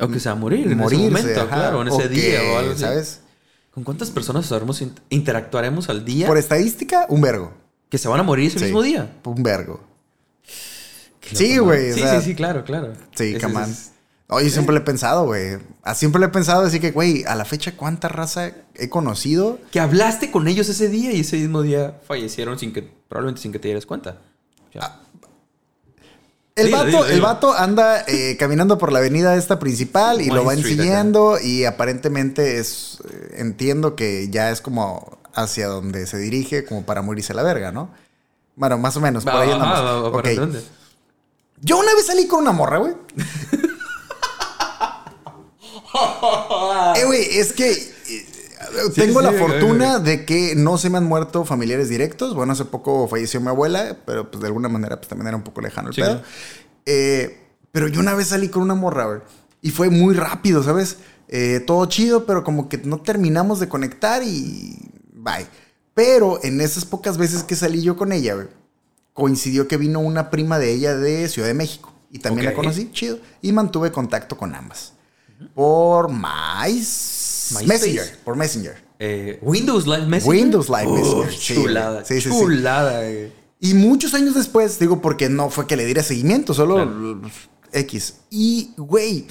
O 0.00 0.08
que 0.08 0.20
se 0.20 0.28
va 0.28 0.34
a 0.34 0.38
morir 0.38 0.66
en 0.70 0.78
morirse, 0.78 1.04
ese 1.06 1.12
momento, 1.22 1.40
ajá, 1.42 1.54
claro, 1.56 1.82
en 1.82 1.88
ese 1.88 2.02
o 2.04 2.08
día 2.08 2.40
o 2.52 2.58
algo 2.58 2.72
así. 2.72 2.80
¿Sabes? 2.80 3.20
¿Con 3.72 3.84
cuántas 3.84 4.10
personas 4.10 4.46
sabremos 4.46 4.82
int- 4.82 4.98
interactuaremos 5.10 5.88
al 5.88 6.04
día 6.04 6.26
Por 6.26 6.38
estadística, 6.38 7.06
un 7.08 7.20
vergo. 7.22 7.52
que 7.88 7.98
se 7.98 8.08
van 8.08 8.20
a 8.20 8.22
morir 8.22 8.48
ese 8.48 8.58
Sí, 8.58 8.64
mismo 8.66 8.82
día? 8.82 9.16
Un 9.24 9.42
vergo. 9.42 9.80
Sí, 11.32 11.58
güey, 11.58 11.90
o 11.90 11.94
Sí, 11.94 12.00
sea- 12.00 12.20
sí, 12.20 12.30
sí, 12.30 12.34
claro, 12.34 12.64
claro. 12.64 12.92
Sí, 13.14 13.34
camán. 13.38 13.70
es- 13.70 13.90
Oye, 14.28 14.48
siempre 14.48 14.72
le 14.74 14.80
he 14.80 14.84
pensado, 14.84 15.26
güey. 15.26 15.58
Ah, 15.82 15.94
Siempre 15.94 16.18
le 16.18 16.26
he 16.26 16.30
pensado, 16.30 16.62
así 16.64 16.80
que, 16.80 16.90
güey, 16.90 17.22
a 17.26 17.34
la 17.34 17.44
fecha, 17.44 17.76
¿cuánta 17.76 18.08
raza 18.08 18.50
he 18.74 18.88
conocido? 18.88 19.58
Que 19.70 19.78
hablaste 19.78 20.30
con 20.30 20.48
ellos 20.48 20.70
ese 20.70 20.88
día 20.88 21.12
y 21.12 21.20
ese 21.20 21.36
mismo 21.36 21.60
día 21.60 22.00
fallecieron 22.06 22.58
sin 22.58 22.72
que, 22.72 22.82
probablemente 22.82 23.42
sin 23.42 23.52
que 23.52 23.58
te 23.58 23.68
dieras 23.68 23.84
cuenta. 23.84 24.18
Ya. 24.72 25.01
El 26.54 26.66
Dilo, 26.66 26.76
vato, 26.78 26.86
dilo, 26.88 27.06
el 27.06 27.20
vato 27.22 27.52
anda 27.54 28.04
eh, 28.06 28.36
caminando 28.38 28.76
por 28.76 28.92
la 28.92 28.98
avenida 28.98 29.36
esta 29.36 29.58
principal 29.58 30.20
y 30.20 30.24
Wine 30.24 30.34
lo 30.36 30.44
van 30.44 30.58
Street 30.58 30.74
acá. 30.74 30.82
siguiendo 30.84 31.38
y 31.40 31.64
aparentemente 31.64 32.58
es, 32.58 32.98
eh, 33.10 33.36
entiendo 33.38 33.96
que 33.96 34.28
ya 34.28 34.50
es 34.50 34.60
como 34.60 35.18
hacia 35.34 35.66
donde 35.68 36.06
se 36.06 36.18
dirige 36.18 36.66
como 36.66 36.84
para 36.84 37.00
morirse 37.00 37.32
la 37.32 37.42
verga, 37.42 37.72
¿no? 37.72 37.88
Bueno, 38.54 38.76
más 38.76 38.94
o 38.98 39.00
menos, 39.00 39.24
por 39.24 39.32
ahí 39.34 39.48
va, 39.48 39.54
andamos. 39.54 39.78
va, 39.78 39.82
va, 39.82 40.02
Ok. 40.08 40.18
aparentemente. 40.18 40.62
Yo 41.62 41.78
una 41.78 41.94
vez 41.94 42.04
salí 42.06 42.26
con 42.26 42.40
una 42.40 42.52
morra, 42.52 42.76
güey. 42.78 42.92
eh, 46.96 47.04
güey, 47.04 47.38
es 47.38 47.52
que 47.52 47.91
tengo 48.94 49.20
sí, 49.20 49.26
la 49.26 49.32
fortuna 49.32 49.98
de 49.98 50.24
que 50.24 50.54
no 50.56 50.78
se 50.78 50.90
me 50.90 50.98
han 50.98 51.04
muerto 51.04 51.44
familiares 51.44 51.88
directos. 51.88 52.34
Bueno, 52.34 52.52
hace 52.52 52.64
poco 52.64 53.08
falleció 53.08 53.40
mi 53.40 53.48
abuela, 53.48 53.96
pero 54.06 54.30
pues 54.30 54.40
de 54.40 54.46
alguna 54.48 54.68
manera 54.68 54.96
pues 54.96 55.08
también 55.08 55.28
era 55.28 55.36
un 55.36 55.42
poco 55.42 55.60
lejano 55.60 55.90
el 55.90 55.94
pedo. 55.94 56.22
Eh, 56.86 57.38
pero 57.70 57.88
yo 57.88 58.00
una 58.00 58.14
vez 58.14 58.28
salí 58.28 58.48
con 58.48 58.62
una 58.62 58.74
morra, 58.74 59.06
güey. 59.06 59.20
Y 59.60 59.70
fue 59.70 59.90
muy 59.90 60.14
rápido, 60.14 60.62
¿sabes? 60.62 60.98
Eh, 61.28 61.60
todo 61.66 61.86
chido, 61.86 62.26
pero 62.26 62.44
como 62.44 62.68
que 62.68 62.78
no 62.78 63.00
terminamos 63.00 63.60
de 63.60 63.68
conectar 63.68 64.22
y 64.22 64.78
bye. 65.12 65.46
Pero 65.94 66.40
en 66.42 66.60
esas 66.60 66.84
pocas 66.84 67.16
veces 67.18 67.42
que 67.42 67.56
salí 67.56 67.82
yo 67.82 67.96
con 67.96 68.12
ella, 68.12 68.34
güey, 68.34 68.48
coincidió 69.12 69.68
que 69.68 69.76
vino 69.76 70.00
una 70.00 70.30
prima 70.30 70.58
de 70.58 70.72
ella 70.72 70.96
de 70.96 71.28
Ciudad 71.28 71.48
de 71.48 71.54
México. 71.54 71.92
Y 72.10 72.18
también 72.18 72.46
la 72.46 72.54
conocí, 72.54 72.90
chido. 72.92 73.18
Y 73.40 73.52
mantuve 73.52 73.90
contacto 73.90 74.36
con 74.36 74.54
ambas. 74.54 74.92
Por 75.54 76.10
Mice... 76.10 77.64
Messenger. 77.66 78.18
Por 78.24 78.36
Messenger. 78.36 78.82
Eh, 78.98 79.38
Windows 79.42 79.86
Live 79.86 80.06
Messenger. 80.06 80.40
Windows 80.40 80.68
Live 80.68 80.86
Messenger, 80.86 81.32
sí, 81.32 81.54
chulada. 81.54 82.04
Sí, 82.04 82.20
sí, 82.20 82.30
sí. 82.30 82.38
chulada, 82.38 83.02
güey. 83.02 83.32
Y 83.60 83.74
muchos 83.74 84.14
años 84.14 84.34
después, 84.34 84.78
digo, 84.78 85.00
porque 85.00 85.28
no 85.28 85.50
fue 85.50 85.66
que 85.66 85.76
le 85.76 85.84
diera 85.84 86.02
seguimiento, 86.02 86.54
solo. 86.54 87.20
X. 87.72 88.14
Y, 88.30 88.72
güey, 88.76 89.26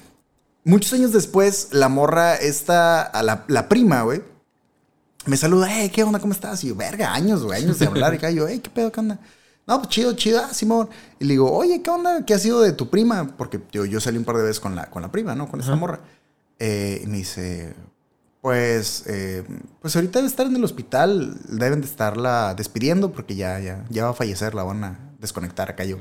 muchos 0.64 0.94
años 0.94 1.12
después, 1.12 1.70
la 1.72 1.90
morra 1.90 2.36
esta, 2.36 3.02
a 3.02 3.24
la, 3.24 3.46
la 3.48 3.68
prima, 3.68 4.04
güey, 4.04 4.22
me 5.26 5.38
saluda, 5.38 5.68
hey, 5.70 5.92
¿qué 5.94 6.04
onda? 6.04 6.20
¿Cómo 6.20 6.34
estás? 6.34 6.64
Y 6.64 6.70
yo, 6.70 6.76
verga, 6.76 7.14
años, 7.14 7.44
güey, 7.44 7.64
años 7.64 7.78
de 7.78 7.86
hablar. 7.88 8.16
Y 8.16 8.36
yo, 8.36 8.48
hey, 8.48 8.60
¿qué 8.64 8.70
pedo? 8.70 8.92
¿Qué 8.92 9.00
onda? 9.00 9.20
No, 9.68 9.78
pues 9.78 9.90
chido, 9.90 10.14
chido, 10.14 10.42
ah, 10.44 10.54
Simón. 10.54 10.90
Y 11.20 11.26
le 11.26 11.34
digo, 11.34 11.52
oye, 11.52 11.82
¿qué 11.82 11.90
onda? 11.90 12.26
¿Qué 12.26 12.34
ha 12.34 12.40
sido 12.40 12.62
de 12.62 12.74
tu 12.74 12.90
prima? 12.90 13.36
Porque 13.38 13.62
yo, 13.72 13.86
yo 13.86 14.00
salí 14.02 14.18
un 14.18 14.26
par 14.26 14.36
de 14.38 14.44
veces 14.44 14.60
con 14.60 14.76
la, 14.76 14.88
con 14.90 15.02
la 15.02 15.12
prima, 15.12 15.36
¿no? 15.36 15.48
Con 15.50 15.60
esta 15.60 15.76
morra. 15.76 16.00
Eh, 16.60 17.02
y 17.04 17.08
me 17.08 17.18
dice, 17.18 17.74
pues, 18.42 19.04
eh, 19.08 19.44
pues 19.82 19.96
ahorita 19.96 20.20
debe 20.20 20.28
estar 20.28 20.48
en 20.48 20.56
el 20.56 20.64
hospital. 20.64 21.38
Deben 21.48 21.82
de 21.82 21.88
estarla 21.88 22.54
despidiendo 22.56 23.12
porque 23.12 23.36
ya, 23.36 23.60
ya, 23.60 23.86
ya 23.90 24.06
va 24.06 24.10
a 24.10 24.14
fallecer. 24.14 24.56
La 24.56 24.64
van 24.64 24.84
a 24.84 25.00
desconectar 25.20 25.70
acá 25.70 25.86
yo. 25.86 25.98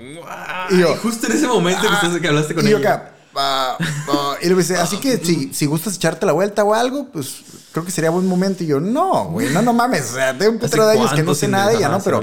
Y 0.71 0.79
yo- 0.81 0.97
justo 0.97 1.27
en 1.27 1.35
ese 1.35 1.47
momento 1.47 1.83
que, 1.83 1.89
estás- 1.95 2.19
que 2.21 2.29
hablaste 2.29 2.55
con 2.55 2.67
y 2.67 2.71
yo 2.71 2.79
ella. 2.79 2.95
acá, 2.95 3.13
ah, 3.37 3.77
ah, 4.09 4.35
y 4.43 4.49
le 4.49 4.55
dice, 4.55 4.77
así 4.77 4.99
que 4.99 5.19
si, 5.19 5.53
si 5.53 5.67
gustas 5.67 5.97
echarte 5.97 6.27
la 6.27 6.33
vuelta 6.33 6.65
o 6.65 6.75
algo, 6.75 7.09
pues 7.13 7.37
creo 7.73 7.85
que 7.85 7.91
sería 7.91 8.11
buen 8.11 8.27
momento. 8.27 8.65
Y 8.65 8.67
yo, 8.69 8.81
no, 8.81 9.27
güey, 9.27 9.51
no, 9.53 9.63
no 9.63 9.73
mames. 9.73 10.11
O 10.11 10.15
sea, 10.15 10.37
tengo 10.37 10.53
un 10.53 10.57
¿Hace 10.59 10.67
putero 10.67 10.87
de 10.87 10.99
años 10.99 11.13
que 11.13 11.23
no 11.23 11.35
sé 11.35 11.49
nada 11.49 11.69
de 11.71 11.77
ella, 11.77 11.89
¿no? 11.89 12.01
Pero 12.03 12.23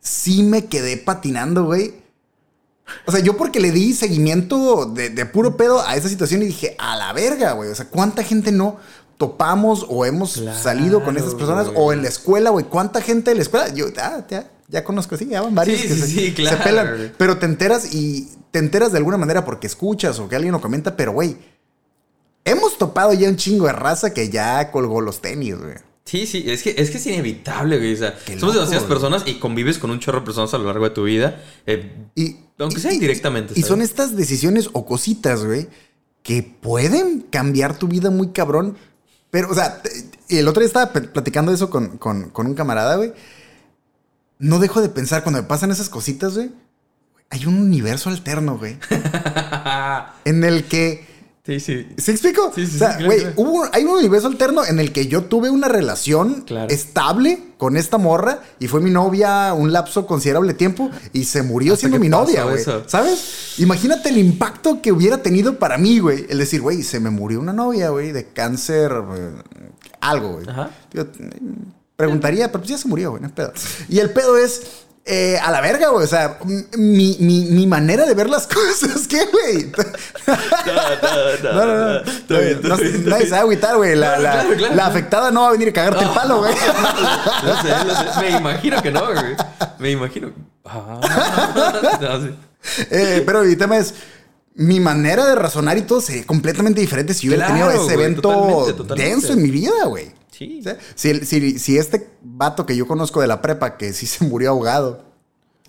sí 0.00 0.42
me 0.42 0.66
quedé 0.66 0.96
patinando, 0.96 1.64
güey. 1.64 1.94
O 3.06 3.12
sea, 3.12 3.20
yo 3.20 3.36
porque 3.36 3.60
le 3.60 3.70
di 3.70 3.92
seguimiento 3.94 4.86
de, 4.86 5.10
de 5.10 5.26
puro 5.26 5.56
pedo 5.56 5.80
a 5.80 5.94
esa 5.94 6.08
situación 6.08 6.42
y 6.42 6.46
dije, 6.46 6.74
a 6.78 6.96
la 6.96 7.12
verga, 7.12 7.52
güey. 7.52 7.70
O 7.70 7.74
sea, 7.74 7.86
¿cuánta 7.86 8.24
gente 8.24 8.50
no 8.50 8.78
topamos 9.16 9.86
o 9.88 10.04
hemos 10.06 10.34
Claro, 10.38 10.60
salido 10.60 11.04
con 11.04 11.16
esas 11.16 11.34
personas? 11.34 11.66
güey. 11.66 11.76
O 11.78 11.92
en 11.92 12.02
la 12.02 12.08
escuela, 12.08 12.50
güey. 12.50 12.64
¿Cuánta 12.64 13.00
gente 13.00 13.30
en 13.30 13.36
la 13.36 13.42
escuela? 13.44 13.68
Yo, 13.68 13.86
ah, 13.98 14.24
ya, 14.28 14.50
ya 14.66 14.82
conozco, 14.82 15.16
sí, 15.16 15.26
ya 15.26 15.40
van 15.42 15.54
varios 15.54 15.80
Sí, 15.80 15.86
que 15.88 15.94
sí, 15.94 16.00
se, 16.00 16.06
sí, 16.06 16.46
se 16.46 16.56
pelan. 16.56 17.12
Pero 17.16 17.38
te 17.38 17.46
enteras 17.46 17.94
y 17.94 18.28
te 18.50 18.58
enteras 18.58 18.92
de 18.92 18.98
alguna 18.98 19.16
manera 19.16 19.44
porque 19.44 19.66
escuchas 19.66 20.18
o 20.18 20.28
que 20.28 20.36
alguien 20.36 20.52
lo 20.52 20.60
comenta, 20.60 20.96
pero, 20.96 21.12
güey, 21.12 21.36
hemos 22.44 22.78
topado 22.78 23.12
ya 23.12 23.28
un 23.28 23.36
chingo 23.36 23.66
de 23.66 23.72
raza 23.72 24.12
que 24.12 24.28
ya 24.30 24.70
colgó 24.70 25.00
los 25.00 25.20
tenis, 25.20 25.56
güey. 25.58 25.74
Sí, 26.04 26.26
sí, 26.26 26.44
es 26.48 26.62
que, 26.62 26.74
es 26.76 26.90
que 26.90 26.96
es 26.96 27.06
inevitable, 27.06 27.76
güey. 27.78 27.94
O 27.94 27.96
sea, 27.96 28.14
Qué 28.18 28.32
somos 28.38 28.54
loco, 28.54 28.66
demasiadas 28.66 28.88
güey. 28.88 28.98
personas 28.98 29.22
y 29.26 29.38
convives 29.38 29.78
con 29.78 29.90
un 29.90 30.00
chorro 30.00 30.20
de 30.20 30.24
personas 30.26 30.52
a 30.54 30.58
lo 30.58 30.64
largo 30.64 30.84
de 30.84 30.90
tu 30.90 31.04
vida. 31.04 31.40
eh, 31.66 31.92
Y, 32.16 32.36
Aunque 32.58 32.80
sea 32.80 32.92
indirectamente, 32.92 33.54
Y 33.56 33.62
son 33.62 33.80
estas 33.80 34.16
decisiones 34.16 34.68
o 34.72 34.84
cositas, 34.86 35.44
güey, 35.44 35.68
que 36.22 36.42
pueden 36.42 37.20
cambiar 37.30 37.78
tu 37.78 37.86
vida 37.86 38.10
muy 38.10 38.30
cabrón. 38.30 38.76
Pero, 39.30 39.50
o 39.50 39.54
sea, 39.54 39.80
el 40.28 40.48
otro 40.48 40.60
día 40.60 40.66
estaba 40.66 40.92
platicando 40.92 41.52
eso 41.52 41.70
con, 41.70 41.96
con- 41.98 42.30
con 42.30 42.46
un 42.46 42.54
camarada, 42.54 42.96
güey. 42.96 43.12
No 44.38 44.58
dejo 44.58 44.80
de 44.82 44.88
pensar 44.88 45.22
cuando 45.22 45.40
me 45.40 45.46
pasan 45.48 45.70
esas 45.70 45.88
cositas, 45.88 46.34
güey. 46.34 46.50
Hay 47.30 47.46
un 47.46 47.54
universo 47.60 48.10
alterno, 48.10 48.58
güey. 48.58 48.76
en 50.24 50.44
el 50.44 50.64
que. 50.64 51.06
sí, 51.46 51.60
sí. 51.60 51.86
¿Sí 51.96 52.10
explico? 52.10 52.52
Sí, 52.54 52.66
sí, 52.66 52.76
o 52.76 52.78
sea, 52.78 52.98
sí, 52.98 53.04
güey, 53.04 53.20
claro. 53.20 53.34
hubo- 53.36 53.68
hay 53.72 53.84
un 53.84 53.92
universo 53.98 54.26
alterno 54.26 54.64
en 54.64 54.80
el 54.80 54.92
que 54.92 55.06
yo 55.06 55.22
tuve 55.24 55.48
una 55.50 55.68
relación 55.68 56.42
Claro. 56.42 56.68
estable 56.70 57.44
con 57.56 57.76
esta 57.76 57.98
morra 57.98 58.40
y 58.58 58.66
fue 58.68 58.80
mi 58.80 58.90
novia 58.90 59.52
un 59.54 59.72
lapso 59.72 60.06
considerable 60.06 60.54
tiempo 60.54 60.90
y 61.12 61.24
se 61.24 61.42
murió 61.42 61.74
Hasta 61.74 61.82
siendo 61.82 61.98
mi 62.00 62.08
novia, 62.08 62.44
güey. 62.44 62.62
¿Sabes? 62.86 63.54
Imagínate 63.58 64.08
el 64.08 64.18
impacto 64.18 64.80
que 64.82 64.90
hubiera 64.92 65.22
tenido 65.22 65.58
para 65.58 65.78
mí, 65.78 65.98
güey. 66.00 66.26
El 66.28 66.38
decir, 66.38 66.60
güey, 66.60 66.82
se 66.82 66.98
me 67.00 67.10
murió 67.10 67.38
una 67.40 67.52
novia, 67.52 67.90
güey, 67.90 68.12
de 68.12 68.26
cáncer, 68.26 68.90
eh, 69.16 69.30
algo, 70.00 70.32
güey. 70.40 70.46
Preguntaría, 71.96 72.48
pero 72.50 72.60
pues 72.62 72.70
ya 72.70 72.78
se 72.78 72.88
murió, 72.88 73.10
güey, 73.10 73.20
no 73.22 73.28
es 73.28 73.34
pedo. 73.34 73.52
Y 73.88 73.98
el 73.98 74.10
pedo 74.10 74.36
es. 74.38 74.62
Eh, 75.04 75.38
a 75.42 75.50
la 75.50 75.60
verga, 75.60 75.88
güey. 75.88 76.04
O 76.04 76.08
sea, 76.08 76.38
mi, 76.76 77.16
mi, 77.20 77.46
mi 77.50 77.66
manera 77.66 78.06
de 78.06 78.14
ver 78.14 78.28
las 78.30 78.46
cosas, 78.46 79.06
¿qué, 79.08 79.26
güey? 79.32 79.72
No, 81.42 81.66
no, 81.66 81.76
no. 81.76 82.00
No- 82.28 82.38
está 82.38 82.68
nadie 83.08 83.24
se 83.24 83.30
va 83.30 83.38
a 83.38 83.40
agüitar, 83.40 83.76
güey. 83.76 83.94
La, 83.96 84.16
No, 84.16 84.22
la- 84.22 84.30
claro, 84.32 84.56
claro. 84.56 84.74
la 84.74 84.86
afectada 84.86 85.30
no 85.30 85.42
va 85.42 85.48
a 85.48 85.52
venir 85.52 85.68
a 85.68 85.72
cagarte 85.72 86.04
el 86.04 86.10
palo, 86.10 86.38
güey. 86.38 86.52
Lo 86.52 87.56
sé, 87.62 87.68
lo 87.86 87.94
sé. 87.94 88.20
Me 88.20 88.30
imagino 88.38 88.82
que 88.82 88.90
no, 88.90 89.06
güey. 89.06 89.36
Me 89.78 89.90
imagino. 89.90 90.32
Ah, 90.64 91.98
no, 92.00 92.20
sí. 92.22 92.34
Eh, 92.90 93.22
pero 93.24 93.42
mi 93.42 93.56
tema 93.56 93.78
es. 93.78 93.94
Mi 94.54 94.78
manera 94.80 95.24
de 95.26 95.36
razonar 95.36 95.78
y 95.78 95.82
todo 95.82 96.00
sería 96.00 96.26
completamente 96.26 96.80
diferente 96.80 97.14
si 97.14 97.26
yo 97.26 97.30
hubiera 97.30 97.46
tenido 97.46 97.70
ese 97.70 97.82
güey, 97.84 97.94
evento 97.94 98.20
totalmente, 98.22 98.72
totalmente. 98.74 99.10
denso 99.10 99.32
en 99.32 99.42
mi 99.42 99.50
vida, 99.50 99.84
güey. 99.86 100.12
Sí. 100.30 100.62
Si, 100.96 101.24
si, 101.24 101.58
si 101.58 101.78
este 101.78 102.08
vato 102.40 102.66
que 102.66 102.74
yo 102.76 102.86
conozco 102.88 103.20
de 103.20 103.26
la 103.28 103.40
prepa, 103.42 103.76
que 103.76 103.92
sí 103.92 104.06
se 104.06 104.24
murió 104.24 104.50
ahogado, 104.50 105.04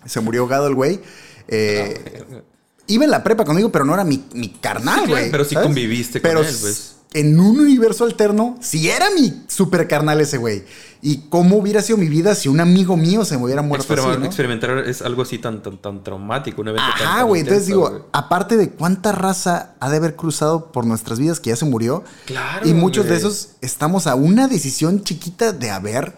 se 0.06 0.18
murió 0.20 0.40
ahogado 0.42 0.66
el 0.66 0.74
güey. 0.74 1.00
eh, 1.48 2.42
iba 2.86 3.04
en 3.04 3.10
la 3.10 3.22
prepa 3.22 3.44
conmigo, 3.44 3.70
pero 3.70 3.84
no 3.84 3.94
era 3.94 4.04
mi, 4.04 4.24
mi 4.34 4.48
carnal, 4.48 5.02
Sí, 5.04 5.10
güey. 5.10 5.30
pero 5.30 5.44
sí 5.44 5.54
¿sabes? 5.54 5.66
conviviste 5.68 6.20
con 6.20 6.28
Pero 6.28 6.40
él, 6.40 6.56
pues. 6.60 6.96
En 7.14 7.38
un 7.38 7.60
universo 7.60 8.04
alterno, 8.04 8.56
sí 8.62 8.88
era 8.88 9.10
mi 9.10 9.44
super 9.46 9.86
carnal 9.86 10.18
ese 10.22 10.38
güey. 10.38 10.64
Y 11.02 11.28
cómo 11.28 11.56
hubiera 11.58 11.82
sido 11.82 11.98
mi 11.98 12.08
vida 12.08 12.34
si 12.34 12.48
un 12.48 12.58
amigo 12.58 12.96
mío 12.96 13.24
se 13.26 13.36
me 13.36 13.44
hubiera 13.44 13.60
muerto 13.60 13.92
así, 13.92 14.18
¿no? 14.18 14.24
Experimentar 14.24 14.78
es 14.78 15.02
algo 15.02 15.20
así 15.20 15.38
tan, 15.38 15.62
tan, 15.62 15.76
tan 15.76 16.02
traumático, 16.02 16.62
un 16.62 16.68
evento 16.68 16.86
tan- 16.96 17.06
Ajá, 17.06 17.18
tan 17.18 17.26
güey. 17.28 17.42
Entonces 17.42 17.66
digo, 17.66 17.90
güey. 17.90 18.02
aparte 18.12 18.56
de 18.56 18.70
cuánta 18.70 19.12
raza 19.12 19.74
ha 19.78 19.90
de 19.90 19.98
haber 19.98 20.16
cruzado 20.16 20.72
por 20.72 20.86
nuestras 20.86 21.18
vidas 21.18 21.38
que 21.38 21.50
ya 21.50 21.56
se 21.56 21.66
murió. 21.66 22.02
Claro, 22.24 22.66
Y 22.66 22.72
muchos 22.72 23.04
de 23.06 23.16
esos 23.16 23.50
estamos 23.60 24.06
a 24.06 24.14
una 24.14 24.48
decisión 24.48 25.02
chiquita 25.04 25.52
de 25.52 25.70
haber, 25.70 26.14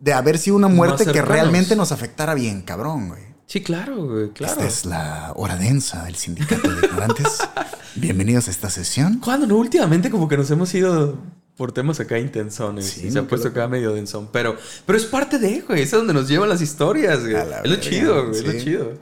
de 0.00 0.14
haber 0.14 0.38
sido 0.38 0.56
una 0.56 0.68
muerte 0.68 1.04
que 1.06 1.22
realmente 1.22 1.76
nos 1.76 1.92
afectara 1.92 2.34
bien, 2.34 2.62
cabrón, 2.62 3.08
güey. 3.08 3.30
Sí, 3.46 3.62
claro, 3.62 4.06
güey, 4.06 4.30
claro. 4.30 4.54
Esta 4.54 4.66
es 4.66 4.86
la 4.86 5.32
hora 5.36 5.56
densa 5.56 6.04
del 6.04 6.14
sindicato 6.14 6.68
de 6.70 6.86
ignorantes. 6.86 7.38
Bienvenidos 7.96 8.48
a 8.48 8.50
esta 8.52 8.70
sesión. 8.70 9.18
¿Cuándo? 9.18 9.46
No, 9.46 9.56
últimamente 9.56 10.08
como 10.08 10.28
que 10.28 10.36
nos 10.36 10.50
hemos 10.50 10.72
ido 10.72 11.18
por 11.56 11.72
temas 11.72 12.00
acá 12.00 12.18
intensones. 12.18 12.86
Sí, 12.86 13.08
y 13.08 13.10
se 13.10 13.18
ha 13.18 13.22
puesto 13.24 13.48
loco. 13.48 13.60
acá 13.60 13.68
medio 13.68 13.92
densón. 13.92 14.28
Pero, 14.32 14.56
pero 14.86 14.96
es 14.96 15.04
parte 15.04 15.38
de, 15.38 15.60
güey. 15.62 15.82
Es 15.82 15.90
donde 15.90 16.14
nos 16.14 16.28
llevan 16.28 16.48
las 16.48 16.62
historias, 16.62 17.20
güey. 17.20 17.34
Es 17.34 17.70
lo 17.70 17.76
chido, 17.76 18.28
güey. 18.28 18.38
Es 18.38 18.46
lo 18.46 18.52
chido. 18.52 18.92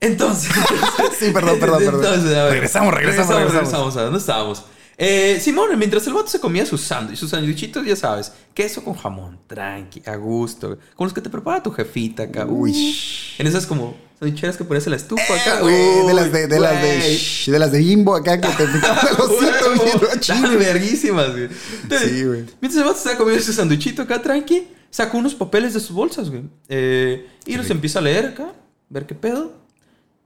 Entonces... 0.00 0.52
Sí, 1.18 1.32
perdón, 1.32 1.58
perdón, 1.58 1.78
perdón. 1.84 2.04
Entonces, 2.04 2.36
a 2.36 2.44
ver, 2.44 2.52
Regresamos, 2.52 2.94
regresamos, 2.94 3.52
regresamos. 3.52 3.96
¿A 3.96 4.02
dónde 4.04 4.20
estábamos? 4.20 4.64
Eh, 5.00 5.38
Simón, 5.40 5.70
mientras 5.78 6.04
el 6.08 6.12
vato 6.12 6.26
se 6.26 6.40
comía 6.40 6.66
sus 6.66 6.80
sándwiches, 6.80 7.20
sus 7.20 7.30
sándwichitos, 7.30 7.86
ya 7.86 7.94
sabes, 7.94 8.32
queso 8.52 8.82
con 8.82 8.94
jamón, 8.94 9.38
tranqui, 9.46 10.02
a 10.04 10.16
gusto. 10.16 10.76
Con 10.96 11.06
los 11.06 11.14
que 11.14 11.20
te 11.20 11.30
prepara 11.30 11.62
tu 11.62 11.70
jefita 11.70 12.24
acá. 12.24 12.44
Uy. 12.46 12.96
En 13.38 13.46
esas 13.46 13.64
como 13.64 13.96
sándwicheras 14.18 14.56
que 14.56 14.64
pones 14.64 14.84
en 14.86 14.90
la 14.90 14.96
estufa 14.96 15.22
Eh, 15.36 15.40
acá. 15.40 15.60
güey, 15.60 16.06
de 16.08 16.14
las 16.14 16.32
de, 16.32 16.46
de 16.48 16.58
las 16.58 16.82
de, 16.82 17.16
shh, 17.16 17.48
de 17.52 17.58
las 17.60 17.70
de 17.70 17.80
Jimbo 17.84 18.16
acá 18.16 18.40
que 18.40 18.48
te 18.48 18.66
picaban 18.66 19.06
Dale, 19.06 20.14
machín. 20.16 20.58
verguísimas, 20.58 21.30
güey. 21.30 21.48
Entonces, 21.84 22.10
Sí, 22.10 22.24
güey. 22.24 22.40
Mientras 22.60 22.76
el 22.76 22.84
vato 22.84 22.98
estaba 22.98 23.16
comiendo 23.16 23.40
ese 23.40 23.52
sanduichito 23.52 24.02
acá, 24.02 24.20
tranqui, 24.20 24.66
sacó 24.90 25.18
unos 25.18 25.36
papeles 25.36 25.74
de 25.74 25.78
sus 25.80 25.92
bolsas, 25.92 26.28
güey. 26.28 26.42
Eh, 26.68 27.24
y 27.46 27.56
los 27.56 27.70
empieza 27.70 28.00
a 28.00 28.02
leer 28.02 28.26
acá, 28.26 28.52
ver 28.88 29.06
qué 29.06 29.14
pedo. 29.14 29.52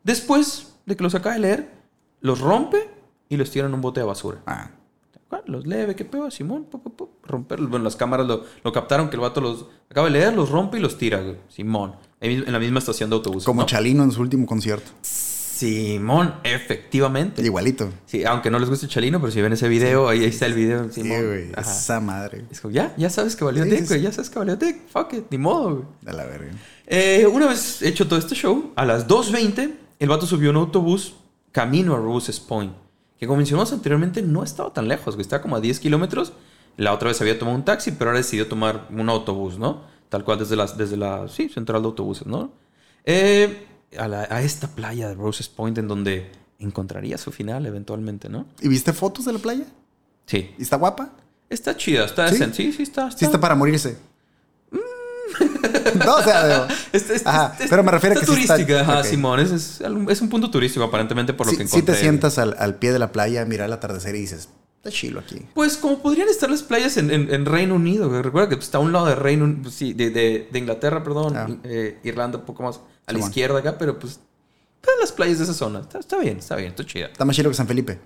Después 0.02 0.68
de 0.86 0.96
que 0.96 1.02
los 1.04 1.14
acaba 1.14 1.34
de 1.34 1.40
leer, 1.42 1.70
los 2.22 2.40
rompe 2.40 2.88
y 3.32 3.36
los 3.38 3.50
tira 3.50 3.66
en 3.66 3.74
un 3.74 3.80
bote 3.80 4.00
de 4.00 4.06
basura. 4.06 4.38
Ah, 4.46 4.70
Ah, 5.34 5.40
Los 5.46 5.66
lee, 5.66 5.86
ve 5.86 5.96
qué 5.96 6.04
pedo, 6.04 6.30
Simón, 6.30 6.64
pop, 6.70 6.82
pop, 6.82 6.94
pop, 6.94 7.10
romperlos. 7.24 7.70
Bueno, 7.70 7.84
las 7.84 7.96
cámaras 7.96 8.26
lo, 8.26 8.44
lo 8.62 8.70
captaron 8.72 9.08
que 9.08 9.16
el 9.16 9.20
vato 9.22 9.40
los 9.40 9.64
acaba 9.90 10.06
de 10.08 10.12
leer, 10.12 10.34
los 10.34 10.50
rompe 10.50 10.76
y 10.76 10.80
los 10.82 10.98
tira, 10.98 11.22
güey. 11.22 11.36
Simón. 11.48 11.94
En 12.20 12.52
la 12.52 12.58
misma 12.58 12.80
estación 12.80 13.08
de 13.08 13.16
autobús. 13.16 13.44
como 13.44 13.62
¿no? 13.62 13.66
Chalino 13.66 14.04
en 14.04 14.10
su 14.12 14.20
último 14.20 14.44
concierto. 14.46 14.90
Simón, 15.00 16.34
efectivamente. 16.44 17.40
Igualito. 17.42 17.90
Sí, 18.04 18.24
aunque 18.24 18.50
no 18.50 18.58
les 18.58 18.68
guste 18.68 18.88
Chalino, 18.88 19.20
pero 19.20 19.32
si 19.32 19.40
ven 19.40 19.52
ese 19.54 19.68
video, 19.68 20.08
ahí, 20.08 20.20
ahí 20.20 20.26
está 20.26 20.46
el 20.46 20.54
video. 20.54 20.90
Sí, 20.90 21.02
Simón. 21.02 21.26
güey. 21.26 21.50
Ajá. 21.56 21.60
Esa 21.70 22.00
madre. 22.00 22.44
Es 22.50 22.60
como, 22.60 22.72
ya, 22.74 22.92
ya 22.98 23.08
sabes 23.08 23.34
que 23.36 23.44
valió 23.44 23.64
Sí, 23.64 23.70
dick, 23.70 23.80
sí, 23.80 23.86
güey. 23.86 23.98
sí. 24.00 24.04
Ya 24.04 24.12
sabes 24.12 24.28
que 24.28 24.38
valió 24.38 24.56
dick. 24.56 24.86
Fuck 24.88 25.14
it, 25.14 25.24
ni 25.30 25.38
modo, 25.38 25.76
güey. 25.76 25.84
A 26.06 26.12
la 26.12 26.24
verga. 26.26 26.50
Eh, 26.86 27.26
una 27.26 27.46
vez 27.46 27.80
hecho 27.82 28.06
todo 28.06 28.18
este 28.18 28.34
show, 28.34 28.72
a 28.76 28.84
las 28.84 29.06
2.20, 29.08 29.72
el 29.98 30.08
vato 30.08 30.26
subió 30.26 30.50
un 30.50 30.56
autobús 30.56 31.14
camino 31.52 31.94
a 31.94 31.98
Rose's 31.98 32.38
Point. 32.40 32.74
Que 33.22 33.28
como 33.28 33.36
mencionamos 33.36 33.72
anteriormente, 33.72 34.20
no 34.20 34.42
estaba 34.42 34.72
tan 34.72 34.88
lejos, 34.88 35.14
güey. 35.14 35.22
Estaba 35.22 35.40
como 35.42 35.54
a 35.54 35.60
10 35.60 35.78
kilómetros. 35.78 36.32
La 36.76 36.92
otra 36.92 37.06
vez 37.06 37.20
había 37.20 37.38
tomado 37.38 37.56
un 37.56 37.64
taxi, 37.64 37.92
pero 37.92 38.10
ahora 38.10 38.18
decidió 38.18 38.48
tomar 38.48 38.88
un 38.90 39.08
autobús, 39.08 39.58
¿no? 39.60 39.82
Tal 40.08 40.24
cual 40.24 40.40
desde 40.40 40.56
la, 40.56 40.66
desde 40.66 40.96
la 40.96 41.28
sí, 41.28 41.48
central 41.48 41.82
de 41.82 41.86
autobuses, 41.86 42.26
¿no? 42.26 42.50
Eh, 43.04 43.64
a, 43.96 44.08
la- 44.08 44.26
a 44.28 44.42
esta 44.42 44.66
playa 44.74 45.08
de 45.08 45.14
Rose's 45.14 45.48
Point, 45.48 45.78
en 45.78 45.86
donde 45.86 46.32
encontraría 46.58 47.16
su 47.16 47.30
final 47.30 47.64
eventualmente, 47.64 48.28
¿no? 48.28 48.46
¿Y 48.60 48.66
viste 48.66 48.92
fotos 48.92 49.24
de 49.26 49.34
la 49.34 49.38
playa? 49.38 49.66
Sí. 50.26 50.52
¿Y 50.58 50.62
está 50.62 50.76
guapa? 50.76 51.12
Está 51.48 51.76
chida, 51.76 52.04
está 52.06 52.26
¿Sí? 52.26 52.32
decente. 52.32 52.56
Sí, 52.56 52.72
sí, 52.72 52.82
está. 52.82 53.08
Sí 53.12 53.24
está 53.24 53.38
para 53.40 53.54
morirse. 53.54 53.98
no, 56.04 56.16
o 56.16 56.22
sea, 56.22 56.46
digo, 56.48 56.66
Es- 56.92 57.10
es- 57.10 57.26
Ajá, 57.26 57.54
es- 57.58 57.68
pero 57.70 57.82
me 57.82 57.90
refiero 57.90 58.16
a 58.16 58.20
que 58.20 58.26
sí 58.26 58.32
está- 58.42 58.54
turística, 58.56 58.80
ajá. 58.80 59.04
Simón. 59.04 59.40
Es, 59.40 59.80
un 60.20 60.28
punto 60.28 60.50
turístico, 60.50 60.84
aparentemente, 60.84 61.32
por 61.32 61.46
lo 61.46 61.50
sí, 61.52 61.58
que 61.58 61.64
encontré. 61.64 61.94
te 61.94 62.00
sientas 62.00 62.38
al, 62.38 62.56
al 62.58 62.76
pie 62.76 62.92
de 62.92 62.98
la 62.98 63.12
playa, 63.12 63.44
mirar 63.44 63.66
el 63.66 63.72
atardecer 63.72 64.14
y 64.14 64.20
dices, 64.20 64.48
está 64.78 64.90
chilo 64.90 65.20
aquí. 65.20 65.46
Pues 65.54 65.76
como 65.76 66.00
podrían 66.02 66.28
estar 66.28 66.50
las 66.50 66.62
playas 66.62 66.96
en, 66.96 67.10
en- 67.10 67.32
en 67.32 67.46
Reino 67.46 67.74
Unido. 67.74 68.22
Recuerda 68.22 68.48
que 68.48 68.56
pues, 68.56 68.66
está 68.66 68.78
a 68.78 68.80
un 68.80 68.92
lado 68.92 69.06
de 69.06 69.14
Reino 69.14 69.54
pues, 69.62 69.74
sí, 69.74 69.92
de, 69.92 70.10
de- 70.10 70.48
de 70.50 70.58
Inglaterra, 70.58 71.02
perdón. 71.04 71.36
Ah. 71.36 71.46
eh, 71.64 71.98
Irlanda 72.04 72.38
un 72.38 72.44
poco 72.44 72.62
más 72.62 72.76
a 73.06 73.12
la 73.12 73.18
Simón. 73.18 73.30
izquierda 73.30 73.58
acá, 73.60 73.76
pero 73.78 73.98
pues, 73.98 74.20
pues, 74.80 74.96
las 75.00 75.12
playas 75.12 75.38
de 75.38 75.44
esa 75.44 75.54
zona. 75.54 75.80
Está, 75.80 75.98
está 76.00 76.18
bien, 76.18 76.38
está 76.38 76.56
bien, 76.56 76.70
está 76.70 76.84
chida. 76.84 77.06
Está 77.06 77.24
más 77.24 77.36
chilo 77.36 77.48
que 77.50 77.56
San 77.56 77.66
Felipe. 77.68 77.98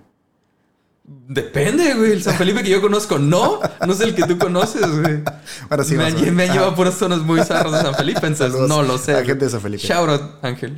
Depende, 1.09 1.93
güey. 1.93 2.11
El 2.11 2.21
San 2.23 2.35
Felipe 2.35 2.61
que 2.63 2.69
yo 2.69 2.81
conozco, 2.81 3.17
no. 3.17 3.59
No 3.85 3.93
es 3.93 4.01
el 4.01 4.13
que 4.13 4.23
tú 4.25 4.37
conoces, 4.37 4.81
güey. 5.01 5.23
Bueno, 5.69 5.83
sí, 5.85 5.95
me, 5.95 6.05
han- 6.05 6.35
me 6.35 6.47
llevado 6.49 6.75
por 6.75 6.91
zonas 6.91 7.19
muy 7.19 7.41
zarras 7.43 7.71
de 7.71 7.81
San 7.81 7.95
Felipe, 7.95 8.19
entonces 8.27 8.51
Saludos 8.51 8.67
no 8.69 8.83
lo 8.83 8.97
sé. 8.97 9.13
la 9.13 9.23
gente 9.23 9.45
de 9.45 9.51
San 9.51 9.61
Felipe. 9.61 9.83
Shout 9.87 10.09
out, 10.09 10.21
Ángel. 10.41 10.75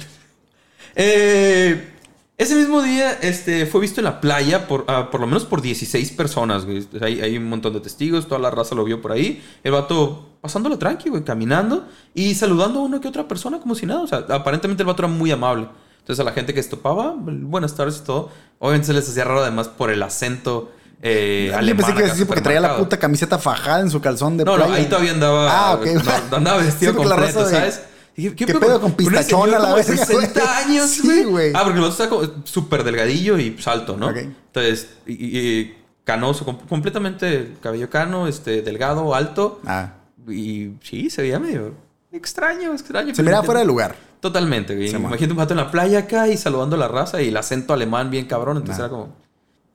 Eh, 0.95 1.93
ese 2.37 2.55
mismo 2.55 2.81
día 2.81 3.13
este, 3.21 3.65
fue 3.65 3.81
visto 3.81 3.99
en 4.01 4.05
la 4.05 4.21
playa 4.21 4.67
por, 4.67 4.85
ah, 4.87 5.09
por 5.11 5.19
lo 5.21 5.27
menos 5.27 5.45
por 5.45 5.61
16 5.61 6.11
personas, 6.11 6.65
güey. 6.65 6.87
Hay, 7.01 7.21
hay 7.21 7.37
un 7.37 7.49
montón 7.49 7.73
de 7.73 7.79
testigos, 7.81 8.27
toda 8.27 8.39
la 8.39 8.49
raza 8.51 8.75
lo 8.75 8.83
vio 8.83 9.01
por 9.01 9.11
ahí. 9.11 9.43
El 9.63 9.71
vato 9.73 10.37
pasándolo 10.41 10.77
tranqui, 10.77 11.09
güey, 11.09 11.23
caminando 11.23 11.87
y 12.13 12.35
saludando 12.35 12.79
a 12.79 12.83
una 12.83 13.01
que 13.01 13.07
otra 13.07 13.27
persona 13.27 13.59
como 13.59 13.75
si 13.75 13.85
nada. 13.85 14.01
O 14.01 14.07
sea, 14.07 14.19
aparentemente 14.29 14.83
el 14.83 14.87
vato 14.87 15.01
era 15.03 15.11
muy 15.11 15.31
amable. 15.31 15.67
Entonces 16.09 16.21
a 16.21 16.25
la 16.27 16.31
gente 16.31 16.55
que 16.55 16.59
estopaba, 16.59 17.13
buenas 17.15 17.75
tardes 17.75 17.99
y 18.01 18.03
todo, 18.03 18.31
obviamente 18.57 18.87
se 18.87 18.93
les 18.93 19.07
hacía 19.07 19.25
raro 19.25 19.41
además 19.43 19.67
por 19.67 19.91
el 19.91 20.01
acento 20.01 20.71
eh, 21.03 21.49
Yo 21.51 21.57
alemán. 21.59 21.85
pensé 21.85 21.93
que 22.01 22.01
decir 22.09 22.25
porque 22.25 22.41
traía 22.41 22.59
la 22.61 22.77
puta 22.77 22.97
camiseta 22.97 23.37
fajada 23.37 23.81
en 23.81 23.91
su 23.91 24.01
calzón 24.01 24.35
de 24.35 24.43
No, 24.43 24.55
playa. 24.55 24.69
no, 24.71 24.75
ahí 24.75 24.85
todavía 24.85 25.11
andaba. 25.11 25.47
Ah, 25.69 25.75
ok. 25.75 25.85
no, 26.31 26.35
andaba 26.37 26.57
vestido 26.63 26.93
Sí, 26.93 26.97
completo, 26.97 27.45
de- 27.45 27.51
¿sabes? 27.51 27.81
Dije, 28.17 28.33
¿Qué 28.35 28.47
pedo 28.47 28.81
con 28.81 28.93
pistachón 28.93 29.53
a 29.53 29.59
la 29.59 29.75
verga, 29.75 29.95
60 30.03 30.31
güey? 30.41 30.47
años, 30.65 30.89
Sí, 30.89 31.01
güey. 31.05 31.23
güey. 31.25 31.51
Ah, 31.53 31.61
porque 31.63 31.77
el 31.79 31.85
está 31.85 32.09
súper 32.43 32.83
delgadillo 32.83 33.37
y 33.37 33.51
pues, 33.51 33.67
alto, 33.67 33.95
¿no? 33.95 34.07
Ok. 34.07 34.17
Entonces, 34.17 34.89
y, 35.05 35.75
canoso, 36.03 36.43
com- 36.43 36.57
completamente 36.67 37.53
cabello 37.61 37.87
cano, 37.91 38.25
este, 38.27 38.63
delgado, 38.63 39.13
alto. 39.13 39.61
Ah, 39.63 39.91
Y 40.27 40.71
sí, 40.81 41.11
se 41.11 41.21
veía 41.21 41.37
medio 41.39 41.75
extraño, 42.11 42.73
extraño. 42.73 43.13
se 43.13 43.21
miraba 43.21 43.43
fuera 43.43 43.59
de 43.59 43.67
lugar. 43.67 44.08
Totalmente, 44.19 44.75
güey. 44.75 44.87
Sí, 44.89 44.93
man. 44.95 45.03
Imagínate 45.05 45.31
un 45.31 45.37
vato 45.37 45.53
en 45.53 45.57
la 45.57 45.71
playa 45.71 45.99
acá 45.99 46.27
y 46.27 46.37
saludando 46.37 46.75
a 46.75 46.79
la 46.79 46.87
raza 46.87 47.21
y 47.21 47.29
el 47.29 47.37
acento 47.37 47.73
alemán 47.73 48.09
bien 48.11 48.25
cabrón. 48.25 48.57
Entonces 48.57 48.79
Nah. 48.79 48.85
era 48.85 48.89
como, 48.91 49.15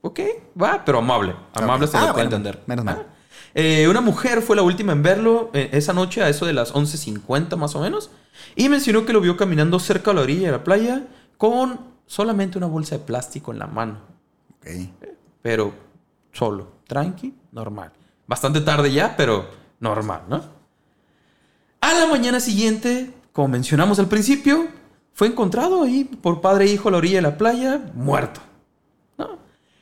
ok, 0.03 0.21
va, 0.61 0.83
pero 0.85 0.99
amable. 0.99 1.35
Amable 1.55 1.87
se 1.87 1.97
Ah, 1.97 2.07
lo 2.09 2.13
puede 2.13 2.25
entender. 2.27 2.63
menos 2.67 2.85
mal. 2.85 3.07
Ah. 3.09 3.11
Eh, 3.55 3.87
una 3.89 4.01
mujer 4.01 4.43
fue 4.43 4.57
la 4.57 4.63
última 4.63 4.93
en 4.93 5.03
verlo 5.03 5.51
eh, 5.55 5.71
esa 5.73 5.93
noche 5.93 6.23
a 6.23 6.29
eso 6.29 6.45
de 6.45 6.53
las 6.53 6.75
11.50 6.75 7.57
más 7.57 7.75
o 7.77 7.81
menos. 7.81 8.11
Y 8.57 8.69
mencionó 8.69 9.07
que 9.07 9.13
lo 9.13 9.21
vio 9.21 9.37
caminando 9.37 9.79
cerca 9.79 10.11
a 10.11 10.15
la 10.15 10.23
orilla 10.23 10.47
de 10.47 10.53
la 10.53 10.65
playa 10.65 11.07
con 11.39 11.79
solamente 12.07 12.59
una 12.59 12.67
bolsa 12.67 12.97
de 12.99 13.05
plástico 13.05 13.53
en 13.53 13.61
la 13.61 13.67
mano. 13.67 13.99
Ok. 14.59 14.67
Pero 15.41 15.73
solo, 16.33 16.69
tranqui, 16.87 17.33
normal. 17.53 17.93
Bastante 18.27 18.61
tarde 18.61 18.93
ya, 18.93 19.15
pero 19.17 19.47
normal, 19.81 20.23
¿no? 20.29 20.43
A 21.81 21.93
la 21.95 22.07
mañana 22.07 22.41
siguiente, 22.41 23.13
como 23.35 23.49
mencionamos 23.49 23.99
al 23.99 24.07
principio, 24.07 24.69
fue 25.13 25.27
encontrado 25.27 25.83
ahí 25.83 26.05
por 26.05 26.41
padre 26.41 26.67
e 26.67 26.73
hijo 26.73 26.89
a 26.89 26.93
la 26.93 26.99
orilla 26.99 27.17
de 27.17 27.23
la 27.23 27.37
playa, 27.37 27.83
muerto. 27.93 28.41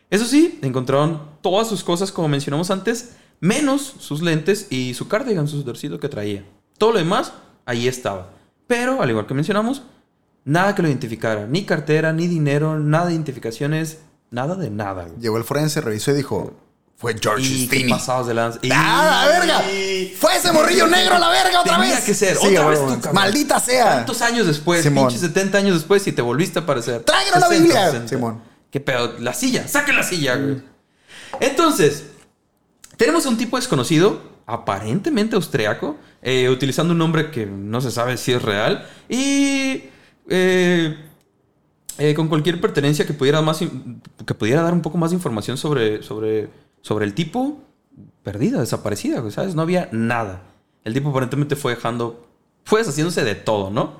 Eso 0.08 0.24
sí, 0.24 0.58
encontraron 0.62 1.20
todas 1.42 1.68
sus 1.68 1.84
cosas, 1.84 2.10
como 2.12 2.28
mencionamos 2.28 2.70
antes, 2.70 3.16
menos 3.40 3.94
sus 3.98 4.22
lentes 4.22 4.68
y 4.70 4.94
su 4.94 5.06
cardigan, 5.06 5.48
su 5.48 5.60
sudorcito 5.60 6.00
que 6.00 6.08
traía. 6.08 6.44
Todo 6.78 6.92
lo 6.92 6.98
demás, 6.98 7.34
ahí 7.66 7.88
estaba. 7.88 8.30
Pero, 8.66 9.02
al 9.02 9.10
igual 9.10 9.26
que 9.26 9.34
mencionamos, 9.34 9.82
nada 10.44 10.74
que 10.74 10.82
lo 10.82 10.88
identificara. 10.88 11.46
Ni 11.46 11.64
cartera, 11.64 12.12
ni 12.14 12.28
dinero, 12.28 12.78
nada 12.78 13.06
de 13.06 13.12
identificaciones, 13.12 14.00
nada 14.30 14.54
de 14.54 14.70
nada. 14.70 15.08
Llegó 15.20 15.36
el 15.36 15.44
forense, 15.44 15.82
revisó 15.82 16.10
y 16.12 16.14
dijo, 16.14 16.54
fue 17.02 17.16
George 17.20 17.42
Y 17.44 17.66
Stinney. 17.66 17.90
pasados 17.90 18.28
de 18.28 18.34
lanza. 18.34 18.60
¡Ah, 18.72 19.26
la 19.26 19.38
verga! 19.40 19.58
¡Fue 20.18 20.36
ese 20.36 20.52
morrillo 20.52 20.86
negro 20.86 21.16
a 21.16 21.18
la 21.18 21.28
verga 21.28 21.60
otra 21.60 21.76
Tenía 21.78 21.96
vez! 21.96 22.04
que 22.04 22.14
ser. 22.14 22.36
Sí, 22.36 22.46
otra 22.46 22.68
vez 22.68 22.78
tú, 22.78 22.86
cabrón. 22.94 23.14
¡Maldita 23.14 23.60
sea! 23.60 23.96
Tantos 23.96 24.22
años 24.22 24.46
después, 24.46 24.82
Simón. 24.84 25.08
pinches 25.08 25.20
70 25.28 25.58
años 25.58 25.74
después, 25.74 26.06
y 26.06 26.12
te 26.12 26.22
volviste 26.22 26.60
a 26.60 26.62
aparecer. 26.62 27.02
¡Tráiganos 27.02 27.40
la 27.40 27.48
60, 27.48 27.62
Biblia! 27.64 27.84
60. 27.86 28.08
Simón. 28.08 28.40
¿Qué 28.70 28.80
pedo? 28.80 29.14
La 29.18 29.34
silla, 29.34 29.68
saquen 29.68 29.96
la 29.96 30.02
silla, 30.04 30.36
güey. 30.36 30.62
Entonces, 31.40 32.04
tenemos 32.96 33.26
a 33.26 33.28
un 33.30 33.36
tipo 33.36 33.56
desconocido, 33.56 34.22
aparentemente 34.46 35.34
austriaco, 35.36 35.96
eh, 36.22 36.48
utilizando 36.48 36.92
un 36.92 36.98
nombre 36.98 37.30
que 37.30 37.46
no 37.46 37.80
se 37.80 37.90
sabe 37.90 38.16
si 38.16 38.32
es 38.32 38.40
real, 38.42 38.86
y 39.08 39.84
eh, 40.28 40.96
eh, 41.98 42.14
con 42.14 42.28
cualquier 42.28 42.60
pertenencia 42.60 43.06
que 43.06 43.12
pudiera, 43.12 43.42
más, 43.42 43.58
que 44.26 44.34
pudiera 44.34 44.62
dar 44.62 44.72
un 44.72 44.80
poco 44.82 44.96
más 44.98 45.10
de 45.10 45.16
información 45.16 45.58
sobre, 45.58 46.02
sobre, 46.02 46.48
sobre 46.82 47.06
el 47.06 47.14
tipo, 47.14 47.62
perdida, 48.22 48.60
desaparecida, 48.60 49.28
¿sabes? 49.30 49.54
No 49.54 49.62
había 49.62 49.88
nada. 49.92 50.42
El 50.84 50.92
tipo 50.92 51.10
aparentemente 51.10 51.56
fue 51.56 51.74
dejando, 51.74 52.28
fue 52.64 52.80
deshaciéndose 52.80 53.24
de 53.24 53.34
todo, 53.34 53.70
¿no? 53.70 53.94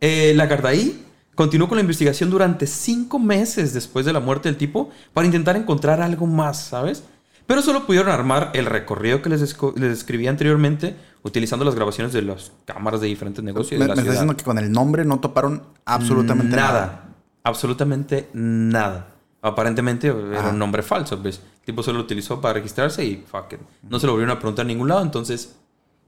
Eh, 0.00 0.34
la 0.36 0.46
Gardaí 0.46 1.04
continuó 1.34 1.68
con 1.68 1.76
la 1.76 1.82
investigación 1.82 2.30
durante 2.30 2.66
cinco 2.66 3.18
meses 3.18 3.72
después 3.72 4.04
de 4.04 4.12
la 4.12 4.20
muerte 4.20 4.48
del 4.48 4.58
tipo 4.58 4.90
para 5.12 5.26
intentar 5.26 5.56
encontrar 5.56 6.02
algo 6.02 6.26
más, 6.26 6.64
¿sabes? 6.64 7.04
Pero 7.46 7.62
solo 7.62 7.86
pudieron 7.86 8.10
armar 8.10 8.50
el 8.54 8.66
recorrido 8.66 9.22
que 9.22 9.30
les, 9.30 9.40
les 9.40 9.90
describí 9.90 10.26
anteriormente 10.26 10.96
utilizando 11.22 11.64
las 11.64 11.74
grabaciones 11.74 12.12
de 12.12 12.22
las 12.22 12.52
cámaras 12.64 13.00
de 13.00 13.06
diferentes 13.06 13.42
negocios 13.42 13.78
Me, 13.78 13.84
de 13.84 13.88
la 13.88 13.94
me 13.94 14.02
estás 14.02 14.14
diciendo 14.14 14.36
que 14.36 14.44
con 14.44 14.58
el 14.58 14.70
nombre 14.70 15.04
no 15.04 15.20
toparon 15.20 15.62
absolutamente 15.84 16.56
nada. 16.56 17.08
Absolutamente 17.42 18.28
nada. 18.34 19.14
Aparentemente 19.40 20.08
era 20.08 20.40
Ajá. 20.40 20.50
un 20.50 20.58
nombre 20.58 20.82
falso, 20.82 21.20
¿ves? 21.20 21.40
El 21.60 21.66
tipo 21.66 21.82
solo 21.82 21.98
lo 21.98 22.04
utilizó 22.04 22.40
para 22.40 22.54
registrarse 22.54 23.04
y 23.04 23.24
fuck 23.26 23.52
it. 23.52 23.60
No 23.82 24.00
se 24.00 24.06
lo 24.06 24.12
volvieron 24.12 24.36
a 24.36 24.38
preguntar 24.38 24.64
en 24.64 24.68
ningún 24.68 24.88
lado, 24.88 25.02
entonces 25.02 25.56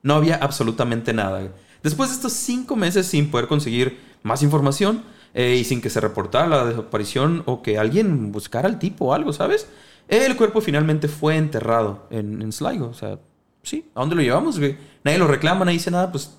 no 0.02 0.14
había 0.14 0.36
absolutamente 0.36 1.12
nada. 1.12 1.42
Después 1.82 2.10
de 2.10 2.16
estos 2.16 2.32
cinco 2.32 2.76
meses 2.76 3.06
sin 3.06 3.30
poder 3.30 3.46
conseguir 3.46 3.98
más 4.22 4.42
información 4.42 5.02
eh, 5.34 5.56
y 5.60 5.64
sin 5.64 5.80
que 5.80 5.90
se 5.90 6.00
reportara 6.00 6.48
la 6.48 6.64
desaparición 6.64 7.42
o 7.46 7.62
que 7.62 7.78
alguien 7.78 8.32
buscara 8.32 8.68
al 8.68 8.78
tipo 8.78 9.06
o 9.06 9.14
algo, 9.14 9.32
¿sabes? 9.32 9.68
El 10.08 10.36
cuerpo 10.36 10.60
finalmente 10.60 11.06
fue 11.06 11.36
enterrado 11.36 12.06
en, 12.10 12.42
en 12.42 12.52
Sligo. 12.52 12.88
O 12.88 12.94
sea, 12.94 13.18
sí, 13.62 13.88
¿a 13.94 14.00
dónde 14.00 14.16
lo 14.16 14.22
llevamos? 14.22 14.58
güey? 14.58 14.76
Nadie 15.04 15.18
lo 15.18 15.28
reclama, 15.28 15.64
nadie 15.64 15.78
dice 15.78 15.90
nada, 15.92 16.10
pues 16.10 16.36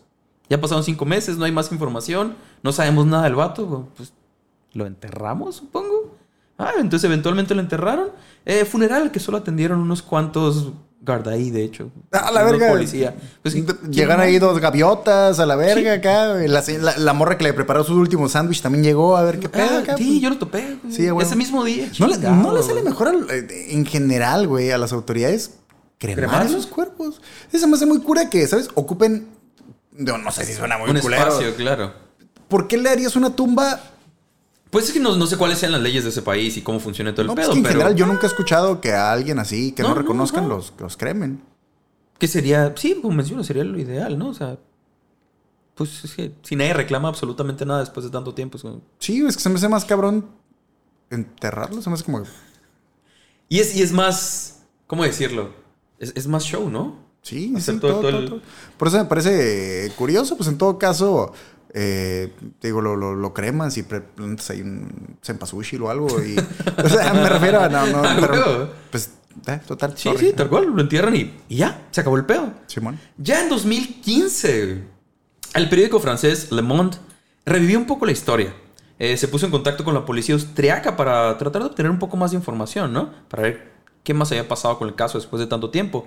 ya 0.50 0.60
pasaron 0.60 0.84
cinco 0.84 1.06
meses, 1.06 1.38
no 1.38 1.46
hay 1.46 1.52
más 1.54 1.72
información, 1.72 2.36
no 2.62 2.74
sabemos 2.74 3.06
nada 3.06 3.24
del 3.24 3.36
vato, 3.36 3.88
pues 3.96 4.12
lo 4.74 4.86
enterramos, 4.86 5.56
supongo. 5.56 6.18
Ah, 6.62 6.74
entonces 6.80 7.06
eventualmente 7.06 7.54
lo 7.56 7.62
enterraron. 7.62 8.10
Eh, 8.46 8.66
funeral 8.66 9.12
que 9.12 9.20
solo 9.20 9.38
atendieron 9.38 9.80
unos 9.80 10.02
cuantos 10.02 10.72
Gardaí, 11.04 11.50
de 11.50 11.64
hecho. 11.64 11.90
A 12.12 12.32
la 12.32 12.44
verga. 12.44 12.70
Policía. 12.70 13.16
Pues, 13.42 13.56
¿quién 13.56 13.66
Llegan 13.90 14.20
ahí 14.20 14.38
dos 14.38 14.60
gaviotas 14.60 15.40
a 15.40 15.46
la 15.48 15.56
verga 15.56 15.82
Sí. 15.82 15.88
acá. 16.00 16.26
La, 16.48 16.64
la- 16.80 16.98
la 16.98 17.14
morra 17.14 17.38
que 17.40 17.44
le 17.44 17.54
preparó 17.54 17.84
su 17.84 17.96
último 17.96 18.30
sándwich 18.30 18.62
también 18.62 18.84
llegó 18.84 19.18
a 19.18 19.24
ver 19.24 19.40
qué 19.40 19.50
pedo 19.50 19.78
Ah, 19.78 19.80
acá. 19.80 19.98
sí, 19.98 20.06
pues. 20.06 20.22
yo 20.22 20.30
lo 20.30 20.38
topé. 20.38 20.78
Sí, 20.92 21.10
güey. 21.10 21.26
Ese 21.26 21.36
mismo 21.36 21.64
día. 21.64 21.90
No 22.00 22.06
le, 22.06 22.14
Chingado, 22.16 22.36
no 22.36 22.56
le 22.56 22.62
sale 22.62 22.84
mejor 22.84 23.08
al- 23.08 23.28
eh, 23.32 23.74
en 23.74 23.84
general, 23.88 24.48
güey, 24.48 24.70
a 24.70 24.78
las 24.78 24.94
autoridades 24.94 25.56
cremar 25.98 26.20
¿Cremarlos? 26.26 26.52
esos 26.52 26.68
cuerpos. 26.68 27.20
Eso 27.52 27.68
me 27.68 27.78
hace 27.78 27.88
muy 27.88 28.00
cura 28.02 28.30
que, 28.30 28.46
¿sabes? 28.46 28.70
Ocupen. 28.76 29.28
No, 29.94 30.20
no 30.20 30.32
sé 30.32 30.46
si 30.46 30.54
suena 30.54 30.78
muy 30.78 30.92
Un 30.92 31.00
culero. 31.00 31.24
espacio, 31.30 31.56
claro. 31.56 31.94
¿Por 32.48 32.68
qué 32.68 32.78
le 32.78 32.90
harías 32.90 33.16
una 33.16 33.36
tumba? 33.36 33.80
Pues 34.72 34.86
es 34.88 34.94
que 34.94 35.00
no, 35.00 35.16
no 35.18 35.28
sé 35.28 35.38
cuáles 35.38 35.60
sean 35.60 35.74
las 35.74 35.82
leyes 35.82 36.04
de 36.04 36.10
ese 36.10 36.22
país 36.24 36.58
y 36.58 36.62
cómo 36.62 36.80
funciona 36.80 37.12
todo 37.14 37.22
el 37.22 37.28
No, 37.28 37.36
pues 37.36 37.46
pedo, 37.46 37.54
que 37.54 37.60
en 37.60 37.64
pero... 37.64 37.74
general 37.74 37.96
yo 37.96 38.06
nunca 38.08 38.24
he 38.26 38.30
escuchado 38.30 38.82
que 38.82 38.94
a 38.94 39.12
alguien 39.12 39.38
así 39.38 39.74
que 39.74 39.84
no, 39.84 39.90
No, 39.90 39.96
no, 39.96 40.02
reconozcan 40.02 40.48
los, 40.50 40.74
los 40.80 40.98
cremen. 40.98 41.44
Que 42.18 42.28
sería, 42.28 42.74
sí, 42.78 42.98
como 43.02 43.14
menciono, 43.16 43.44
sería 43.44 43.64
lo 43.66 43.78
ideal, 43.78 44.18
¿no? 44.18 44.30
O 44.30 44.34
sea, 44.34 44.58
pues 45.76 46.04
es 46.06 46.14
que 46.14 46.34
si 46.44 46.56
nadie 46.56 46.74
reclama 46.74 47.10
absolutamente 47.10 47.66
nada 47.66 47.82
después 47.82 48.06
de 48.06 48.12
tanto 48.12 48.34
tiempo. 48.34 48.58
es 48.58 48.64
como- 48.64 48.82
Sí, 49.00 49.24
es 49.26 49.36
que 49.36 49.44
se 49.44 49.50
me 49.50 49.56
hace 49.56 49.68
más 49.68 49.84
cabrón 49.86 50.26
enterrarlo. 51.10 51.82
Se 51.82 51.90
me 51.90 51.96
hace 51.96 52.04
como. 52.06 52.24
Y 53.50 53.60
es, 53.60 53.76
y 53.76 53.82
es 53.82 53.92
más, 53.92 54.62
¿cómo 54.88 55.04
decirlo? 55.04 55.50
Es, 56.00 56.14
es 56.16 56.28
más 56.28 56.44
show, 56.44 56.70
¿no? 56.70 57.00
Sí, 57.24 57.54
sí, 57.60 57.72
todo- 57.78 57.80
todo, 57.80 57.92
todo 57.92 58.02
todo, 58.12 58.20
el- 58.20 58.30
todo. 58.30 58.42
Por 58.78 58.88
eso 58.88 58.98
me 58.98 59.06
parece 59.06 59.92
curioso, 59.98 60.38
pues 60.38 60.48
en 60.50 60.58
todo 60.58 60.78
caso, 60.80 61.34
eh, 61.74 62.34
te 62.60 62.68
digo, 62.68 62.82
lo, 62.82 62.96
lo, 62.96 63.16
lo 63.16 63.34
cremas 63.34 63.78
y 63.78 63.84
plantas 63.84 64.50
ahí 64.50 64.62
un 64.62 65.18
cempasúchil 65.22 65.82
o 65.84 65.90
algo. 65.90 66.08
Y, 66.24 66.36
o 66.38 66.90
sea, 66.90 67.14
me 67.14 67.30
refiero 67.30 67.62
a. 67.62 67.70
No, 67.70 67.86
no, 67.86 68.02
pero, 68.20 68.34
huevo. 68.34 68.70
pues, 68.90 69.12
eh, 69.48 69.60
total. 69.66 69.94
Sí, 69.96 70.10
sorry. 70.10 70.28
sí, 70.28 70.34
tal 70.34 70.50
cual, 70.50 70.66
lo 70.66 70.82
entierran 70.82 71.16
y, 71.16 71.34
y 71.48 71.58
ya, 71.58 71.88
se 71.92 72.02
acabó 72.02 72.18
el 72.18 72.26
pedo. 72.26 72.54
Simón. 72.68 73.00
Ya 73.18 73.42
en 73.42 73.50
2015, 73.50 74.84
el 75.54 75.70
periódico 75.70 76.00
francés 76.00 76.52
Le 76.52 76.62
Monde 76.62 76.98
revivió 77.46 77.80
un 77.80 77.86
poco 77.86 78.06
la 78.06 78.12
historia. 78.12 78.54
Eh, 79.00 79.18
se 79.18 79.28
puso 79.28 79.46
en 79.46 79.52
contacto 79.52 79.84
con 79.84 79.94
la 79.94 80.06
policía 80.06 80.36
austriaca 80.36 80.96
para 80.96 81.38
tratar 81.38 81.64
de 81.64 81.70
obtener 81.70 81.92
un 81.92 82.00
poco 82.00 82.18
más 82.18 82.32
de 82.32 82.38
información, 82.38 82.94
¿no? 82.94 83.12
Para 83.30 83.44
ver 83.44 83.72
qué 84.04 84.14
más 84.14 84.32
había 84.32 84.48
pasado 84.48 84.78
con 84.78 84.88
el 84.88 84.96
caso 84.96 85.18
después 85.18 85.40
de 85.40 85.48
tanto 85.48 85.70
tiempo. 85.72 86.06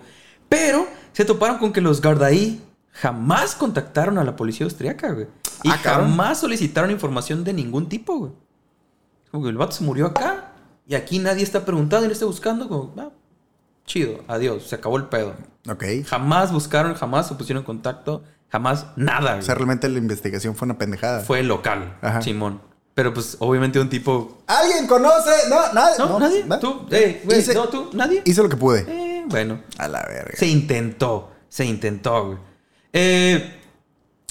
Pero 0.49 0.87
se 1.13 1.25
toparon 1.25 1.59
con 1.59 1.73
que 1.73 1.81
los 1.81 2.01
Gardaí 2.01 2.61
jamás 2.95 3.55
contactaron 3.55 4.19
a 4.19 4.25
la 4.25 4.37
policía 4.37 4.65
austriaca, 4.65 5.13
güey. 5.13 5.27
Y 5.63 5.71
Ah, 5.71 5.79
jamás 5.83 6.41
solicitaron 6.41 6.91
información 6.91 7.45
de 7.45 7.53
ningún 7.53 7.89
tipo, 7.89 8.17
güey. 8.19 8.33
Como 9.31 9.45
que 9.45 9.51
el 9.51 9.57
vato 9.57 9.73
se 9.73 9.85
murió 9.85 10.07
acá 10.07 10.53
y 10.87 10.95
aquí 10.95 11.19
nadie 11.19 11.43
está 11.43 11.65
preguntando 11.65 12.05
y 12.05 12.09
no 12.09 12.13
está 12.13 12.25
buscando. 12.27 12.69
Como, 12.69 12.95
ah, 12.99 13.11
chido, 13.87 14.21
adiós, 14.29 14.65
se 14.67 14.77
acabó 14.77 14.97
el 14.97 15.05
pedo. 15.07 15.35
Ok. 15.69 15.85
Jamás 16.07 16.53
buscaron, 16.53 16.95
jamás 16.95 17.27
se 17.29 17.35
pusieron 17.35 17.63
en 17.63 17.67
contacto, 17.67 18.23
jamás 18.51 18.87
nada. 18.97 19.37
O 19.37 19.43
sea, 19.43 19.55
güey. 19.55 19.65
realmente 19.67 19.89
la 19.89 19.99
investigación 19.99 20.55
fue 20.55 20.67
una 20.67 20.79
pendejada. 20.79 21.21
Fue 21.21 21.43
local, 21.43 21.97
Ajá. 22.03 22.23
Simón. 22.23 22.61
Pero 22.95 23.13
pues 23.13 23.37
obviamente 23.41 23.81
un 23.81 23.89
tipo... 23.89 24.39
¿Alguien 24.47 24.87
conoce? 24.87 25.31
No, 25.51 25.73
nadie. 25.73 25.99
No, 25.99 26.19
nadie. 26.21 26.45
¿no? 26.45 26.59
¿Tú? 26.61 26.87
Eh, 26.93 27.23
güey, 27.25 27.41
Hice- 27.41 27.53
no, 27.55 27.69
tú, 27.69 27.91
nadie. 27.93 28.23
Hice 28.25 28.41
lo 28.41 28.49
que 28.49 28.57
pude. 28.57 28.85
Eh, 28.87 29.25
bueno, 29.27 29.61
A 29.79 29.89
la 29.89 30.01
verga. 30.07 30.37
se 30.37 30.47
intentó, 30.47 31.33
se 31.49 31.65
intentó, 31.65 32.27
güey. 32.27 32.39
Eh, 32.95 33.35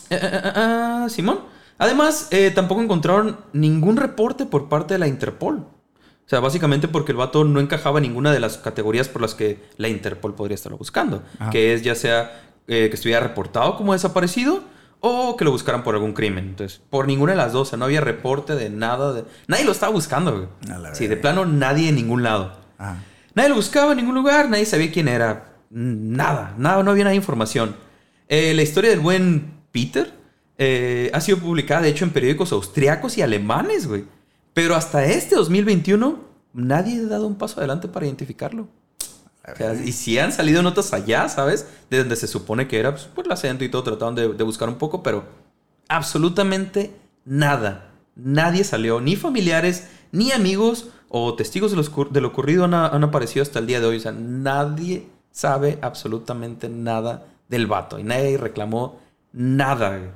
eh, 0.10 0.16
eh, 0.16 0.20
eh, 0.22 0.52
ah, 0.56 1.08
Simón. 1.10 1.42
Además, 1.78 2.30
eh, 2.32 2.52
tampoco 2.52 2.82
encontraron 2.82 3.38
ningún 3.52 3.98
reporte 3.98 4.46
por 4.46 4.70
parte 4.70 4.96
de 4.96 5.00
la 5.00 5.08
Interpol. 5.08 5.58
O 5.58 6.30
sea, 6.30 6.40
básicamente 6.40 6.88
porque 6.88 7.12
el 7.12 7.18
vato 7.18 7.44
no 7.44 7.60
encajaba 7.60 8.00
en 8.00 8.04
ninguna 8.04 8.32
de 8.32 8.40
las 8.40 8.58
categorías 8.58 9.10
por 9.10 9.22
las 9.22 9.36
que 9.36 9.62
la 9.78 9.90
Interpol 9.90 10.34
podría 10.34 10.56
estarlo 10.56 10.78
buscando. 10.78 11.22
Ajá. 11.38 11.52
Que 11.52 11.74
es 11.74 11.84
ya 11.84 11.96
sea 11.96 12.42
eh, 12.68 12.88
que 12.90 12.96
estuviera 12.96 13.20
reportado 13.20 13.76
como 13.76 13.94
desaparecido 13.94 14.64
o 15.02 15.36
que 15.36 15.44
lo 15.44 15.52
buscaran 15.52 15.84
por 15.84 15.96
algún 15.96 16.14
crimen. 16.14 16.46
Entonces, 16.48 16.82
por 16.90 17.08
ninguna 17.08 17.34
de 17.34 17.38
las 17.38 17.52
dos. 17.52 17.68
O 17.68 17.70
sea, 17.72 17.78
no 17.78 17.86
había 17.86 18.00
reporte 18.00 18.56
de 18.56 18.70
nada. 18.70 19.12
De... 19.12 19.26
Nadie 19.48 19.66
lo 19.66 19.74
estaba 19.74 19.92
buscando, 19.92 20.32
güey. 20.32 20.48
Sí, 20.94 21.08
de 21.08 21.18
plano 21.18 21.46
nadie 21.46 21.90
en 21.90 21.96
ningún 21.96 22.24
lado. 22.24 22.54
Ajá. 22.78 23.04
Nadie 23.36 23.50
lo 23.50 23.56
buscaba 23.56 23.92
en 23.92 23.98
ningún 23.98 24.16
lugar, 24.16 24.48
nadie 24.48 24.66
sabía 24.66 24.92
quién 24.92 25.08
era. 25.08 25.56
Nada, 25.72 26.54
nada, 26.58 26.84
no 26.84 26.92
había 26.92 27.04
nada 27.04 27.12
de 27.12 27.18
información. 27.18 27.76
Eh, 28.28 28.54
la 28.54 28.62
historia 28.62 28.90
del 28.90 29.00
buen 29.00 29.54
Peter 29.72 30.14
eh, 30.58 31.10
ha 31.14 31.22
sido 31.22 31.40
publicada, 31.40 31.82
de 31.82 31.90
hecho, 31.90 32.06
en 32.06 32.12
periódicos 32.12 32.52
austriacos 32.52 33.18
y 33.18 33.22
alemanes, 33.22 33.88
güey. 33.88 34.06
Pero 34.54 34.76
hasta 34.76 35.06
este 35.06 35.36
2021, 35.36 36.20
nadie 36.54 37.00
ha 37.00 37.08
dado 37.08 37.28
un 37.28 37.36
paso 37.36 37.60
adelante 37.60 37.88
para 37.88 38.06
identificarlo. 38.06 38.68
O 39.52 39.56
sea, 39.58 39.74
y 39.74 39.92
si 39.92 40.18
han 40.20 40.32
salido 40.32 40.62
notas 40.62 40.94
allá, 40.94 41.28
¿sabes? 41.28 41.68
De 41.90 41.98
donde 41.98 42.16
se 42.16 42.28
supone 42.28 42.68
que 42.68 42.80
era, 42.80 42.92
pues, 42.92 43.06
por 43.06 43.26
el 43.26 43.32
acento 43.32 43.64
y 43.64 43.70
todo, 43.70 43.84
trataron 43.84 44.16
de, 44.16 44.34
de 44.34 44.44
buscar 44.44 44.70
un 44.70 44.78
poco, 44.78 45.04
pero 45.04 45.26
absolutamente 45.90 46.96
nada. 47.26 47.90
Nadie 48.16 48.64
salió, 48.64 49.02
ni 49.02 49.16
familiares, 49.16 49.88
ni 50.12 50.32
amigos 50.32 50.90
o 51.10 51.36
testigos 51.36 51.72
de, 51.72 51.78
los 51.78 51.92
de 52.12 52.22
lo 52.22 52.30
ocurrido 52.30 52.64
han, 52.64 52.74
han 52.74 53.04
aparecido 53.04 53.44
hasta 53.44 53.60
el 53.60 53.68
día 53.68 53.80
de 53.82 53.88
hoy. 53.88 53.98
O 53.98 54.00
sea, 54.00 54.14
nadie 54.14 55.08
sabe 55.32 55.78
absolutamente 55.82 56.70
nada 56.70 57.26
del 57.54 57.68
vato 57.68 58.00
y 58.00 58.04
nadie 58.04 58.38
reclamó 58.38 59.00
nada. 59.32 60.14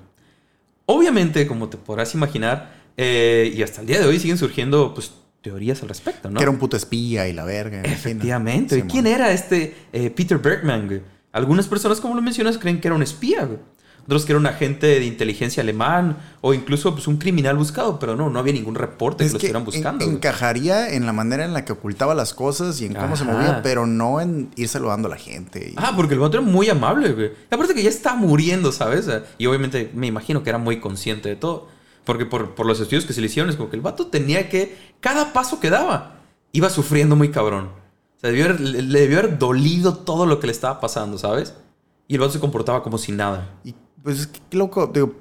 Obviamente, 0.85 1.47
como 1.47 1.69
te 1.69 1.77
podrás 1.77 2.13
imaginar, 2.13 2.73
eh, 2.97 3.53
y 3.55 3.61
hasta 3.61 3.81
el 3.81 3.87
día 3.87 3.99
de 3.99 4.05
hoy 4.05 4.19
siguen 4.19 4.37
surgiendo 4.37 4.93
pues, 4.93 5.11
teorías 5.41 5.81
al 5.83 5.89
respecto, 5.89 6.29
¿no? 6.29 6.37
Que 6.37 6.43
era 6.43 6.51
un 6.51 6.57
puto 6.57 6.75
espía 6.75 7.27
y 7.27 7.33
la 7.33 7.45
verga. 7.45 7.81
Efectivamente. 7.83 8.85
¿Quién 8.87 9.07
era 9.07 9.31
este 9.31 9.75
eh, 9.93 10.09
Peter 10.09 10.37
Bergman? 10.37 10.87
güey? 10.87 11.01
Algunas 11.31 11.67
personas, 11.67 12.01
como 12.01 12.15
lo 12.15 12.21
mencionas, 12.21 12.57
creen 12.57 12.81
que 12.81 12.87
era 12.87 12.95
un 12.95 13.03
espía. 13.03 13.45
güey. 13.45 13.59
Otros 14.07 14.25
que 14.25 14.31
era 14.31 14.39
un 14.39 14.47
agente 14.47 14.87
de 14.87 15.05
inteligencia 15.05 15.61
alemán 15.61 16.17
o 16.41 16.53
incluso 16.53 16.93
pues, 16.93 17.07
un 17.07 17.17
criminal 17.17 17.57
buscado, 17.57 17.99
pero 17.99 18.15
no, 18.15 18.29
no 18.29 18.39
había 18.39 18.53
ningún 18.53 18.75
reporte 18.75 19.25
Es 19.25 19.31
que 19.31 19.33
lo 19.33 19.37
estuvieran 19.37 19.61
en- 19.61 19.65
buscando. 19.65 20.05
güey. 20.05 20.15
encajaría 20.17 20.93
en 20.93 21.05
la 21.05 21.11
manera 21.13 21.43
en 21.45 21.53
la 21.53 21.65
que 21.65 21.73
ocultaba 21.73 22.15
las 22.15 22.33
cosas 22.33 22.79
y 22.81 22.85
en 22.85 22.93
cómo 22.95 23.15
se 23.17 23.25
movía, 23.25 23.61
pero 23.61 23.85
no 23.85 24.19
en 24.21 24.49
ir 24.55 24.67
saludando 24.69 25.07
a 25.07 25.11
la 25.11 25.17
gente. 25.17 25.71
y- 25.71 25.75
Ah, 25.77 25.91
porque 25.95 26.13
el 26.13 26.21
vato 26.21 26.37
era 26.37 26.45
muy 26.45 26.69
amable, 26.69 27.11
güey. 27.13 27.31
Aparte 27.51 27.73
que 27.73 27.83
ya 27.83 27.89
está 27.89 28.15
muriendo, 28.15 28.71
¿sabes? 28.71 29.09
Y 29.37 29.45
obviamente 29.45 29.91
me 29.93 30.07
imagino 30.07 30.41
que 30.41 30.49
era 30.49 30.57
muy 30.57 30.79
consciente 30.79 31.29
de 31.29 31.35
todo. 31.35 31.67
Porque 32.05 32.25
por, 32.25 32.55
por 32.55 32.65
los 32.65 32.79
estudios 32.79 33.03
que 33.03 33.11
se 33.11 33.19
le 33.19 33.27
hicieron, 33.27 33.49
es 33.49 33.57
como 33.57 33.69
que 33.69 33.75
el 33.75 33.81
vato 33.81 34.07
tenía 34.07 34.47
que... 34.47 34.77
Cada 35.01 35.33
paso 35.33 35.59
que 35.59 35.69
daba, 35.69 36.21
iba 36.53 36.69
sufriendo 36.69 37.17
muy 37.17 37.31
cabrón. 37.31 37.65
O 38.15 38.19
sea, 38.21 38.29
debió 38.29 38.45
haber- 38.45 38.61
le, 38.61 38.81
le 38.83 38.99
debió 39.01 39.19
haber 39.19 39.37
dolido 39.37 39.97
todo 39.97 40.25
lo 40.25 40.39
que 40.39 40.47
le 40.47 40.53
estaba 40.53 40.79
pasando, 40.79 41.17
¿sabes? 41.17 41.55
Y 42.07 42.13
el 42.13 42.21
vato 42.21 42.31
se 42.31 42.39
comportaba 42.39 42.81
como 42.81 42.97
si 42.97 43.11
nada. 43.11 43.49
Y 43.65 43.75
pues 44.03 44.19
es 44.19 44.27
que 44.27 44.39
qué 44.49 44.57
loco, 44.57 44.87
digo, 44.87 45.13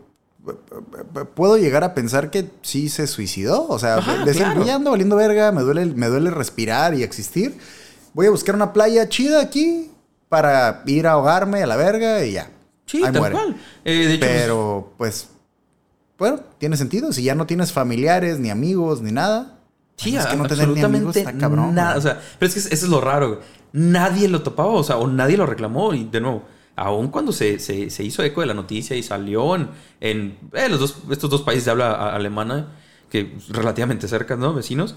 puedo 1.34 1.56
llegar 1.56 1.84
a 1.84 1.94
pensar 1.94 2.30
que 2.30 2.50
sí 2.62 2.88
se 2.88 3.06
suicidó. 3.06 3.66
O 3.68 3.78
sea, 3.78 3.96
Ajá, 3.98 4.24
decir, 4.24 4.42
claro. 4.42 4.64
ya 4.64 4.76
ando 4.76 4.90
valiendo 4.90 5.16
verga, 5.16 5.52
me 5.52 5.62
duele, 5.62 5.86
me 5.86 6.06
duele 6.08 6.30
respirar 6.30 6.94
y 6.94 7.02
existir. 7.02 7.56
Voy 8.14 8.26
a 8.26 8.30
buscar 8.30 8.54
una 8.54 8.72
playa 8.72 9.08
chida 9.08 9.40
aquí 9.40 9.90
para 10.28 10.82
ir 10.86 11.06
a 11.06 11.12
ahogarme 11.12 11.62
a 11.62 11.66
la 11.66 11.76
verga 11.76 12.24
y 12.24 12.32
ya. 12.32 12.50
Sí, 12.86 12.98
Ahí 12.98 13.12
tal 13.12 13.16
muere. 13.20 13.34
cual. 13.34 13.56
Eh, 13.84 13.92
de 13.92 14.14
hecho, 14.14 14.20
Pero, 14.26 14.92
pues, 14.96 15.28
bueno, 16.18 16.40
tiene 16.58 16.76
sentido. 16.76 17.12
Si 17.12 17.22
ya 17.24 17.34
no 17.34 17.46
tienes 17.46 17.72
familiares, 17.72 18.38
ni 18.38 18.50
amigos, 18.50 19.02
ni 19.02 19.12
nada. 19.12 19.58
Sí, 19.96 20.12
pues, 20.12 20.24
es 20.24 20.30
que 20.30 20.36
no 20.36 20.44
tener 20.44 20.68
ni 20.68 20.80
absolutamente 20.80 20.96
amigos 20.98 21.16
está 21.16 21.32
cabrón. 21.38 21.74
nada. 21.74 21.96
O 21.96 22.00
sea, 22.00 22.20
pero 22.38 22.48
es 22.48 22.54
que 22.54 22.60
eso 22.60 22.86
es 22.86 22.90
lo 22.90 23.00
raro. 23.00 23.28
güey. 23.28 23.40
Nadie 23.72 24.28
lo 24.28 24.42
topaba, 24.42 24.70
o 24.70 24.84
sea, 24.84 24.96
o 24.98 25.06
nadie 25.08 25.36
lo 25.36 25.46
reclamó. 25.46 25.92
Y 25.94 26.04
de 26.04 26.20
nuevo, 26.20 26.44
aun 26.76 27.08
cuando 27.08 27.32
se, 27.32 27.58
se- 27.58 27.90
se 27.90 28.04
hizo 28.04 28.22
eco 28.22 28.42
de 28.42 28.46
la 28.46 28.54
noticia 28.54 28.96
y 28.96 29.02
salió 29.02 29.56
en, 29.56 29.68
en, 30.00 30.38
eh, 30.52 30.68
los 30.68 30.78
dos, 30.78 30.98
estos 31.10 31.30
dos 31.30 31.42
países 31.42 31.64
de 31.64 31.70
habla 31.72 32.14
alemana, 32.14 32.68
que 33.10 33.34
relativamente 33.48 34.06
cerca, 34.08 34.36
¿no? 34.36 34.52
Vecinos. 34.54 34.94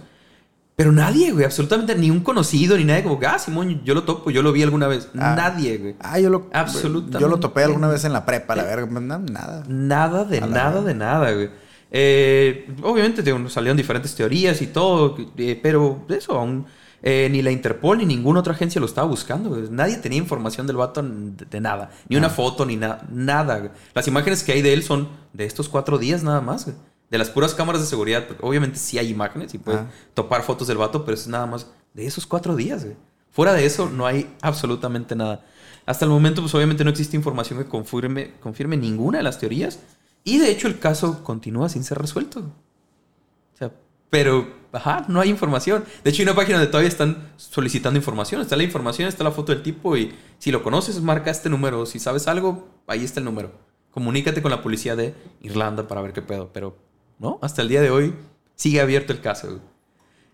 Pero 0.76 0.94
nadie, 0.94 1.32
güey, 1.34 1.44
absolutamente 1.44 1.94
ni 1.96 2.10
un 2.10 2.22
conocido, 2.22 2.78
ni 2.78 2.86
nadie 2.86 3.04
como, 3.04 3.20
ah, 3.28 3.38
Simón, 3.38 3.84
yo 3.84 3.94
lo 3.94 4.04
topo, 4.04 4.32
yo 4.32 4.42
lo 4.42 4.54
vi 4.54 4.64
alguna 4.64 4.88
vez. 4.88 5.10
Ah. 5.18 5.34
nadie, 5.36 5.78
güey. 5.78 5.96
Ah, 6.00 6.20
yo 6.20 6.30
lo, 6.30 6.50
Absolutamente. 6.54 7.20
Yo 7.20 7.28
lo 7.28 7.38
topé 7.40 7.64
alguna 7.64 7.90
vez 7.90 8.06
en 8.06 8.14
la 8.14 8.26
prepa, 8.26 8.56
la 8.56 8.64
verga. 8.64 8.86
No, 8.86 9.02
nada. 9.20 9.64
Nada 9.68 10.24
de 10.24 10.40
nada 10.40 10.70
verga. 10.76 10.82
de 10.82 10.94
nada, 10.94 11.32
güey. 11.34 11.50
Eh, 11.92 12.68
obviamente 12.84 13.24
salieron 13.50 13.76
diferentes 13.76 14.16
teorías 14.16 14.62
y 14.62 14.68
todo, 14.68 15.18
eh, 15.38 15.60
pero 15.62 16.06
eso 16.08 16.40
aún 16.40 16.66
eh, 17.02 17.28
ni 17.32 17.41
la 17.41 17.52
Interpol 17.52 17.97
ni 18.00 18.06
ninguna 18.06 18.39
otra 18.41 18.54
agencia 18.54 18.80
lo 18.80 18.86
estaba 18.88 19.08
buscando. 19.08 19.50
güey. 19.50 19.70
Nadie 19.70 19.97
tenía 19.97 20.18
información 20.18 20.68
del 20.68 20.76
vato 20.78 21.02
de, 21.04 21.60
nada, 21.62 21.91
ni 22.10 22.16
una 22.18 22.30
foto 22.30 22.66
ni 22.66 22.76
nada, 22.76 23.06
nada. 23.12 23.58
güey. 23.60 23.72
Las 23.93 24.08
imágenes 24.08 24.43
que 24.43 24.52
hay 24.52 24.62
de 24.62 24.74
él 24.74 24.84
son 24.84 25.10
de 25.34 25.45
estos 25.45 25.70
cuatro 25.70 25.97
días 25.97 26.24
nada 26.24 26.41
más, 26.41 26.66
güey. 26.66 26.76
de 27.10 27.18
las 27.18 27.30
puras 27.32 27.56
cámaras 27.56 27.82
de 27.82 27.88
seguridad. 27.88 28.28
porque 28.28 28.45
Obviamente 28.45 28.78
sí 28.78 28.97
hay 29.00 29.10
imágenes 29.10 29.54
y 29.54 29.58
puedes 29.58 29.82
Ah. 29.82 29.89
topar 30.14 30.43
fotos 30.43 30.68
del 30.68 30.78
vato, 30.78 31.04
pero 31.06 31.16
es 31.16 31.28
nada 31.28 31.47
más 31.47 31.66
de 31.95 32.06
esos 32.06 32.28
cuatro 32.28 32.56
días. 32.56 32.86
Fuera 33.32 33.54
de 33.54 33.66
eso 33.66 33.89
no 33.89 34.06
hay 34.06 34.32
absolutamente 34.41 35.16
nada. 35.16 35.43
Hasta 35.88 36.06
el 36.06 36.12
momento, 36.12 36.41
pues 36.41 36.54
obviamente 36.54 36.84
no 36.84 36.91
existe 36.91 37.18
información 37.18 37.58
que 37.58 37.66
confirme, 37.66 38.34
confirme 38.41 38.78
ninguna 38.78 39.18
de 39.20 39.24
las 39.24 39.39
teorías. 39.39 39.80
Y 40.24 40.38
de 40.38 40.52
hecho 40.52 40.68
el 40.68 40.78
caso 40.78 41.24
continúa 41.24 41.68
sin 41.70 41.84
ser 41.84 41.97
resuelto. 41.97 42.41
O 42.41 43.58
sea, 43.58 43.72
pero, 44.12 44.47
ajá, 44.72 45.05
no 45.07 45.22
hay 45.22 45.30
información. 45.30 45.84
De 46.03 46.09
hecho 46.09 46.22
hay 46.22 46.28
una 46.28 46.36
página 46.36 46.57
donde 46.57 46.72
todavía 46.72 46.89
están 46.89 47.32
solicitando 47.38 47.97
información. 47.97 48.41
Está 48.41 48.55
la 48.55 48.63
información, 48.63 49.07
está 49.07 49.24
la 49.24 49.32
foto 49.32 49.53
del 49.53 49.63
tipo 49.63 49.97
y 49.97 50.13
si 50.38 50.51
lo 50.51 50.63
conoces, 50.63 51.01
marca 51.01 51.32
este 51.32 51.49
número. 51.49 51.86
Si 51.86 51.99
sabes 51.99 52.28
algo, 52.28 52.67
ahí 52.88 53.03
está 53.03 53.20
el 53.20 53.26
número. 53.26 53.51
Comunícate 53.91 54.41
con 54.41 54.51
la 54.51 54.61
policía 54.61 54.95
de 54.95 55.15
Irlanda 55.41 55.88
para 55.88 56.01
ver 56.01 56.13
qué 56.13 56.22
pedo. 56.22 56.51
Pero, 56.53 56.78
no, 57.17 57.39
hasta 57.41 57.61
el 57.61 57.70
día 57.70 57.82
de 57.82 57.89
hoy 57.89 58.13
sigue 58.55 58.82
abierto 58.82 59.13
el 59.13 59.22
caso. 59.22 59.59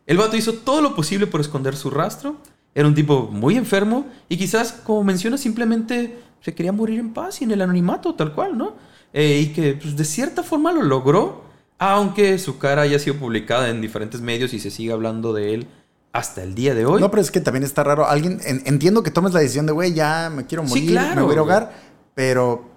El 0.05 0.17
vato 0.17 0.38
hizo 0.38 0.53
todo 0.53 0.81
lo 0.81 0.95
posible 0.95 1.27
por 1.27 1.41
esconder 1.41 1.75
su 1.75 1.89
rastro. 1.89 2.38
Era 2.73 2.88
un 2.88 2.93
tipo 2.93 3.29
muy 3.31 3.55
enfermo 3.55 4.05
y 4.27 4.38
quizás, 4.38 4.73
como 4.73 5.03
menciona, 5.03 5.38
simplemente 5.38 6.19
se 6.41 6.53
quería 6.53 6.71
morir 6.71 6.99
en 6.99 7.13
paz 7.13 7.41
y 7.41 7.45
en 7.45 7.51
el 7.51 7.61
anonimato, 7.61 8.13
tal 8.13 8.33
cual, 8.33 8.57
¿no? 8.57 8.75
Eh, 9.13 9.39
y 9.39 9.53
que 9.53 9.73
pues, 9.73 9.95
de 9.95 10.03
cierta 10.03 10.43
forma 10.43 10.73
lo 10.73 10.83
logró, 10.83 11.45
aunque 11.80 12.38
su 12.39 12.57
cara 12.57 12.84
haya 12.84 12.99
sido 12.99 13.17
publicada 13.17 13.69
en 13.69 13.82
diferentes 13.82 14.21
medios 14.21 14.53
y 14.53 14.59
se 14.59 14.71
sigue 14.71 14.91
hablando 14.93 15.34
de 15.34 15.53
él 15.53 15.67
hasta 16.13 16.43
el 16.43 16.55
día 16.55 16.73
de 16.73 16.86
hoy. 16.86 17.01
No, 17.01 17.11
pero 17.11 17.21
es 17.21 17.32
que 17.32 17.41
también 17.41 17.63
está 17.63 17.84
raro. 17.84 18.07
Alguien, 18.07 18.39
en- 18.45 18.63
entiendo 18.65 19.03
que 19.03 19.11
tomes 19.11 19.34
la 19.34 19.41
decisión 19.41 19.65
de, 19.65 19.73
güey, 19.73 19.93
ya 19.93 20.30
me 20.34 20.45
quiero 20.45 20.63
Sí, 20.63 20.69
morir, 20.69 20.91
claro, 20.91 21.15
me 21.15 21.21
voy 21.23 21.36
a 21.36 21.39
ahogar, 21.39 21.73
pero 22.13 22.69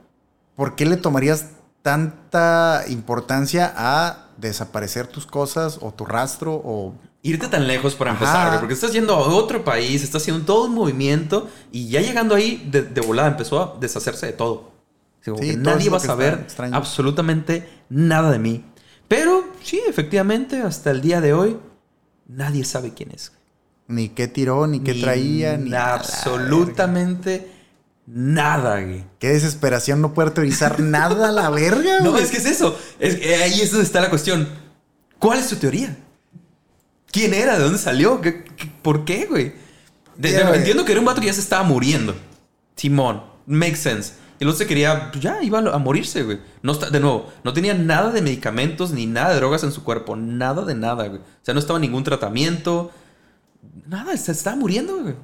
¿por 0.57 0.75
qué 0.75 0.85
le 0.87 0.97
tomarías 0.97 1.47
tanta 1.83 2.85
importancia 2.89 3.73
a 3.77 4.27
desaparecer 4.39 5.07
tus 5.07 5.27
cosas 5.27 5.79
o 5.81 5.93
tu 5.93 6.05
rastro 6.05 6.55
o 6.65 6.95
Irte 7.21 7.49
tan 7.49 7.67
lejos 7.67 7.97
para 7.97 8.13
Ajá. 8.13 8.21
empezar, 8.25 8.47
güey, 8.49 8.59
porque 8.61 8.75
estás 8.75 8.93
yendo 8.93 9.13
a 9.15 9.19
otro 9.19 9.65
país, 9.65 10.05
estás 10.05 10.23
haciendo 10.23 10.45
todo 10.45 10.67
un 10.67 10.75
movimiento 10.75 11.49
y 11.73 11.89
ya 11.89 12.01
llegando 12.01 12.35
ahí 12.37 12.65
de, 12.71 12.83
de 12.83 13.01
volada 13.01 13.29
empezó 13.29 13.61
a 13.61 13.77
deshacerse 13.81 14.27
de 14.27 14.33
todo. 14.33 14.71
Sí, 15.23 15.57
nadie 15.57 15.91
va 15.91 15.97
a 15.97 16.01
saber 16.01 16.35
extraño. 16.45 16.77
absolutamente 16.77 17.69
nada 17.91 18.31
de 18.31 18.39
mí. 18.39 18.65
Pero 19.09 19.49
sí, 19.63 19.81
efectivamente, 19.89 20.61
hasta 20.63 20.91
el 20.91 21.01
día 21.01 21.21
de 21.21 21.33
hoy, 21.33 21.57
nadie 22.27 22.65
sabe 22.65 22.93
quién 22.95 23.11
es. 23.13 23.33
ni 23.87 24.11
qué 24.11 24.29
tiró, 24.29 24.67
ni 24.67 24.81
qué 24.81 24.93
Ni 24.95 25.01
traía, 25.01 25.57
ni 25.57 25.71
nada, 25.71 25.95
absolutamente 25.95 27.51
nada, 28.07 28.81
güey. 28.83 29.05
Qué 29.19 29.29
desesperación 29.29 30.01
no 30.03 30.13
poder 30.15 30.31
teorizar 30.33 30.79
nada 30.81 31.29
a 31.29 31.33
la 31.33 31.51
verga, 31.51 32.01
No, 32.01 32.13
güey. 32.13 32.25
es 32.25 32.31
que 32.31 32.37
es 32.39 32.47
eso. 32.47 32.79
Es, 32.99 33.15
eh, 33.15 33.37
ahí 33.43 33.61
es 33.61 33.71
donde 33.71 33.85
está 33.87 34.01
la 34.01 34.11
cuestión. 34.11 34.49
¿Cuál 35.19 35.39
es 35.41 35.49
tu 35.49 35.57
teoría? 35.57 35.97
¿Quién 37.11 37.33
era? 37.35 37.57
¿De 37.59 37.65
dónde 37.65 37.79
salió? 37.79 38.21
¿Qué- 38.21 38.45
qué- 38.45 38.71
por 38.83 39.05
qué, 39.05 39.25
güey? 39.27 39.55
De- 40.17 40.33
Ya, 40.33 40.39
de- 40.41 40.45
güey. 40.45 40.59
entiendo 40.59 40.85
que 40.85 40.93
era 40.93 41.01
un 41.01 41.07
vato 41.07 41.21
que 41.21 41.27
ya 41.29 41.33
se 41.33 41.41
estaba 41.41 41.63
muriendo. 41.63 42.15
Simón. 42.77 43.23
Makes 43.47 43.77
sense. 43.79 44.13
Y 44.41 44.45
el 44.45 44.49
otro 44.49 44.59
se 44.59 44.67
quería, 44.67 45.11
pues 45.11 45.23
ya, 45.23 45.43
iba 45.43 45.59
a 45.59 45.79
morirse, 45.79 46.23
güey. 46.23 46.39
No 46.63 46.73
está, 46.73 46.91
de 46.91 47.01
nuevo, 47.01 47.31
no 47.45 47.53
tenía 47.53 47.75
nada 47.75 48.11
de 48.11 48.23
medicamentos 48.23 48.93
ni 48.93 49.07
nada 49.07 49.31
de 49.31 49.37
drogas 49.37 49.65
en 49.65 49.73
su 49.73 49.83
cuerpo. 49.83 50.17
Nada 50.17 50.65
de 50.65 50.75
nada, 50.75 51.09
güey. 51.09 51.21
O 51.21 51.25
sea, 51.43 51.55
no 51.55 51.61
estaba 51.61 51.79
ningún 51.79 52.05
tratamiento. 52.05 52.91
Nada, 53.87 54.17
se 54.17 54.33
estaba 54.33 54.57
muriendo, 54.57 55.03
güey. 55.03 55.15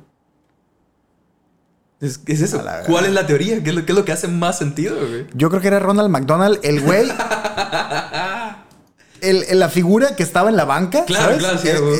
Es, 2.00 2.20
es 2.26 2.40
eso. 2.42 2.62
¿Cuál 2.86 3.06
es 3.06 3.12
la 3.12 3.26
teoría? 3.26 3.62
¿Qué 3.62 3.70
es, 3.70 3.76
lo, 3.76 3.86
qué 3.86 3.92
es 3.92 3.98
lo 3.98 4.04
que 4.04 4.12
hace 4.12 4.28
más 4.28 4.58
sentido, 4.58 4.96
güey? 4.96 5.26
Yo 5.34 5.48
creo 5.48 5.62
que 5.62 5.68
era 5.68 5.78
Ronald 5.78 6.10
McDonald, 6.10 6.58
el 6.62 6.80
güey. 6.80 7.08
el, 9.20 9.42
el- 9.44 9.58
la 9.58 9.68
figura 9.68 10.16
que 10.16 10.22
estaba 10.22 10.50
en 10.50 10.56
la 10.56 10.64
banca. 10.64 11.04
Claro, 11.04 11.24
¿sabes? 11.24 11.38
claro, 11.38 11.58
sí, 11.58 11.68
güey. 11.80 11.94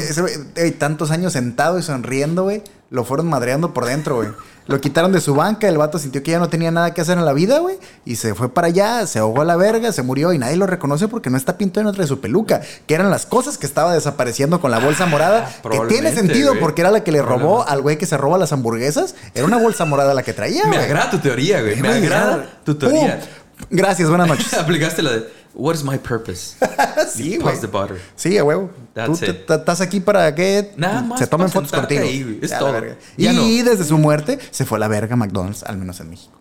ese 0.57 0.71
tantos 0.73 1.11
años 1.11 1.33
sentado 1.33 1.79
y 1.79 1.83
sonriendo, 1.83 2.45
güey. 2.45 2.63
Lo 2.91 3.05
fueron 3.05 3.27
madreando 3.29 3.73
por 3.73 3.87
dentro, 3.87 4.17
güey. 4.17 4.29
Lo 4.67 4.81
quitaron 4.81 5.13
de 5.13 5.21
su 5.21 5.35
banca, 5.35 5.69
el 5.69 5.77
vato 5.77 5.99
sintió 5.99 6.23
que 6.23 6.31
ya 6.31 6.39
no 6.39 6.49
tenía 6.49 6.71
nada 6.71 6.95
que 6.95 7.01
hacer 7.03 7.19
en 7.19 7.27
la 7.27 7.35
vida, 7.35 7.59
güey. 7.59 7.77
Y 8.07 8.17
se 8.17 8.35
fue 8.35 8.49
para 8.49 8.69
allá, 8.69 9.07
se 9.07 9.19
ahogó 9.19 9.43
a 9.43 9.45
la 9.45 9.57
verga, 9.57 9.93
se 9.93 10.03
murió 10.03 10.33
y 10.33 10.39
nadie 10.39 10.57
lo 10.57 10.67
reconoce 10.67 11.07
porque 11.07 11.29
no 11.29 11.37
está 11.37 11.59
pintado 11.59 11.83
en 11.83 11.89
otra 11.89 12.03
de 12.03 12.09
su 12.09 12.21
peluca. 12.21 12.63
Que 12.87 12.95
eran 12.95 13.11
las 13.11 13.27
cosas 13.27 13.59
que 13.59 13.67
estaba 13.67 13.93
desapareciendo 13.93 14.61
con 14.63 14.71
la 14.71 14.79
bolsa 14.79 15.05
morada. 15.05 15.51
Que 15.71 15.81
tiene 15.89 16.09
Ah, 16.09 16.13
sentido 16.15 16.55
porque 16.61 16.81
era 16.81 16.91
la 16.91 17.05
que 17.05 17.13
le 17.13 17.21
robó 17.21 17.69
al 17.69 17.83
güey 17.83 17.99
que 17.99 18.07
se 18.07 18.17
roba 18.17 18.39
las 18.39 18.53
hamburguesas. 18.53 19.15
Era 19.35 19.45
una 19.45 19.59
bolsa 19.59 19.85
morada 19.85 20.15
la 20.15 20.23
que 20.23 20.33
traía, 20.33 20.65
Me 20.67 20.79
agrada 20.79 21.11
tu 21.11 21.19
teoría, 21.19 21.61
güey. 21.61 21.77
Me 21.77 21.89
Güey, 21.89 22.07
agrada 22.07 22.47
tu 22.65 22.75
teoría. 22.75 23.21
Uh, 23.61 23.65
gracias, 23.71 24.09
buenas 24.09 24.29
noches. 24.29 24.55
Aplicaste 24.59 25.03
la 25.03 25.11
de 25.13 25.44
What 25.55 25.75
is 25.75 25.85
my 25.85 25.99
purpose? 25.99 26.57
sí, 27.15 27.37
güey. 27.39 27.61
the 27.61 27.67
butter. 27.69 28.01
Sí, 28.17 28.37
a 28.39 28.45
huevo. 28.45 28.71
That's 28.93 29.21
Tú 29.21 29.25
it. 29.25 29.49
estás 29.51 29.81
aquí 29.81 30.01
para 30.01 30.35
que 30.35 30.73
Nada 30.77 31.03
más 31.03 31.19
se 31.21 31.27
tomen 31.27 31.49
fotos 31.49 31.71
contigo. 31.71 32.03
ahí. 32.03 32.39
Es 32.43 32.51
Ya, 32.51 32.59
todo. 32.59 32.75
y 33.17 33.27
no. 33.29 33.71
desde 33.71 33.85
su 33.85 33.97
muerte 33.99 34.39
se 34.51 34.65
fue 34.65 34.79
a 34.79 34.81
la 34.81 34.89
verga 34.89 35.15
McDonald's, 35.17 35.63
al 35.63 35.77
menos 35.79 36.01
en 36.01 36.11
México. 36.11 36.41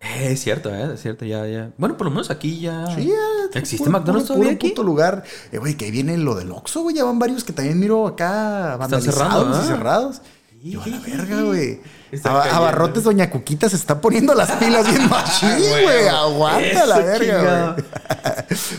Eh, 0.00 0.32
es 0.32 0.40
cierto, 0.42 0.74
eh, 0.74 0.92
es 0.94 1.00
cierto, 1.00 1.24
ya, 1.24 1.46
ya. 1.46 1.70
Bueno, 1.78 1.96
por 1.96 2.06
lo 2.06 2.10
menos 2.10 2.30
aquí 2.30 2.60
ya. 2.60 2.86
Sí, 2.94 3.06
ya. 3.08 3.58
¿Existe 3.58 3.84
puro- 3.86 3.98
McDonald's 3.98 4.28
puro- 4.28 4.36
todavía 4.38 4.58
puro 4.58 4.66
aquí? 4.66 4.68
puto 4.70 4.82
lugar. 4.82 5.24
Eh, 5.50 5.58
güey, 5.58 5.74
que 5.76 5.86
ahí 5.86 5.90
viene 5.90 6.16
lo 6.18 6.34
del 6.34 6.50
Oxxo, 6.50 6.82
güey. 6.82 6.96
Ya 6.96 7.04
van 7.04 7.18
varios 7.18 7.42
que 7.44 7.52
también 7.54 7.78
miro 7.78 8.06
acá 8.06 8.76
vandalizados 8.78 9.18
cerrando, 9.18 9.56
y 9.56 9.60
¿ah? 9.60 9.64
cerrados. 9.66 10.22
Yo 10.62 10.82
a 10.82 10.86
la 10.88 10.98
verga, 11.00 11.42
güey. 11.42 11.80
Abarrotes 12.24 13.04
Doña 13.04 13.30
Cuquita 13.30 13.68
se 13.68 13.76
está 13.76 14.00
poniendo 14.00 14.34
las 14.34 14.50
pilas 14.52 14.88
bien 14.88 15.08
machín, 15.10 15.58
güey. 15.58 16.08
Aguanta 16.08 16.86
la 16.86 16.98
verga. 16.98 17.76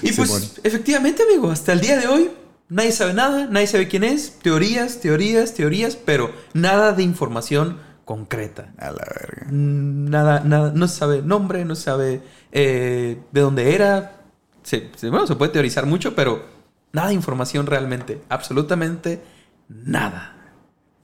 Y 0.01 0.11
pues, 0.13 0.29
Simón. 0.29 0.41
efectivamente, 0.63 1.23
amigo, 1.23 1.51
hasta 1.51 1.73
el 1.73 1.81
día 1.81 1.97
de 1.97 2.07
hoy, 2.07 2.31
nadie 2.69 2.91
sabe 2.91 3.13
nada, 3.13 3.47
nadie 3.49 3.67
sabe 3.67 3.87
quién 3.87 4.03
es. 4.03 4.39
Teorías, 4.41 4.99
teorías, 4.99 5.53
teorías, 5.53 5.95
pero 5.95 6.31
nada 6.53 6.91
de 6.93 7.03
información 7.03 7.79
concreta. 8.05 8.69
A 8.77 8.91
la 8.91 9.03
verga. 9.19 9.47
Mm, 9.49 10.09
Nada, 10.09 10.39
nada, 10.41 10.71
no 10.75 10.87
se 10.87 10.95
sabe 10.97 11.21
nombre, 11.21 11.65
no 11.65 11.75
se 11.75 11.83
sabe 11.83 12.21
eh, 12.51 13.19
de 13.31 13.41
dónde 13.41 13.73
era. 13.75 14.17
Se, 14.63 14.89
se- 14.95 15.09
bueno, 15.09 15.25
se 15.27 15.35
puede 15.35 15.51
teorizar 15.51 15.85
mucho, 15.85 16.15
pero 16.15 16.43
nada 16.91 17.07
de 17.09 17.13
información 17.15 17.65
realmente. 17.65 18.21
Absolutamente 18.29 19.21
nada. 19.67 20.31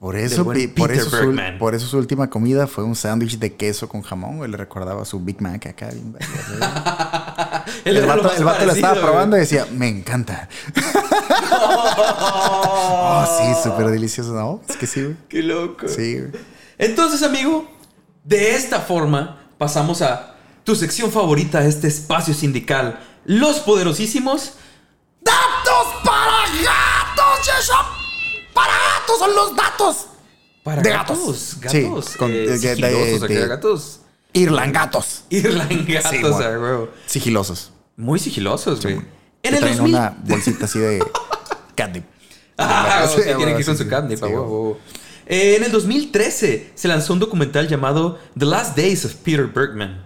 Por 0.02 0.16
eso, 0.16 0.42
buen 0.42 0.74
por, 0.74 0.90
eso 0.90 1.08
su, 1.08 1.16
Bergman. 1.16 1.58
por 1.58 1.76
eso 1.76 1.86
su 1.86 1.96
última 1.96 2.28
comida 2.28 2.66
fue 2.66 2.82
un 2.82 2.96
sándwich 2.96 3.38
de 3.38 3.54
queso 3.54 3.88
con 3.88 4.02
jamón. 4.02 4.50
Le 4.50 4.56
recordaba 4.56 5.04
su 5.04 5.20
Big 5.20 5.40
Mac 5.40 5.64
acá. 5.64 5.90
Él 7.84 7.96
el 7.96 8.00
lo 8.00 8.08
vato, 8.08 8.24
más 8.24 8.36
el 8.36 8.42
vato 8.42 8.66
lo 8.66 8.72
estaba 8.72 9.00
probando 9.00 9.36
y 9.36 9.40
decía, 9.40 9.64
me 9.70 9.86
encanta. 9.86 10.48
Oh, 11.54 13.24
sí, 13.38 13.44
súper 13.62 13.86
delicioso. 13.86 14.32
No, 14.32 14.60
es 14.68 14.76
que 14.76 14.88
sí, 14.88 15.02
güey. 15.02 15.16
Qué 15.28 15.42
loco. 15.42 15.86
Sí, 15.86 16.18
güey. 16.18 16.32
Entonces, 16.78 17.22
amigo, 17.22 17.70
de 18.24 18.56
esta 18.56 18.80
forma 18.80 19.38
pasamos 19.56 20.02
a 20.02 20.34
tu 20.64 20.74
sección 20.74 21.12
favorita 21.12 21.60
de 21.60 21.68
este 21.68 21.86
espacio 21.86 22.34
sindical. 22.34 22.98
Los 23.24 23.60
poderosísimos. 23.60 24.54
¡Datos 25.20 25.86
para 26.04 26.46
gatos, 26.64 27.46
Gatos 28.66 29.18
son 29.18 29.34
los 29.34 29.56
datos! 29.56 30.06
Para 30.62 30.80
De 30.82 30.90
gatos. 30.90 31.18
gatos. 31.18 31.56
Gatos. 31.60 32.04
Sí, 32.06 32.18
con- 32.18 32.30
eh, 32.30 32.34
de- 32.34 32.46
de- 32.46 32.58
sigilosos, 32.58 33.28
de- 33.28 33.38
acá, 33.38 33.46
gatos. 33.48 34.00
Irlangatos. 34.32 35.24
Irlangatos, 35.30 36.10
Sí, 36.10 36.16
a 36.18 36.28
bueno. 36.30 36.60
huevo. 36.62 36.88
Sigilosos. 37.06 37.72
Muy 37.96 38.18
sigilosos, 38.18 38.80
güey. 38.82 38.94
En 38.94 39.04
En 39.42 39.54
el 39.54 39.60
traen 39.60 39.76
2000. 39.78 39.94
una 39.96 40.16
bolsita 40.24 40.64
así 40.66 40.78
de 40.78 41.04
catnip. 41.74 42.04
Ah, 42.56 43.02
Sí, 43.02 43.04
o 43.04 43.08
sea, 43.08 43.16
tiene 43.24 43.34
bueno, 43.34 43.56
que 43.56 43.60
ir 43.60 43.66
con 43.66 43.76
sí, 43.76 43.82
su 43.84 43.88
sí, 43.88 43.90
güey. 43.90 44.76
Eh, 45.26 45.56
en 45.56 45.64
el 45.64 45.72
2013 45.72 46.70
se 46.74 46.88
lanzó 46.88 47.12
un 47.12 47.18
documental 47.18 47.66
llamado 47.68 48.18
The 48.38 48.44
Last 48.46 48.76
Days 48.76 49.04
of 49.04 49.14
Peter 49.16 49.46
Bergman. 49.46 50.04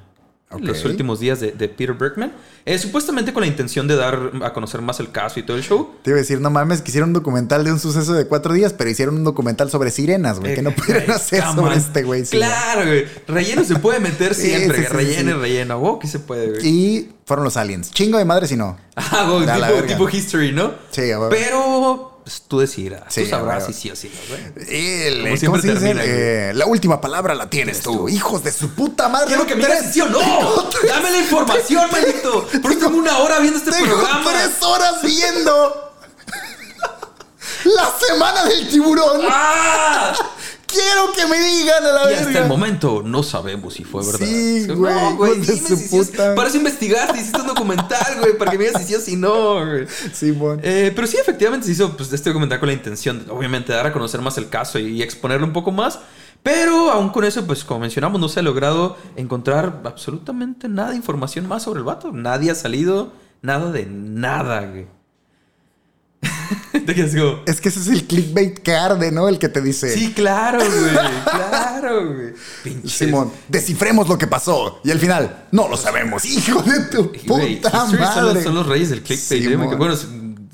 Los 0.60 0.84
últimos 0.84 1.18
días 1.18 1.40
de, 1.40 1.50
de 1.52 1.68
Peter 1.68 1.92
Bergman. 1.94 2.32
Eh, 2.64 2.78
supuestamente 2.78 3.32
con 3.32 3.40
la 3.42 3.46
intención 3.48 3.86
de 3.88 3.96
dar 3.96 4.30
a 4.42 4.52
conocer 4.52 4.80
más 4.80 4.98
el 5.00 5.10
caso 5.10 5.38
y 5.40 5.42
todo 5.42 5.56
el 5.56 5.62
show. 5.62 5.90
Te 6.02 6.10
iba 6.10 6.18
a 6.18 6.20
decir, 6.20 6.40
no 6.40 6.50
mames, 6.50 6.82
que 6.82 6.88
hicieron 6.90 7.10
un 7.10 7.14
documental 7.14 7.64
de 7.64 7.72
un 7.72 7.78
suceso 7.80 8.12
de 8.12 8.26
cuatro 8.26 8.54
días, 8.54 8.72
pero 8.72 8.88
hicieron 8.88 9.16
un 9.16 9.24
documental 9.24 9.70
sobre 9.70 9.90
sirenas, 9.90 10.38
güey. 10.40 10.54
que 10.54 10.62
no 10.62 10.70
Eh, 10.70 10.74
pudieron 10.76 11.04
güey, 11.06 11.16
hacer 11.16 11.42
sobre 11.54 11.76
este 11.76 12.02
güey. 12.04 12.22
claro, 12.24 12.86
güey. 12.86 13.06
Relleno 13.26 13.64
se 13.64 13.76
puede 13.76 13.98
meter 14.00 14.34
siempre. 14.36 14.78
sí, 14.78 14.84
sí, 14.84 14.92
relleno, 14.92 15.32
sí. 15.32 15.38
relleno. 15.40 15.78
Wow, 15.80 15.98
que 15.98 16.06
se 16.06 16.20
puede, 16.20 16.48
güey. 16.50 16.66
Y 16.66 17.12
fueron 17.24 17.44
los 17.44 17.56
aliens. 17.56 17.90
Chingo 17.90 18.18
de 18.18 18.24
madre 18.24 18.46
si 18.46 18.56
no. 18.56 18.76
Ah, 18.96 19.28
güey, 19.30 19.44
la 19.46 19.68
tipo, 19.68 19.82
tipo 19.82 20.08
history, 20.08 20.52
¿no? 20.52 20.72
Sí, 20.90 21.02
huevo. 21.02 21.28
Pero 21.28 22.15
pues, 22.26 22.42
tú 22.48 22.58
decidirás. 22.58 23.04
Sí, 23.14 23.22
tú 23.22 23.30
sabrás 23.30 23.66
si 23.66 23.72
sí 23.72 23.88
o 23.88 23.94
sí, 23.94 24.10
no, 24.12 24.20
güey. 24.28 24.66
El- 24.68 25.14
Como 25.14 25.26
¿Cómo 25.28 25.36
siempre 25.38 25.62
se 25.62 25.68
dice? 25.68 25.80
termina, 25.80 26.02
güey. 26.02 26.12
Eh, 26.12 26.52
la 26.54 26.66
última 26.66 27.00
palabra 27.00 27.36
la 27.36 27.48
tienes 27.48 27.82
tú. 27.82 28.08
Hijos 28.08 28.42
de 28.42 28.50
su 28.50 28.70
puta 28.70 29.08
madre. 29.08 29.28
Quiero 29.28 29.46
que 29.46 29.54
me 29.54 29.64
digas 29.64 29.86
si 29.86 29.92
sí 29.92 30.00
o 30.00 30.06
no. 30.08 30.18
Dame 30.88 31.10
la 31.12 31.18
información, 31.18 31.88
maldito. 31.88 32.48
Por 32.60 32.70
eso 32.72 32.80
tengo 32.80 32.98
una 32.98 33.18
hora 33.18 33.38
viendo 33.38 33.58
este 33.60 33.70
Tengo 33.70 33.94
programa. 33.94 34.24
tres 34.32 34.50
horas 34.62 35.02
viendo 35.02 35.92
la 37.64 37.94
semana 38.08 38.44
del 38.44 38.68
tiburón. 38.70 39.20
¡Ah! 39.30 40.12
Quiero 40.76 41.12
que 41.12 41.26
me 41.26 41.38
digan 41.40 41.84
a 41.84 41.92
la 41.92 42.10
Y 42.10 42.14
hasta 42.14 42.38
el 42.42 42.48
momento 42.48 43.02
no 43.04 43.22
sabemos 43.22 43.74
si 43.74 43.84
fue 43.84 44.04
verdad. 44.04 44.26
Sí, 44.26 44.66
No, 44.68 45.16
güey, 45.16 45.32
hijos 45.34 45.46
de 45.46 45.54
dime 45.54 45.68
su 45.68 45.76
si 45.76 45.88
sí 45.88 45.96
es- 45.98 46.08
puta. 46.10 46.34
Para 46.34 46.48
eso 46.48 46.56
investigaste, 46.58 47.18
hiciste 47.20 47.40
un 47.40 47.46
documental, 47.46 48.18
güey, 48.20 48.36
para 48.36 48.50
que 48.50 48.58
me 48.58 48.64
digas 48.66 48.82
si 48.82 48.88
sí 48.88 48.94
o 48.94 49.00
si 49.00 49.16
no, 49.16 49.54
güey. 49.66 49.86
Simón. 50.12 50.60
Eh, 50.62 50.92
pero 50.94 51.06
sí, 51.06 51.16
efectivamente 51.18 51.66
se 51.66 51.72
hizo 51.72 51.96
pues, 51.96 52.12
este 52.12 52.30
documental 52.30 52.58
con 52.60 52.68
la 52.68 52.74
intención, 52.74 53.24
de, 53.24 53.30
obviamente, 53.32 53.72
de 53.72 53.78
dar 53.78 53.86
a 53.86 53.92
conocer 53.92 54.20
más 54.20 54.36
el 54.38 54.48
caso 54.48 54.78
y, 54.78 54.86
y 54.88 55.02
exponerlo 55.02 55.46
un 55.46 55.52
poco 55.52 55.72
más. 55.72 55.98
Pero 56.42 56.92
aún 56.92 57.08
con 57.10 57.24
eso, 57.24 57.44
pues 57.46 57.64
como 57.64 57.80
mencionamos, 57.80 58.20
no 58.20 58.28
se 58.28 58.38
ha 58.40 58.42
logrado 58.42 58.96
encontrar 59.16 59.80
absolutamente 59.84 60.68
nada 60.68 60.90
de 60.90 60.96
información 60.96 61.48
más 61.48 61.64
sobre 61.64 61.78
el 61.78 61.84
vato. 61.84 62.12
Nadie 62.12 62.52
ha 62.52 62.54
salido, 62.54 63.12
nada 63.42 63.72
de 63.72 63.86
nada, 63.86 64.60
güey. 64.60 64.86
Te 66.86 66.94
quedas 66.94 67.14
como, 67.14 67.42
Es 67.46 67.60
que 67.60 67.68
ese 67.68 67.80
es 67.80 67.88
el 67.88 68.04
clickbait 68.04 68.58
que 68.58 68.74
arde, 68.74 69.10
¿no? 69.10 69.28
El 69.28 69.38
que 69.38 69.48
te 69.48 69.60
dice. 69.60 69.92
Sí, 69.92 70.12
claro, 70.12 70.58
güey. 70.58 70.96
Claro, 71.24 72.14
güey. 72.14 72.32
Pinches. 72.62 72.92
Simón, 72.92 73.32
descifremos 73.48 74.08
lo 74.08 74.16
que 74.18 74.26
pasó. 74.26 74.80
Y 74.84 74.90
al 74.90 74.98
final, 74.98 75.46
no 75.52 75.68
lo 75.68 75.76
sabemos. 75.76 76.24
Hijo 76.24 76.62
de 76.62 76.80
tu 76.86 77.12
Güey, 77.26 77.56
puta 77.56 77.68
History 77.68 77.82
son 77.82 78.00
los, 78.00 78.00
madre. 78.24 78.42
son 78.42 78.54
los 78.54 78.66
reyes 78.66 78.90
del 78.90 79.02
clickbait. 79.02 79.42
¿eh? 79.42 79.48
Simón. 79.48 79.78
Bueno, 79.78 79.94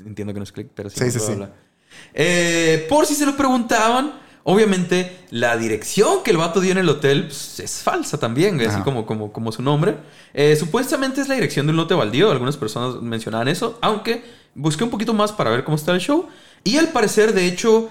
entiendo 0.06 0.32
que 0.32 0.40
no 0.40 0.44
es 0.44 0.52
click, 0.52 0.68
pero 0.74 0.90
sí. 0.90 1.10
Sí. 1.10 1.38
Eh, 2.14 2.86
por 2.88 3.06
si 3.06 3.14
se 3.14 3.24
lo 3.26 3.36
preguntaban, 3.36 4.14
obviamente 4.44 5.18
la 5.30 5.56
dirección 5.56 6.22
que 6.22 6.30
el 6.30 6.36
vato 6.36 6.60
dio 6.60 6.72
en 6.72 6.78
el 6.78 6.88
hotel 6.88 7.24
pues, 7.26 7.60
es 7.60 7.82
falsa 7.82 8.18
también, 8.18 8.56
güey, 8.56 8.66
así 8.66 8.76
Ajá. 8.76 8.84
como, 8.84 9.06
como, 9.06 9.32
como 9.32 9.52
su 9.52 9.62
nombre. 9.62 9.96
Eh, 10.34 10.56
supuestamente 10.56 11.20
es 11.20 11.28
la 11.28 11.34
dirección 11.34 11.66
de 11.66 11.70
un 11.70 11.76
lote 11.76 11.94
baldío. 11.94 12.30
Algunas 12.30 12.56
personas 12.56 13.00
mencionaban 13.00 13.48
eso, 13.48 13.78
aunque 13.80 14.22
busqué 14.54 14.84
un 14.84 14.90
poquito 14.90 15.14
más 15.14 15.32
para 15.32 15.50
ver 15.50 15.64
cómo 15.64 15.76
está 15.76 15.92
el 15.92 16.00
show. 16.00 16.26
Y 16.64 16.76
al 16.76 16.88
parecer, 16.88 17.32
de 17.32 17.46
hecho, 17.46 17.90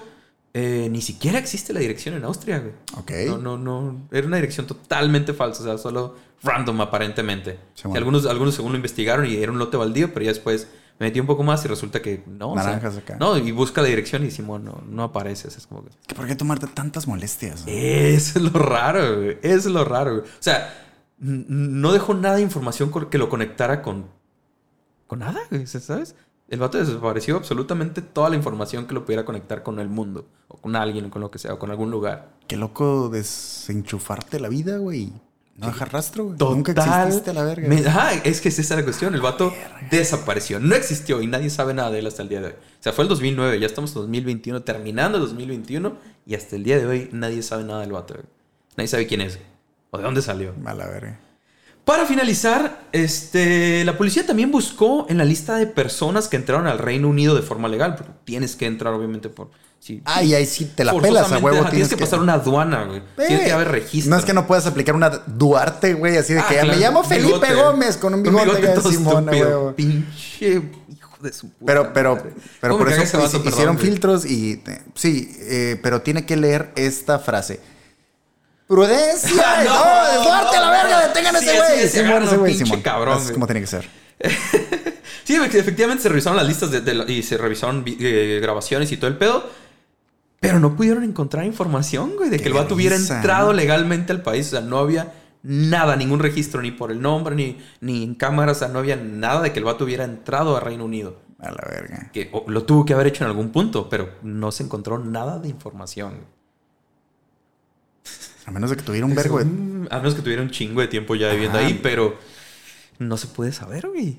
eh, 0.54 0.88
ni 0.90 1.00
siquiera 1.02 1.38
existe 1.38 1.72
la 1.72 1.80
dirección 1.80 2.14
en 2.14 2.24
Austria, 2.24 2.58
güey. 2.60 2.72
Ok. 2.98 3.10
No, 3.28 3.38
no, 3.38 3.58
no. 3.58 4.08
Era 4.10 4.26
una 4.26 4.36
dirección 4.36 4.66
totalmente 4.66 5.32
falsa, 5.34 5.62
o 5.62 5.66
sea, 5.66 5.78
solo 5.78 6.16
random 6.42 6.80
aparentemente. 6.80 7.58
Sí, 7.74 7.82
Y 7.84 7.88
bueno. 7.88 7.98
algunos, 7.98 8.26
algunos 8.26 8.54
según 8.54 8.72
lo 8.72 8.76
investigaron 8.76 9.26
y 9.26 9.36
era 9.36 9.52
un 9.52 9.58
lote 9.58 9.76
baldío, 9.76 10.12
pero 10.12 10.24
ya 10.24 10.30
después 10.32 10.68
me 10.98 11.06
metí 11.06 11.20
un 11.20 11.26
poco 11.26 11.42
más 11.42 11.64
y 11.64 11.68
resulta 11.68 12.02
que 12.02 12.22
no. 12.26 12.52
o 12.52 12.54
sea, 12.54 12.64
Naranjas 12.64 12.96
acá. 12.98 13.16
No, 13.18 13.36
y 13.36 13.50
busca 13.50 13.80
la 13.82 13.88
dirección 13.88 14.24
y 14.26 14.30
Simón 14.30 14.64
no, 14.64 14.82
no 14.88 15.02
aparece. 15.04 15.48
o 15.48 15.50
sea, 15.50 15.58
es 15.58 15.66
como 15.66 15.84
que... 15.84 15.90
¿Que 16.06 16.14
¿Por 16.14 16.26
qué 16.26 16.36
tomarte 16.36 16.66
tantas 16.66 17.06
molestias? 17.06 17.64
Eso 17.66 18.38
es 18.38 18.52
lo 18.52 18.58
raro, 18.58 19.16
güey. 19.16 19.38
Es 19.42 19.64
lo 19.66 19.84
raro, 19.84 20.18
güey. 20.18 20.24
O 20.24 20.32
sea, 20.42 20.72
no 21.18 21.92
dejó 21.92 22.14
nada 22.14 22.36
de 22.36 22.42
información 22.42 22.92
que 23.08 23.18
lo 23.18 23.28
conectara 23.28 23.80
con. 23.80 24.06
con 25.06 25.20
nada, 25.20 25.40
güey, 25.50 25.66
¿sabes? 25.66 26.14
El 26.52 26.58
vato 26.60 26.76
desapareció 26.76 27.36
absolutamente 27.36 28.02
toda 28.02 28.28
la 28.28 28.36
información 28.36 28.86
que 28.86 28.92
lo 28.92 29.04
pudiera 29.06 29.24
conectar 29.24 29.62
con 29.62 29.78
el 29.80 29.88
mundo, 29.88 30.26
o 30.48 30.58
con 30.58 30.76
alguien, 30.76 31.06
o 31.06 31.10
con 31.10 31.22
lo 31.22 31.30
que 31.30 31.38
sea, 31.38 31.54
o 31.54 31.58
con 31.58 31.70
algún 31.70 31.90
lugar. 31.90 32.28
Qué 32.46 32.56
loco 32.58 33.08
desenchufarte 33.08 34.38
la 34.38 34.48
vida, 34.48 34.76
güey. 34.76 35.12
No 35.56 35.66
dejar 35.68 35.92
rastro, 35.92 36.24
güey. 36.24 36.36
Total. 36.36 36.56
Nunca 36.56 36.72
exististe 37.06 37.30
a 37.30 37.32
la 37.32 37.44
verga. 37.44 37.68
Me- 37.68 37.86
Ajá, 37.86 38.14
es 38.14 38.40
que 38.42 38.50
es 38.50 38.58
esa 38.58 38.76
la 38.76 38.84
cuestión. 38.84 39.14
El 39.14 39.20
vato 39.22 39.52
desapareció. 39.90 40.60
No 40.60 40.74
existió 40.74 41.22
y 41.22 41.26
nadie 41.26 41.48
sabe 41.50 41.72
nada 41.74 41.90
de 41.90 42.00
él 42.00 42.06
hasta 42.06 42.22
el 42.22 42.28
día 42.28 42.40
de 42.40 42.46
hoy. 42.48 42.52
O 42.52 42.82
sea, 42.82 42.92
fue 42.92 43.04
el 43.04 43.08
2009, 43.08 43.58
ya 43.58 43.66
estamos 43.66 43.90
en 43.90 44.02
2021, 44.02 44.62
terminando 44.62 45.16
el 45.18 45.24
2021 45.24 45.96
y 46.26 46.34
hasta 46.34 46.56
el 46.56 46.64
día 46.64 46.78
de 46.78 46.86
hoy 46.86 47.08
nadie 47.12 47.42
sabe 47.42 47.64
nada 47.64 47.80
del 47.80 47.92
vato. 47.92 48.14
güey. 48.14 48.26
Nadie 48.76 48.88
sabe 48.88 49.06
quién 49.06 49.20
es 49.22 49.38
o 49.90 49.98
de 49.98 50.04
dónde 50.04 50.20
salió. 50.22 50.54
A 50.64 50.74
la 50.74 50.86
verga. 50.86 51.18
Para 51.84 52.06
finalizar, 52.06 52.82
este, 52.92 53.84
la 53.84 53.98
policía 53.98 54.24
también 54.24 54.52
buscó 54.52 55.06
en 55.08 55.18
la 55.18 55.24
lista 55.24 55.56
de 55.56 55.66
personas 55.66 56.28
que 56.28 56.36
entraron 56.36 56.66
al 56.68 56.78
Reino 56.78 57.08
Unido 57.08 57.34
de 57.34 57.42
forma 57.42 57.66
legal, 57.68 57.96
porque 57.96 58.12
tienes 58.24 58.54
que 58.54 58.66
entrar 58.66 58.94
obviamente 58.94 59.28
por... 59.28 59.50
Sí, 59.80 60.00
Ay, 60.04 60.32
ahí 60.34 60.46
sí 60.46 60.70
te 60.76 60.84
la 60.84 60.94
pelas 60.96 61.32
a 61.32 61.38
huevo. 61.38 61.58
ajá, 61.62 61.70
tienes 61.70 61.88
que, 61.88 61.96
pasar 61.96 62.20
una 62.20 62.34
aduana, 62.34 62.84
güey. 62.84 63.02
Tienes 63.16 63.46
que 63.46 63.52
haber 63.52 63.68
registro. 63.68 64.10
No 64.10 64.16
es 64.16 64.24
que 64.24 64.32
no 64.32 64.46
puedas 64.46 64.64
aplicar 64.66 64.94
una 64.94 65.10
Duarte, 65.10 65.94
güey, 65.94 66.16
así 66.18 66.34
de 66.34 66.38
Ah, 66.38 66.46
que 66.48 66.54
claro, 66.54 66.68
me 66.68 66.76
llamo 66.76 67.02
Felipe 67.02 67.32
bigote. 67.32 67.54
Gómez 67.54 67.96
con 67.96 68.14
un 68.14 68.22
bigote, 68.22 68.68
todo 68.68 68.88
Simón, 68.92 69.28
huevo. 69.28 69.74
Pinche 69.74 70.62
hijo 70.88 71.16
de 71.20 71.32
su 71.32 71.48
puta 71.50 71.64
Pero, 71.66 71.92
pero, 71.92 72.14
madre. 72.14 72.30
pero 72.60 72.74
¿Cómo 72.74 72.84
por 72.84 72.92
eso 72.92 73.18
Perdón, 73.18 73.42
hicieron 73.48 73.74
güey. 73.76 73.88
filtros 73.88 74.24
y 74.24 74.62
eh, 74.64 74.82
sí, 74.94 75.36
eh, 75.40 75.80
pero 75.82 76.00
tiene 76.02 76.26
que 76.26 76.36
leer 76.36 76.70
esta 76.76 77.18
frase. 77.18 77.58
Prudencia. 78.72 79.30
No, 79.64 80.14
no, 80.14 80.24
Duarte 80.24 80.56
a 80.56 80.60
la 80.60 80.66
no, 80.66 80.72
verga, 80.72 81.00
no. 81.02 81.08
detengan 81.08 81.36
a 81.36 81.38
Sí, 81.40 81.48
ese 81.48 81.58
güey. 81.58 81.88
Simón, 81.88 82.06
agarra 82.10 82.24
ese 82.26 82.36
güey, 82.38 82.54
Simón. 82.54 82.80
cabrón, 82.82 83.18
es 83.22 83.32
como 83.32 83.46
tiene 83.46 83.60
que 83.60 83.66
ser. 83.66 83.88
Sí, 85.24 85.36
efectivamente 85.36 86.02
se 86.02 86.08
revisaron 86.08 86.36
las 86.36 86.46
listas 86.48 86.70
de, 86.72 86.80
de 86.80 86.94
la- 86.94 87.04
y 87.10 87.22
se 87.22 87.36
revisaron 87.38 87.84
vi- 87.84 87.96
eh, 88.00 88.40
grabaciones 88.42 88.90
y 88.90 88.96
todo 88.96 89.06
el 89.08 89.16
pedo. 89.16 89.48
Pero 90.40 90.58
no 90.58 90.74
pudieron 90.74 91.04
encontrar 91.04 91.44
información, 91.44 92.16
güey, 92.16 92.28
de 92.28 92.38
que 92.40 92.48
el 92.48 92.54
vato 92.54 92.74
hubiera 92.74 92.96
entrado 92.96 93.48
¿no? 93.48 93.52
legalmente 93.52 94.12
al 94.12 94.22
país. 94.22 94.48
O 94.48 94.50
sea, 94.50 94.60
no 94.62 94.78
había 94.78 95.12
nada, 95.44 95.94
ningún 95.94 96.18
registro, 96.18 96.60
ni 96.60 96.72
por 96.72 96.90
el 96.90 97.00
nombre, 97.00 97.36
ni, 97.36 97.58
ni 97.80 98.02
en 98.02 98.14
cámaras. 98.16 98.56
O 98.56 98.60
sea, 98.60 98.68
no 98.68 98.80
había 98.80 98.96
nada 98.96 99.42
de 99.42 99.52
que 99.52 99.60
el 99.60 99.64
vato 99.64 99.84
hubiera 99.84 100.02
entrado 100.04 100.56
a 100.56 100.60
Reino 100.60 100.84
Unido. 100.84 101.20
A 101.38 101.50
la 101.52 101.64
verga. 101.70 102.10
Que 102.12 102.28
o, 102.32 102.44
lo 102.48 102.64
tuvo 102.64 102.84
que 102.84 102.92
haber 102.94 103.06
hecho 103.06 103.22
en 103.22 103.30
algún 103.30 103.50
punto, 103.52 103.88
pero 103.88 104.08
no 104.22 104.50
se 104.50 104.64
encontró 104.64 104.98
nada 104.98 105.38
de 105.38 105.48
información. 105.48 106.14
A 108.46 108.50
menos 108.50 108.70
de 108.70 108.76
que 108.76 108.82
tuviera 108.82 109.06
un 109.06 109.14
vergo 109.14 109.38
A 109.38 109.44
menos 109.98 110.14
que 110.14 110.22
tuviera 110.22 110.42
un 110.42 110.50
chingo 110.50 110.80
de 110.80 110.88
tiempo 110.88 111.14
ya 111.14 111.30
viviendo 111.30 111.58
Ajá. 111.58 111.66
ahí, 111.66 111.78
pero 111.82 112.16
no 112.98 113.16
se 113.16 113.26
puede 113.28 113.52
saber, 113.52 113.88
güey. 113.88 114.16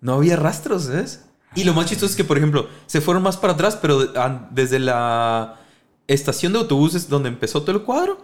No 0.00 0.14
había 0.14 0.36
rastros, 0.36 0.84
¿sabes? 0.84 1.24
Y 1.54 1.64
lo 1.64 1.72
más 1.74 1.86
chistoso 1.86 2.10
es 2.10 2.16
que, 2.16 2.24
por 2.24 2.36
ejemplo, 2.36 2.68
se 2.86 3.00
fueron 3.00 3.22
más 3.22 3.36
para 3.36 3.54
atrás, 3.54 3.76
pero 3.80 3.98
de- 4.00 4.38
desde 4.50 4.78
la 4.78 5.56
estación 6.06 6.52
de 6.52 6.58
autobuses 6.60 7.08
donde 7.08 7.28
empezó 7.28 7.62
todo 7.62 7.76
el 7.76 7.82
cuadro, 7.82 8.18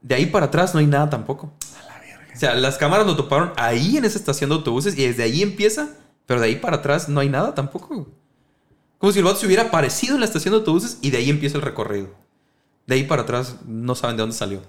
de 0.00 0.14
ahí 0.14 0.26
para 0.26 0.46
atrás 0.46 0.72
no 0.74 0.80
hay 0.80 0.86
nada 0.86 1.10
tampoco. 1.10 1.52
O 2.34 2.38
sea, 2.38 2.54
las 2.54 2.78
cámaras 2.78 3.06
lo 3.06 3.14
toparon 3.16 3.52
ahí 3.56 3.96
en 3.98 4.04
esa 4.04 4.18
estación 4.18 4.50
de 4.50 4.56
autobuses 4.56 4.96
y 4.96 5.06
desde 5.06 5.22
ahí 5.22 5.42
empieza, 5.42 5.90
pero 6.26 6.40
de 6.40 6.46
ahí 6.46 6.56
para 6.56 6.78
atrás 6.78 7.08
no 7.08 7.20
hay 7.20 7.28
nada 7.28 7.54
tampoco. 7.54 8.08
Como 8.98 9.12
si 9.12 9.18
el 9.18 9.24
vato 9.24 9.38
se 9.38 9.46
hubiera 9.46 9.64
aparecido 9.64 10.14
en 10.14 10.20
la 10.20 10.26
estación 10.26 10.52
de 10.52 10.58
autobuses 10.60 10.98
y 11.02 11.10
de 11.10 11.18
ahí 11.18 11.30
empieza 11.30 11.56
el 11.58 11.62
recorrido. 11.62 12.08
De 12.86 12.94
ahí 12.96 13.04
para 13.04 13.22
atrás 13.22 13.56
no 13.66 13.94
saben 13.94 14.16
de 14.16 14.22
dónde 14.22 14.36
salió. 14.36 14.60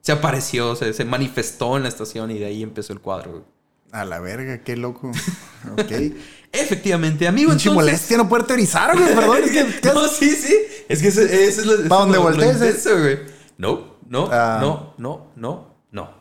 Se 0.00 0.12
apareció, 0.12 0.76
se, 0.76 0.92
se 0.92 1.04
manifestó 1.04 1.76
en 1.76 1.82
la 1.82 1.88
estación 1.88 2.30
y 2.30 2.38
de 2.38 2.46
ahí 2.46 2.62
empezó 2.62 2.92
el 2.92 3.00
cuadro. 3.00 3.30
güey. 3.32 3.42
A 3.90 4.04
la 4.04 4.20
verga, 4.20 4.62
qué 4.62 4.76
loco. 4.76 5.10
Ok. 5.72 5.90
Efectivamente, 6.52 7.26
amigo, 7.26 7.50
Pinche 7.50 7.68
entonces... 7.68 7.72
molestia 7.90 8.16
no 8.16 8.28
poder 8.28 8.46
teorizar, 8.46 8.96
güey. 8.96 9.14
Perdón, 9.14 9.38
es 9.44 9.50
que... 9.50 9.66
¿qué 9.82 9.88
no, 9.92 10.06
sí, 10.08 10.30
sí. 10.30 10.56
Es 10.88 11.02
que 11.02 11.08
ese, 11.08 11.24
ese 11.24 11.60
es 11.62 11.66
lo, 11.66 11.74
eso 11.74 11.88
Pa' 11.88 11.96
es 11.96 12.00
donde 12.02 12.18
voltees, 12.18 12.60
es- 12.60 12.76
intenso, 12.86 12.98
güey. 13.00 13.18
No, 13.58 13.96
no, 14.08 14.28
Ah. 14.30 14.58
no, 14.60 14.94
no, 14.98 15.32
no, 15.36 15.74
no. 15.90 16.14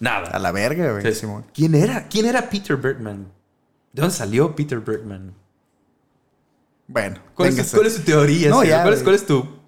Nada. 0.00 0.30
A 0.30 0.38
la 0.40 0.50
verga, 0.52 0.92
güey. 0.92 1.04
¿Quién 1.54 1.74
era? 1.76 2.08
¿Quién 2.08 2.26
era 2.26 2.50
Peter 2.50 2.76
Bergman? 2.76 3.30
¿De 3.92 4.00
dónde 4.02 4.16
salió 4.16 4.54
Peter 4.56 4.80
Bergman? 4.80 5.32
Bueno, 6.88 7.20
¿Cuál, 7.34 7.50
es, 7.56 7.70
cuál 7.72 7.86
es 7.86 7.96
tu 7.96 8.02
teoría? 8.02 8.50
No, 8.50 8.60
Sir? 8.62 8.70
ya, 8.70 8.82
¿Cuál, 8.82 8.94
es, 8.94 9.00
güey. 9.00 9.04
cuál 9.04 9.14
es 9.14 9.26
tu...? 9.26 9.61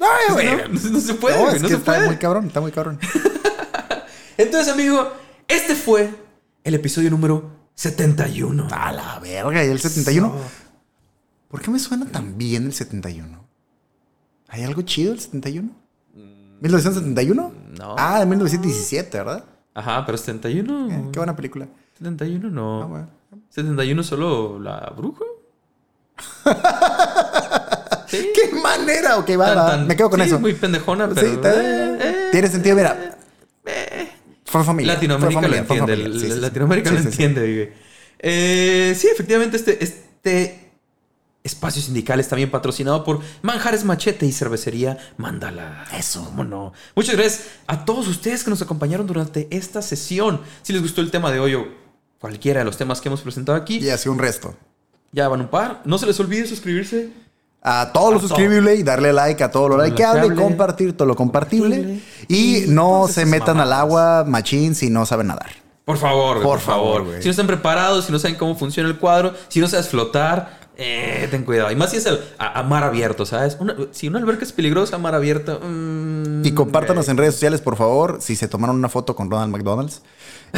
Ay, 0.00 0.32
güey. 0.32 0.46
No, 0.56 0.68
no, 0.68 0.90
no 0.90 1.00
se 1.00 1.14
puede, 1.14 1.36
No, 1.36 1.42
güey, 1.42 1.56
es 1.56 1.62
no 1.62 1.68
que 1.68 1.74
se 1.74 1.78
está 1.80 1.92
puede. 1.94 2.06
muy 2.06 2.16
cabrón, 2.16 2.46
está 2.46 2.60
muy 2.60 2.72
cabrón. 2.72 2.98
Entonces, 4.36 4.72
amigo, 4.72 5.12
este 5.46 5.74
fue 5.74 6.10
el 6.64 6.74
episodio 6.74 7.10
número 7.10 7.50
71. 7.74 8.68
A 8.70 8.92
la 8.92 9.18
verga, 9.20 9.64
¿y 9.64 9.68
el 9.68 9.78
71? 9.80 10.28
So- 10.28 10.34
¿Por 11.48 11.60
qué 11.60 11.70
me 11.70 11.78
suena 11.78 12.06
tan 12.06 12.38
bien 12.38 12.64
el 12.66 12.72
71? 12.72 13.44
¿Hay 14.48 14.62
algo 14.64 14.82
chido 14.82 15.12
el 15.12 15.20
71? 15.20 15.70
¿1971? 16.62 17.34
Mm, 17.50 17.74
no. 17.78 17.94
Ah, 17.98 18.20
de 18.20 18.26
1917, 18.26 19.18
¿verdad? 19.18 19.44
Ajá, 19.74 20.04
pero 20.06 20.16
71. 20.18 20.90
Eh, 20.90 21.08
qué 21.12 21.18
buena 21.18 21.34
película. 21.36 21.68
71 21.98 22.50
no. 22.50 22.82
Ah, 22.82 22.86
bueno. 22.86 23.08
71 23.50 24.02
solo 24.02 24.58
la 24.58 24.92
bruja. 24.96 25.24
sí. 28.10 28.30
¡Qué 28.34 28.54
manera! 28.56 29.16
Ok, 29.18 29.30
va, 29.38 29.46
Tan- 29.46 29.56
va. 29.58 29.70
tan- 29.70 29.86
Me 29.86 29.96
quedo 29.96 30.10
con 30.10 30.20
sí, 30.20 30.26
eso. 30.26 30.38
muy 30.40 30.54
pendejona, 30.54 31.08
pero. 31.08 31.26
Sí, 31.26 31.38
eh, 31.44 31.98
eh, 32.00 32.28
Tiene 32.32 32.48
sentido, 32.48 32.76
mira. 32.76 33.16
Fue 34.44 34.64
familiar. 34.64 34.96
Latinoamérica 34.96 35.40
fue 35.40 35.48
lo 35.48 35.54
familiar, 35.64 35.66
fue 35.66 35.94
entiende. 35.94 36.34
Sí. 36.34 36.40
Latinoamérica 36.40 36.90
lo 36.90 36.98
entiende. 36.98 37.72
Eh, 38.18 38.94
sí, 38.98 39.08
efectivamente, 39.12 39.56
este, 39.56 39.82
este 39.84 40.70
espacio 41.44 41.80
sindical 41.80 42.18
está 42.20 42.36
bien 42.36 42.50
patrocinado 42.50 43.04
por 43.04 43.20
Manjares 43.42 43.84
Machete 43.84 44.26
y 44.26 44.32
Cervecería 44.32 44.98
Mandala. 45.16 45.84
Eso. 45.96 46.24
¿Cómo 46.24 46.44
no? 46.44 46.72
Muchas 46.96 47.14
gracias 47.16 47.44
a 47.68 47.84
todos 47.84 48.08
ustedes 48.08 48.42
que 48.44 48.50
nos 48.50 48.60
acompañaron 48.60 49.06
durante 49.06 49.46
esta 49.50 49.82
sesión. 49.82 50.40
Si 50.62 50.72
les 50.72 50.82
gustó 50.82 51.00
el 51.00 51.10
tema 51.12 51.30
de 51.30 51.38
hoy 51.40 51.54
o 51.54 51.68
cualquiera 52.18 52.58
de 52.60 52.64
los 52.64 52.76
temas 52.76 53.00
que 53.00 53.08
hemos 53.08 53.20
presentado 53.22 53.56
aquí, 53.56 53.78
Y 53.78 53.88
así 53.90 54.08
un 54.08 54.18
resto. 54.18 54.54
ya 55.12 55.28
van 55.28 55.40
un 55.42 55.48
par. 55.48 55.80
No 55.84 55.96
se 55.96 56.06
les 56.06 56.18
olvide 56.20 56.46
suscribirse. 56.46 57.10
A 57.62 57.90
todo 57.92 58.12
lo 58.12 58.16
A 58.16 58.20
todo. 58.20 58.28
suscribible 58.28 58.74
y 58.76 58.82
darle 58.82 59.12
like 59.12 59.42
a 59.44 59.50
todo 59.50 59.68
lo 59.68 59.76
lo 59.76 59.84
likeable, 59.84 60.34
compartir 60.34 60.96
todo 60.96 61.06
lo 61.06 61.14
compartible. 61.16 62.00
Y 62.28 62.64
Y 62.64 62.64
no 62.68 63.06
se 63.08 63.26
metan 63.26 63.60
al 63.60 63.72
agua 63.72 64.24
machín 64.26 64.74
si 64.74 64.88
no 64.90 65.04
saben 65.04 65.26
nadar. 65.26 65.50
Por 65.84 65.98
favor, 65.98 66.36
Por 66.36 66.42
por, 66.44 66.60
favor. 66.60 67.04
Si 67.18 67.24
no 67.26 67.30
están 67.32 67.46
preparados, 67.46 68.04
si 68.06 68.12
no 68.12 68.18
saben 68.18 68.36
cómo 68.36 68.54
funciona 68.56 68.88
el 68.88 68.96
cuadro, 68.98 69.34
si 69.48 69.60
no 69.60 69.66
sabes 69.68 69.88
flotar, 69.88 70.60
eh, 70.76 71.26
ten 71.30 71.44
cuidado. 71.44 71.70
Y 71.70 71.76
más 71.76 71.90
si 71.90 71.96
es 71.98 72.06
el- 72.06 72.20
a, 72.38 72.60
a 72.60 72.62
mar 72.62 72.84
abierto, 72.84 73.26
¿sabes? 73.26 73.56
Una- 73.60 73.74
si 73.90 74.08
una 74.08 74.18
alberca 74.20 74.44
es 74.44 74.52
peligrosa, 74.52 74.96
mar 74.98 75.14
abierto. 75.14 75.60
mm, 75.62 76.46
Y 76.46 76.52
compártanos 76.52 77.08
en 77.08 77.16
redes 77.18 77.34
sociales, 77.34 77.60
por 77.60 77.76
favor, 77.76 78.18
si 78.22 78.36
se 78.36 78.48
tomaron 78.48 78.76
una 78.76 78.88
foto 78.88 79.14
con 79.16 79.30
Ronald 79.30 79.52
McDonald's. 79.52 80.00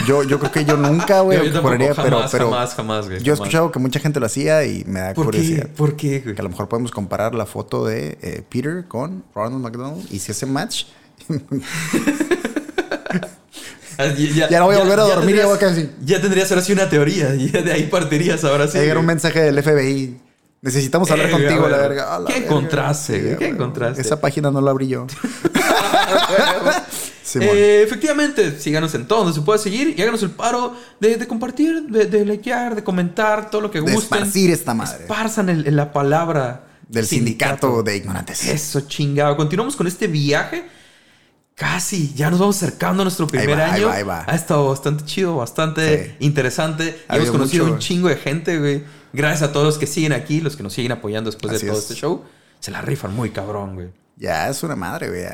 Yo, 0.07 0.23
yo 0.23 0.39
creo 0.39 0.51
que 0.53 0.65
yo 0.65 0.77
nunca, 0.77 1.21
güey, 1.21 1.39
Yo- 1.45 1.45
yo 1.45 1.61
juraría, 1.63 1.95
pero, 1.95 2.17
jamás, 2.17 2.31
pero 2.33 2.51
jamás, 2.51 2.75
jamás, 2.75 3.07
güey, 3.07 3.19
yo 3.23 3.33
he 3.33 3.37
jamás. 3.37 3.41
escuchado 3.49 3.71
que 3.73 3.79
mucha 3.79 4.01
gente 4.01 4.21
lo 4.21 4.27
hacía 4.27 4.65
y 4.65 4.85
me 4.87 5.01
da 5.01 5.15
¿Por 5.15 5.27
curiosidad. 5.27 5.63
qué? 5.65 5.69
¿Por 5.69 5.97
qué, 5.97 6.21
güey? 6.21 6.35
Que 6.35 6.41
a 6.41 6.45
lo 6.45 6.51
mejor 6.51 6.69
podemos 6.69 6.91
comparar 6.91 7.35
la 7.35 7.47
foto 7.47 7.85
de 7.87 8.19
eh, 8.23 8.43
Peter 8.49 8.85
con 8.89 9.25
Ronald 9.35 9.63
McDonald 9.63 10.07
y 10.11 10.19
si 10.19 10.33
hace 10.33 10.47
match, 10.47 10.85
Ya, 14.35 14.49
Ya 14.49 14.59
no 14.59 14.67
voy 14.67 14.75
a 14.75 14.79
volver 14.81 14.99
a 14.99 15.03
dormir, 15.05 15.37
ya 15.37 15.43
tendrías- 15.47 15.73
así. 15.73 15.91
Ya 16.05 16.21
tendrías 16.21 16.51
ahora 16.51 16.63
sí 16.63 16.73
una 16.73 16.89
teoría. 16.89 17.35
Y 17.39 17.49
de 17.51 17.73
ahí 17.73 17.85
partirías 17.85 18.43
ahora 18.43 18.67
sí. 18.67 18.79
llegar 18.79 18.99
un 18.99 19.07
mensaje 19.07 19.41
del 19.43 19.63
FBI. 19.63 20.19
Necesitamos 20.63 21.11
hablar 21.11 21.27
Eh, 21.29 21.31
contigo, 21.31 21.69
la 21.69 21.77
verga. 21.77 22.19
La 22.19 22.27
¿Qué 22.27 22.33
verga. 22.35 22.47
encontraste, 22.47 23.13
güey? 23.21 23.31
¿Qué 23.33 23.37
güey. 23.37 23.51
encontraste? 23.51 24.01
Esa 24.01 24.21
página 24.21 24.51
no 24.51 24.61
la 24.61 24.71
abrí 24.71 24.89
yo. 24.89 25.07
Eh, 27.37 27.83
efectivamente, 27.85 28.59
síganos 28.59 28.95
en 28.95 29.07
todo 29.07 29.21
donde 29.25 29.35
se 29.35 29.41
pueda 29.43 29.59
seguir 29.59 29.95
y 29.97 30.03
háganos 30.03 30.23
el 30.23 30.31
paro 30.31 30.77
de, 31.01 31.17
de 31.17 31.27
compartir, 31.27 31.83
de, 31.85 32.07
de 32.07 32.25
likear, 32.27 32.75
de 32.75 32.83
comentar, 32.85 33.51
todo 33.51 33.61
lo 33.61 33.71
que 33.71 33.81
De 33.81 33.93
gusten. 33.93 34.19
esparcir 34.19 34.51
esta 34.51 34.75
madre. 34.75 35.03
Esparzan 35.03 35.49
el- 35.49 35.77
la 35.77 35.93
palabra 35.93 36.65
Del 36.89 37.07
sindicato 37.07 37.83
de 37.83 37.97
ignorantes. 37.97 38.45
Eso, 38.47 38.81
chingado. 38.83 39.37
Continuamos 39.37 39.77
con 39.77 39.87
este 39.87 40.07
viaje. 40.09 40.65
Casi, 41.55 42.13
ya 42.15 42.31
nos 42.31 42.41
vamos 42.41 42.57
acercando 42.57 43.03
a 43.03 43.05
nuestro 43.05 43.27
primer 43.27 43.59
va, 43.59 43.67
ahí 43.67 43.81
año. 43.83 43.89
va, 43.89 43.95
ahí 43.95 44.03
va. 44.03 44.25
Ha 44.27 44.35
estado 44.35 44.69
bastante 44.71 45.05
chido, 45.05 45.37
bastante 45.37 46.07
Sí. 46.07 46.17
interesante. 46.21 47.05
Ha 47.09 47.17
hemos 47.17 47.31
conocido 47.31 47.65
mucho. 47.65 47.75
un 47.75 47.81
chingo 47.81 48.09
de 48.09 48.17
gente, 48.17 48.59
güey. 48.59 48.85
Gracias 49.13 49.43
a 49.51 49.53
todos 49.53 49.67
los 49.67 49.79
que 49.79 49.87
siguen 49.87 50.13
aquí, 50.13 50.41
los 50.41 50.57
que 50.57 50.63
nos 50.63 50.73
siguen 50.73 50.93
apoyando 50.93 51.31
después 51.31 51.55
Así 51.55 51.67
de 51.67 51.71
todo 51.73 51.79
es. 51.79 51.85
este 51.91 52.01
show. 52.01 52.25
Se 52.59 52.71
la 52.71 52.81
rifan 52.81 53.15
muy 53.15 53.31
cabrón, 53.31 53.75
güey. 53.75 53.89
Ya 54.17 54.49
es 54.49 54.63
una 54.63 54.77
madre, 54.77 55.09
güey. 55.09 55.25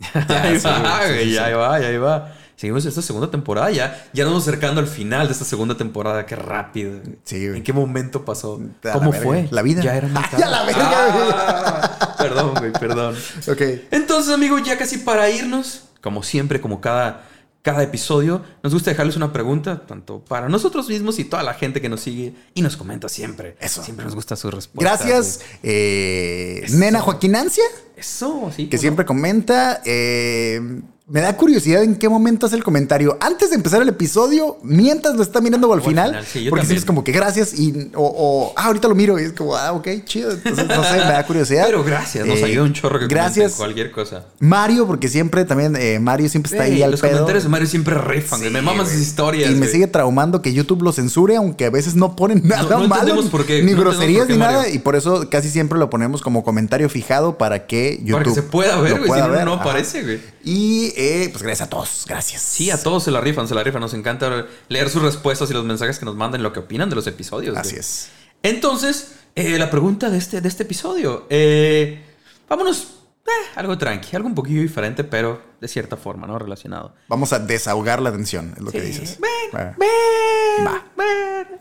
ya. 0.28 0.42
ahí 0.42 0.58
sí, 0.58 0.66
va, 0.66 1.00
sí, 1.06 1.32
ya 1.32 1.44
ahí 1.46 1.52
va, 1.54 1.80
ya 1.80 1.88
ahí 1.88 1.96
va. 1.98 2.32
Seguimos 2.56 2.84
esta 2.84 3.00
segunda 3.00 3.30
temporada 3.30 3.70
ya. 3.70 4.06
Ya 4.12 4.24
nos 4.24 4.34
vamos 4.34 4.46
acercando 4.46 4.82
al 4.82 4.86
final 4.86 5.26
de 5.28 5.32
esta 5.32 5.46
segunda 5.46 5.78
temporada. 5.78 6.26
Qué 6.26 6.36
rápido. 6.36 7.00
Sí, 7.24 7.46
güey. 7.46 7.56
¿En 7.56 7.64
qué 7.64 7.72
momento 7.72 8.22
pasó? 8.26 8.60
A 8.84 8.86
la 8.86 8.92
¿Cómo 8.92 9.12
fue? 9.14 9.48
La 9.50 9.62
vida. 9.62 9.80
Ya 9.80 9.96
era 9.96 10.08
muy 10.08 10.22
Ay, 10.32 10.42
a 10.42 10.46
la 10.46 10.58
tarde. 10.58 10.72
verga. 10.74 10.90
Ah, 11.32 12.16
perdón, 12.18 12.54
güey, 12.58 12.72
perdón. 12.72 13.16
Ok. 13.48 13.62
Entonces, 13.90 14.34
amigos, 14.34 14.62
ya 14.62 14.76
casi 14.76 14.98
para 14.98 15.30
irnos, 15.30 15.84
como 16.02 16.22
siempre, 16.22 16.60
como 16.60 16.82
cada, 16.82 17.24
cada 17.62 17.82
episodio, 17.82 18.42
nos 18.62 18.72
gusta 18.72 18.90
dejarles 18.90 19.16
una 19.16 19.32
pregunta, 19.32 19.86
tanto 19.86 20.24
para 20.24 20.48
nosotros 20.48 20.88
mismos 20.88 21.18
y 21.18 21.24
toda 21.24 21.42
la 21.42 21.52
gente 21.54 21.80
que 21.80 21.88
nos 21.90 22.00
sigue 22.00 22.34
y 22.54 22.62
nos 22.62 22.76
comenta 22.76 23.08
siempre. 23.08 23.56
Eso. 23.60 23.82
Siempre 23.82 24.04
nos 24.06 24.14
gusta 24.14 24.34
su 24.36 24.50
respuesta. 24.50 24.96
Gracias, 24.96 25.40
eh, 25.62 26.64
Nena 26.70 27.00
Joaquinancia, 27.00 27.64
Eso, 27.96 28.50
sí. 28.56 28.68
que 28.68 28.78
siempre 28.78 29.04
comenta. 29.04 29.82
eh, 29.84 30.80
me 31.10 31.20
da 31.20 31.36
curiosidad 31.36 31.82
en 31.82 31.96
qué 31.96 32.08
momento 32.08 32.46
hace 32.46 32.54
el 32.54 32.62
comentario. 32.62 33.18
Antes 33.20 33.50
de 33.50 33.56
empezar 33.56 33.82
el 33.82 33.88
episodio, 33.88 34.58
mientras 34.62 35.16
lo 35.16 35.22
está 35.24 35.40
mirando 35.40 35.68
o 35.68 35.72
al 35.74 35.80
O 35.80 35.82
final. 35.82 36.10
final, 36.10 36.24
sí, 36.24 36.44
yo 36.44 36.50
porque 36.50 36.60
también. 36.62 36.66
sientes 36.68 36.84
como 36.86 37.02
que 37.02 37.10
gracias 37.10 37.52
y. 37.58 37.90
O, 37.94 38.04
o, 38.04 38.52
ah, 38.56 38.66
ahorita 38.66 38.86
lo 38.86 38.94
miro 38.94 39.18
y 39.18 39.24
es 39.24 39.32
como, 39.32 39.56
ah, 39.56 39.72
ok, 39.72 39.88
chido. 40.04 40.30
Entonces, 40.30 40.68
no 40.68 40.84
sé, 40.84 40.92
me 40.92 40.98
da 41.12 41.26
curiosidad. 41.26 41.64
Pero 41.66 41.82
gracias, 41.82 42.24
nos 42.26 42.38
Eh, 42.38 42.44
ayuda 42.44 42.62
un 42.64 42.72
chorro 42.74 43.00
que 43.00 43.08
Gracias. 43.08 43.54
cualquier 43.54 43.90
cosa. 43.90 44.26
Mario, 44.38 44.86
porque 44.86 45.08
siempre 45.08 45.44
también, 45.44 45.74
eh, 45.76 45.98
Mario 45.98 46.28
siempre 46.28 46.52
está 46.52 46.62
ahí 46.64 46.80
al 46.82 46.92
los 46.92 47.00
pedo. 47.00 47.10
comentarios 47.12 47.42
de 47.42 47.50
Mario 47.50 47.66
siempre 47.66 47.98
rifan. 47.98 48.40
Sí, 48.40 48.48
me 48.50 48.62
maman 48.62 48.86
sus 48.86 48.94
historias. 49.00 49.50
Y 49.50 49.54
me 49.54 49.60
güey. 49.60 49.70
sigue 49.72 49.86
traumando 49.88 50.42
que 50.42 50.52
YouTube 50.52 50.82
lo 50.82 50.92
censure, 50.92 51.34
aunque 51.34 51.64
a 51.64 51.70
veces 51.70 51.96
no 51.96 52.14
ponen 52.14 52.42
nada 52.44 52.62
no 52.62 52.86
malo. 52.86 52.94
entendemos 53.02 53.26
por 53.30 53.44
qué, 53.46 53.64
Ni 53.64 53.72
no 53.72 53.80
groserías 53.80 54.28
ni 54.28 54.36
nada. 54.36 54.58
Mario. 54.58 54.74
Y 54.74 54.78
por 54.78 54.94
eso 54.94 55.28
casi 55.28 55.50
siempre 55.50 55.76
lo 55.76 55.90
ponemos 55.90 56.22
como 56.22 56.44
comentario 56.44 56.88
fijado 56.88 57.36
para 57.36 57.66
que 57.66 57.98
YouTube. 58.04 58.12
Para 58.12 58.24
que 58.24 58.30
se 58.34 58.42
pueda 58.42 58.80
ver, 58.80 58.90
lo 58.92 58.96
güey. 58.98 59.02
Si 59.02 59.08
pueda 59.08 59.26
no, 59.26 59.32
ver. 59.32 59.44
no 59.44 59.52
aparece, 59.54 60.02
güey. 60.04 60.20
Y 60.42 60.92
eh, 61.00 61.28
pues 61.30 61.42
gracias 61.42 61.66
a 61.66 61.70
todos. 61.70 62.04
Gracias. 62.08 62.42
Sí, 62.42 62.70
a 62.70 62.82
todos 62.82 63.04
se 63.04 63.10
la 63.10 63.20
rifan, 63.20 63.48
se 63.48 63.54
la 63.54 63.62
rifan. 63.62 63.80
Nos 63.80 63.94
encanta 63.94 64.46
leer 64.68 64.90
sus 64.90 65.02
respuestas 65.02 65.50
y 65.50 65.54
los 65.54 65.64
mensajes 65.64 65.98
que 65.98 66.04
nos 66.04 66.16
mandan, 66.16 66.42
lo 66.42 66.52
que 66.52 66.60
opinan 66.60 66.88
de 66.90 66.96
los 66.96 67.06
episodios. 67.06 67.54
güey. 67.54 67.60
Así 67.66 67.76
es. 67.76 68.08
Entonces, 68.42 69.12
eh, 69.34 69.58
la 69.58 69.70
pregunta 69.70 70.10
de 70.10 70.18
este, 70.18 70.40
de 70.40 70.48
este 70.48 70.62
episodio. 70.64 71.26
eh, 71.30 72.02
vámonos, 72.48 72.86
eh, 73.26 73.30
algo 73.56 73.76
tranqui, 73.78 74.16
algo 74.16 74.28
un 74.28 74.34
poquillo 74.34 74.62
diferente, 74.62 75.04
pero 75.04 75.40
de 75.60 75.68
cierta 75.68 75.96
forma, 75.96 76.26
¿no? 76.26 76.38
Relacionado. 76.38 76.94
Vamos 77.08 77.32
a 77.32 77.38
desahogar 77.38 78.00
la 78.02 78.10
tensión, 78.12 78.54
es 78.56 78.62
lo 78.62 78.70
que 78.72 78.80
dices. 78.80 79.18
Ven, 79.20 79.74
ven, 79.78 80.66
Va. 80.66 80.84
ven. 80.96 81.60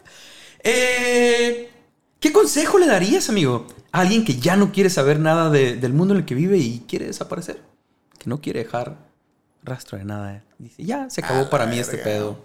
Eh, 0.64 1.70
¿Qué 2.20 2.32
consejo 2.34 2.78
le 2.80 2.88
darías, 2.88 3.30
amigo, 3.30 3.68
a 3.92 4.02
alguien 4.02 4.26
que 4.26 4.36
ya 4.38 4.56
no 4.56 4.72
quiere 4.72 4.90
saber 4.90 5.20
nada 5.20 5.50
de- 5.50 5.76
del 5.78 5.94
mundo 5.94 6.14
en 6.14 6.22
el 6.22 6.26
que 6.26 6.36
vive 6.36 6.58
y 6.58 6.86
quiere 6.88 7.06
desaparecer? 7.08 7.62
Que 8.18 8.30
no 8.30 8.42
quiere 8.42 8.64
dejar 8.64 9.09
rastro 9.64 9.98
de 9.98 10.06
nada. 10.06 10.44
Dice, 10.58 10.84
ya, 10.84 11.10
se 11.10 11.22
acabó 11.22 11.42
A 11.46 11.50
para 11.50 11.66
mí 11.66 11.80
este 11.80 11.98
pedo. 11.98 12.38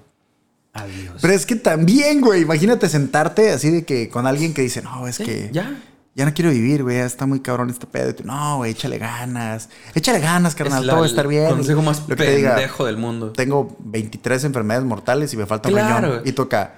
Adiós. 0.73 1.19
Pero 1.23 1.33
es 1.35 1.47
que 1.47 1.55
también, 1.57 2.21
güey, 2.21 2.43
imagínate 2.43 2.89
sentarte 2.89 3.53
así 3.53 3.71
de 3.71 3.85
que 3.85 4.09
con 4.09 4.27
alguien 4.27 4.53
que 4.55 4.63
dice, 4.63 4.83
no, 4.83 5.07
es 5.07 5.17
Sí, 5.17 5.25
que 5.25 5.51
ya. 5.53 5.81
ya 6.17 6.25
no 6.25 6.35
quiero 6.35 6.51
vivir, 6.51 6.83
güey, 6.83 6.97
está 6.99 7.27
muy 7.27 7.39
cabrón 7.41 7.71
este 7.71 7.87
pedo. 7.87 8.11
Y 8.11 8.15
tú, 8.15 8.25
no, 8.25 8.57
güey, 8.57 8.73
échale 8.73 8.99
ganas. 8.99 9.69
Échale 9.95 10.19
ganas, 10.19 10.57
carnal, 10.57 10.81
Es 10.81 10.87
la- 10.87 10.93
todo 10.93 11.01
va 11.03 11.07
a 11.07 11.09
estar 11.09 11.29
bien. 11.29 11.45
El 11.47 11.55
consejo 11.55 11.81
más 11.83 12.01
Lo 12.09 12.17
que 12.17 12.25
te 12.25 12.37
diga, 12.37 12.57
pendejo 12.57 12.87
del 12.87 12.97
mundo. 12.97 13.31
tengo 13.33 13.77
23 13.81 14.43
enfermedades 14.45 14.85
mortales 14.85 15.33
y 15.33 15.37
me 15.37 15.47
falta 15.47 15.69
un 15.69 15.75
Claro. 15.77 16.09
riñón. 16.09 16.23
Y 16.27 16.33
toca, 16.33 16.75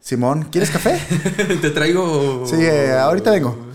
Simón, 0.00 0.48
¿quieres 0.50 0.70
café? 0.70 0.98
te 1.60 1.70
traigo. 1.70 2.44
Sí, 2.46 2.56
eh, 2.58 2.92
ahorita 2.92 3.30
vengo. 3.30 3.67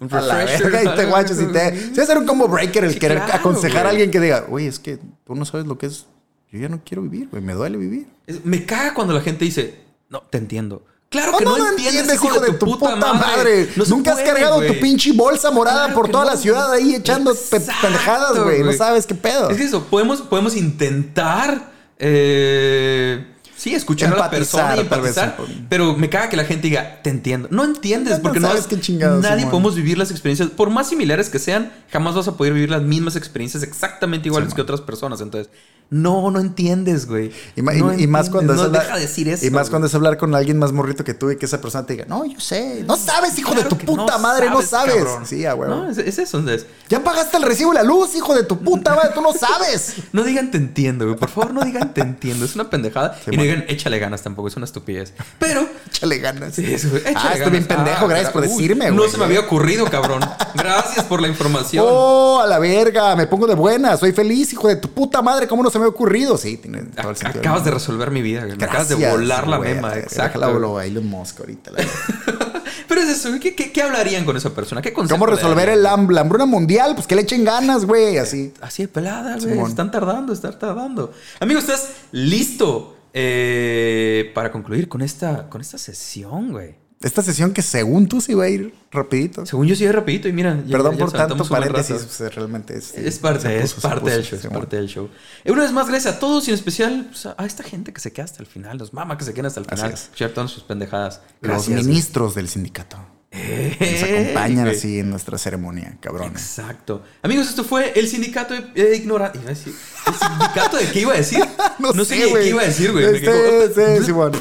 Un 0.00 0.12
A 0.14 0.20
la 0.22 0.34
refresher. 0.38 0.70
verga, 0.72 0.92
y 0.94 0.96
te 0.96 1.04
guachas 1.10 1.40
y 1.40 1.46
te... 1.46 2.00
A 2.00 2.06
ser 2.06 2.18
un 2.18 2.26
combo 2.26 2.48
breaker 2.48 2.84
el 2.84 2.94
Sí, 2.94 2.98
querer 2.98 3.18
claro, 3.18 3.34
aconsejar 3.34 3.82
güey. 3.82 3.86
a 3.86 3.90
alguien 3.90 4.10
que 4.10 4.18
diga, 4.20 4.46
oye, 4.50 4.66
es 4.66 4.78
que 4.78 4.98
tú 5.26 5.34
no 5.34 5.44
sabes 5.44 5.66
lo 5.66 5.76
que 5.78 5.86
es. 5.86 6.06
Yo 6.50 6.58
ya 6.58 6.68
no 6.68 6.80
quiero 6.84 7.02
vivir, 7.02 7.28
güey, 7.30 7.42
me 7.42 7.52
duele 7.52 7.76
vivir. 7.76 8.06
Es- 8.26 8.44
Me 8.44 8.64
caga 8.66 8.94
cuando 8.94 9.12
la 9.14 9.20
gente 9.20 9.44
dice, 9.44 9.78
no, 10.08 10.22
te 10.22 10.38
entiendo. 10.38 10.82
Claro 11.10 11.32
No, 11.32 11.38
que 11.38 11.44
no, 11.44 11.50
no, 11.58 11.64
no 11.64 11.70
entiendes, 11.70 12.02
entiendes, 12.08 12.24
hijo 12.24 12.40
de 12.40 12.52
tu 12.52 12.66
puta 12.78 12.94
madre. 12.96 13.68
No 13.76 13.84
Nunca 13.86 14.12
has 14.12 14.20
cargado 14.20 14.56
güey. 14.56 14.68
tu 14.72 14.80
pinche 14.80 15.12
bolsa 15.12 15.50
morada 15.50 15.86
Claro 15.86 15.94
por 16.00 16.08
toda 16.08 16.24
no, 16.24 16.30
la 16.30 16.36
ciudad 16.36 16.68
güey. 16.68 16.82
ahí 16.82 16.94
echando 16.94 17.32
Exacto, 17.32 17.72
pendejadas, 17.82 18.38
güey. 18.42 18.60
No 18.60 18.66
güey. 18.66 18.78
sabes 18.78 19.06
qué 19.06 19.14
pedo. 19.16 19.50
Es 19.50 19.56
que 19.56 19.64
eso, 19.64 19.84
podemos, 19.86 20.22
podemos 20.22 20.54
intentar. 20.56 21.72
eh, 21.98 23.26
sí, 23.60 23.74
escuchar 23.74 24.14
a 24.14 24.16
la 24.16 24.30
persona 24.30 24.74
y 24.74 24.78
vez, 24.78 24.80
empatizar. 24.84 25.36
Pero 25.68 25.94
me 25.94 26.08
caga 26.08 26.30
que 26.30 26.36
la 26.36 26.44
gente 26.44 26.68
diga, 26.68 27.02
te 27.02 27.10
entiendo. 27.10 27.48
No 27.50 27.64
entiendes, 27.64 28.16
No, 28.16 28.22
porque 28.22 28.40
no, 28.40 28.48
sabes 28.48 28.66
qué 28.66 28.80
chingados, 28.80 29.22
nadie 29.22 29.46
podemos 29.46 29.74
vivir 29.74 29.98
las 29.98 30.10
experiencias. 30.10 30.48
Por 30.48 30.70
más 30.70 30.88
similares 30.88 31.28
que 31.28 31.38
sean, 31.38 31.70
jamás 31.90 32.14
vas 32.14 32.26
a 32.26 32.36
poder 32.36 32.54
vivir 32.54 32.70
las 32.70 32.82
mismas 32.82 33.16
experiencias 33.16 33.62
exactamente 33.62 34.28
iguales 34.28 34.54
que 34.54 34.62
otras 34.62 34.80
personas. 34.80 35.20
Entonces, 35.20 35.52
no, 35.90 36.30
no 36.30 36.38
entiendes, 36.40 37.06
güey. 37.06 37.32
Y, 37.56 37.62
No 37.62 37.92
y- 37.94 38.04
y 38.04 38.06
más 38.06 38.30
cuando 38.30 38.54
no 38.54 38.60
es 38.60 38.66
hablar- 38.66 38.82
deja 38.84 38.94
de 38.96 39.00
decir 39.02 39.28
eso. 39.28 39.44
Y 39.44 39.50
más 39.50 39.62
güey. 39.64 39.70
cuando 39.70 39.86
es 39.88 39.94
hablar 39.94 40.16
con 40.18 40.34
alguien 40.34 40.58
más 40.58 40.70
morrito 40.72 41.02
que 41.04 41.14
tú 41.14 41.30
y 41.30 41.36
que 41.36 41.46
esa 41.46 41.60
persona 41.60 41.84
te 41.84 41.94
diga, 41.94 42.04
no, 42.08 42.24
yo 42.24 42.38
sé. 42.40 42.84
No 42.86 42.96
sabes, 42.96 43.36
hijo 43.38 43.52
Claro 43.52 43.68
de 43.68 43.76
tu 43.76 43.84
puta 43.84 44.16
madre, 44.18 44.48
no 44.50 44.62
sabes. 44.62 44.94
cabrón. 44.94 45.26
Sí, 45.26 45.44
a 45.46 45.54
huevo. 45.54 45.74
No, 45.74 45.90
es, 45.90 45.98
es 45.98 46.18
eso. 46.18 46.38
entonces, 46.38 46.66
Ya 46.88 47.02
pagaste 47.02 47.36
el 47.36 47.42
recibo 47.42 47.70
de 47.72 47.76
la 47.78 47.82
luz, 47.82 48.14
hijo 48.14 48.34
de 48.34 48.44
tu 48.44 48.58
puta 48.58 48.94
madre, 48.94 49.10
tú 49.14 49.20
no 49.20 49.32
sabes. 49.38 49.94
No 50.12 50.22
digan 50.22 50.50
te 50.50 50.58
entiendo, 50.58 51.06
güey. 51.06 51.16
Por 51.18 51.28
favor, 51.28 51.52
no 51.54 51.62
digan 51.62 51.92
te 51.92 52.00
entiendo. 52.02 52.44
Es 52.44 52.54
una 52.54 52.70
pendejada. 52.70 53.16
Sí, 53.24 53.30
y 53.32 53.36
no 53.36 53.42
digan 53.42 53.64
échale 53.68 53.98
ganas 53.98 54.22
tampoco. 54.22 54.48
Es 54.48 54.56
una 54.56 54.66
estupidez. 54.66 55.12
Pero. 55.38 55.66
Échale 55.90 56.18
ganas. 56.18 56.54
Sí, 56.54 56.72
eso, 56.72 56.88
güey, 56.88 57.02
échale 57.02 57.16
ah, 57.18 57.32
estoy 57.34 57.50
bien 57.50 57.66
ganas. 57.68 57.84
pendejo, 57.84 58.04
Ah, 58.04 58.08
gracias 58.08 58.30
por 58.32 58.42
uy, 58.42 58.48
decirme, 58.48 58.90
No 58.90 58.98
güey. 58.98 59.10
se 59.10 59.18
me 59.18 59.24
había 59.24 59.40
ocurrido, 59.40 59.84
cabrón. 59.90 60.20
Gracias 60.54 61.04
por 61.04 61.20
la 61.20 61.26
información. 61.28 61.84
Oh, 61.86 62.40
a 62.40 62.46
la 62.46 62.58
verga, 62.60 63.16
me 63.16 63.26
pongo 63.26 63.46
de 63.48 63.54
buena, 63.54 63.96
soy 63.96 64.12
feliz, 64.12 64.52
hijo 64.52 64.68
de 64.68 64.76
tu 64.76 64.88
puta 64.92 65.20
madre, 65.20 65.48
¿cómo 65.48 65.62
no 65.64 65.68
se 65.70 65.79
me 65.80 65.86
ha 65.86 65.88
ocurrido? 65.88 66.36
Sí, 66.38 66.56
tiene 66.56 66.82
todo 66.82 67.10
el 67.10 67.16
sentido. 67.16 67.40
Acabas 67.40 67.64
de 67.64 67.70
resolver 67.72 68.10
mi 68.10 68.22
vida, 68.22 68.44
güey. 68.44 68.56
Me 68.56 68.64
acabas 68.64 68.88
de 68.88 68.94
volar 68.94 69.48
la 69.48 69.56
güey, 69.56 69.74
mema, 69.74 69.96
exacto. 69.98 70.38
déjala 70.38 70.46
hablo 70.46 70.78
a 70.78 70.86
Elon 70.86 71.06
Musk 71.06 71.40
ahorita. 71.40 71.70
la. 71.72 71.84
Pero 72.88 73.02
es 73.02 73.08
eso? 73.08 73.30
¿Qué, 73.40 73.54
qué, 73.54 73.70
qué 73.72 73.82
hablarían 73.82 74.24
con 74.24 74.36
esa 74.36 74.50
persona? 74.52 74.82
¿Qué 74.82 74.92
¿Cómo 74.92 75.26
resolver 75.26 75.68
el 75.68 75.84
ham- 75.86 76.10
la 76.10 76.22
hambruna 76.22 76.44
mundial? 76.46 76.94
Pues 76.94 77.06
que 77.06 77.14
le 77.14 77.22
echen 77.22 77.44
ganas, 77.44 77.84
güey, 77.84 78.18
así. 78.18 78.52
Así 78.60 78.82
de 78.82 78.88
pelada, 78.88 79.36
güey. 79.36 79.50
Simón. 79.52 79.70
Están 79.70 79.90
tardando, 79.92 80.32
están 80.32 80.58
tardando. 80.58 81.12
Amigo, 81.38 81.60
¿estás 81.60 81.88
listo 82.10 82.96
eh, 83.12 84.32
para 84.34 84.50
concluir 84.50 84.88
con 84.88 85.02
esta, 85.02 85.48
con 85.48 85.60
esta 85.60 85.78
sesión, 85.78 86.50
güey? 86.50 86.74
Esta 87.02 87.22
sesión 87.22 87.52
que 87.54 87.62
según 87.62 88.08
tú 88.08 88.20
sí 88.20 88.34
va 88.34 88.44
a 88.44 88.48
ir 88.50 88.74
rapidito. 88.90 89.46
Según 89.46 89.66
yo 89.66 89.74
sí 89.74 89.86
es 89.86 89.94
rapidito 89.94 90.28
y 90.28 90.34
mira. 90.34 90.62
ya- 90.66 90.72
Perdón 90.72 90.98
ya 90.98 90.98
por 90.98 91.12
tanto 91.12 91.44
paréntesis, 91.46 91.96
pues, 92.18 92.34
realmente 92.34 92.76
es... 92.76 92.92
Es 92.94 93.18
parte, 93.18 93.56
es 93.56 93.72
puso, 93.72 93.80
se 93.80 93.88
parte 93.88 94.00
puso, 94.02 94.12
del 94.14 94.24
show, 94.24 94.38
es 94.38 94.46
parte 94.48 94.76
del 94.76 94.86
show. 94.86 95.08
Y 95.46 95.50
una 95.50 95.62
vez 95.62 95.72
más, 95.72 95.88
gracias 95.88 96.16
a 96.16 96.18
todos 96.18 96.46
y 96.48 96.50
en 96.50 96.56
especial 96.56 97.06
pues, 97.10 97.24
a 97.24 97.46
esta 97.46 97.62
gente 97.62 97.94
que 97.94 98.00
se 98.02 98.12
queda 98.12 98.26
hasta 98.26 98.40
el 98.42 98.46
final, 98.46 98.76
los 98.76 98.92
mamas 98.92 99.16
que 99.16 99.24
se 99.24 99.32
quedan 99.32 99.46
hasta 99.46 99.60
el 99.60 99.66
final, 99.66 99.92
es. 99.94 100.10
todas 100.34 100.50
sus 100.50 100.62
pendejadas. 100.64 101.22
Los 101.40 101.52
Gracias. 101.66 101.86
ministros 101.86 102.34
del 102.34 102.50
sindicato. 102.50 102.98
Eh, 103.32 103.76
Nos 103.80 104.02
acompañan 104.02 104.68
así 104.68 104.98
en 104.98 105.08
nuestra 105.08 105.38
ceremonia, 105.38 105.96
cabrones. 106.02 106.32
Exacto. 106.32 107.02
Amigos, 107.22 107.48
esto 107.48 107.64
fue 107.64 107.98
el 107.98 108.08
sindicato 108.08 108.52
de 108.52 108.94
ignorante. 108.96 109.38
Decir. 109.38 109.72
¿El 110.06 110.14
sindicato 110.14 110.76
de 110.76 110.84
qué 110.90 111.00
iba 111.00 111.14
a 111.14 111.16
decir? 111.16 111.42
No, 111.78 111.92
sé 112.04 112.04
sé, 112.04 112.30
qué 112.34 112.48
iba 112.48 112.60
a 112.60 112.66
decir, 112.66 112.92
güey. 112.92 113.06
Este, 113.06 113.20
quedó- 113.22 113.98
sí, 114.00 114.04
Simón. 114.04 114.32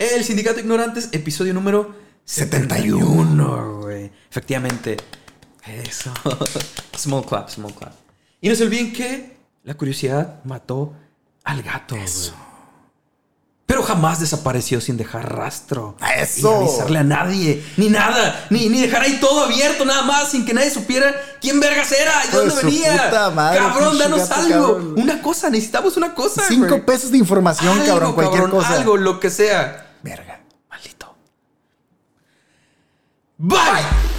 El 0.00 0.24
sindicato 0.24 0.56
de 0.56 0.62
ignorantes, 0.62 1.10
episodio 1.12 1.52
número 1.52 1.94
71. 2.24 3.04
71, 3.04 3.80
güey. 3.82 4.10
Efectivamente. 4.30 4.96
Eso. 5.66 6.10
small 6.96 7.22
clap, 7.26 7.50
small 7.50 7.74
clap. 7.74 7.92
Y 8.40 8.48
no 8.48 8.54
se 8.54 8.62
olviden 8.64 8.94
que 8.94 9.36
la 9.62 9.74
curiosidad 9.74 10.42
mató 10.44 10.94
al 11.44 11.62
gato. 11.62 11.96
Eso. 11.96 12.32
Pero 13.66 13.82
jamás 13.82 14.20
desapareció 14.20 14.80
sin 14.80 14.96
dejar 14.96 15.36
rastro. 15.36 15.98
Eso. 16.16 16.50
Y 16.50 16.64
avisarle 16.64 16.98
a 17.00 17.04
nadie. 17.04 17.62
Ni 17.76 17.90
nada. 17.90 18.46
Ni, 18.48 18.70
ni 18.70 18.80
dejar 18.80 19.02
ahí 19.02 19.18
todo 19.20 19.44
abierto, 19.44 19.84
nada 19.84 20.04
más, 20.04 20.30
sin 20.30 20.46
que 20.46 20.54
nadie 20.54 20.70
supiera 20.70 21.14
quién 21.42 21.60
vergas 21.60 21.92
era 21.92 22.24
y 22.26 22.34
dónde 22.34 22.54
su 22.54 22.64
venía. 22.64 23.04
puta 23.04 23.30
madre, 23.32 23.58
cabrón, 23.58 23.98
danos 23.98 24.20
gato, 24.30 24.34
algo. 24.40 24.66
cabrón. 24.76 24.94
Una 24.96 25.20
cosa, 25.20 25.50
necesitamos 25.50 25.98
una 25.98 26.14
cosa. 26.14 26.42
Cinco 26.48 26.86
pesos 26.86 27.10
de 27.10 27.18
información, 27.18 27.74
Algo, 27.74 27.86
cabrón, 27.86 28.12
cualquier 28.14 28.42
cabrón, 28.44 28.60
cosa. 28.62 28.76
Algo, 28.76 28.96
lo 28.96 29.20
que 29.20 29.28
sea. 29.28 29.88
Verga. 30.02 30.40
Maldito. 30.70 31.14
Bye. 33.38 34.09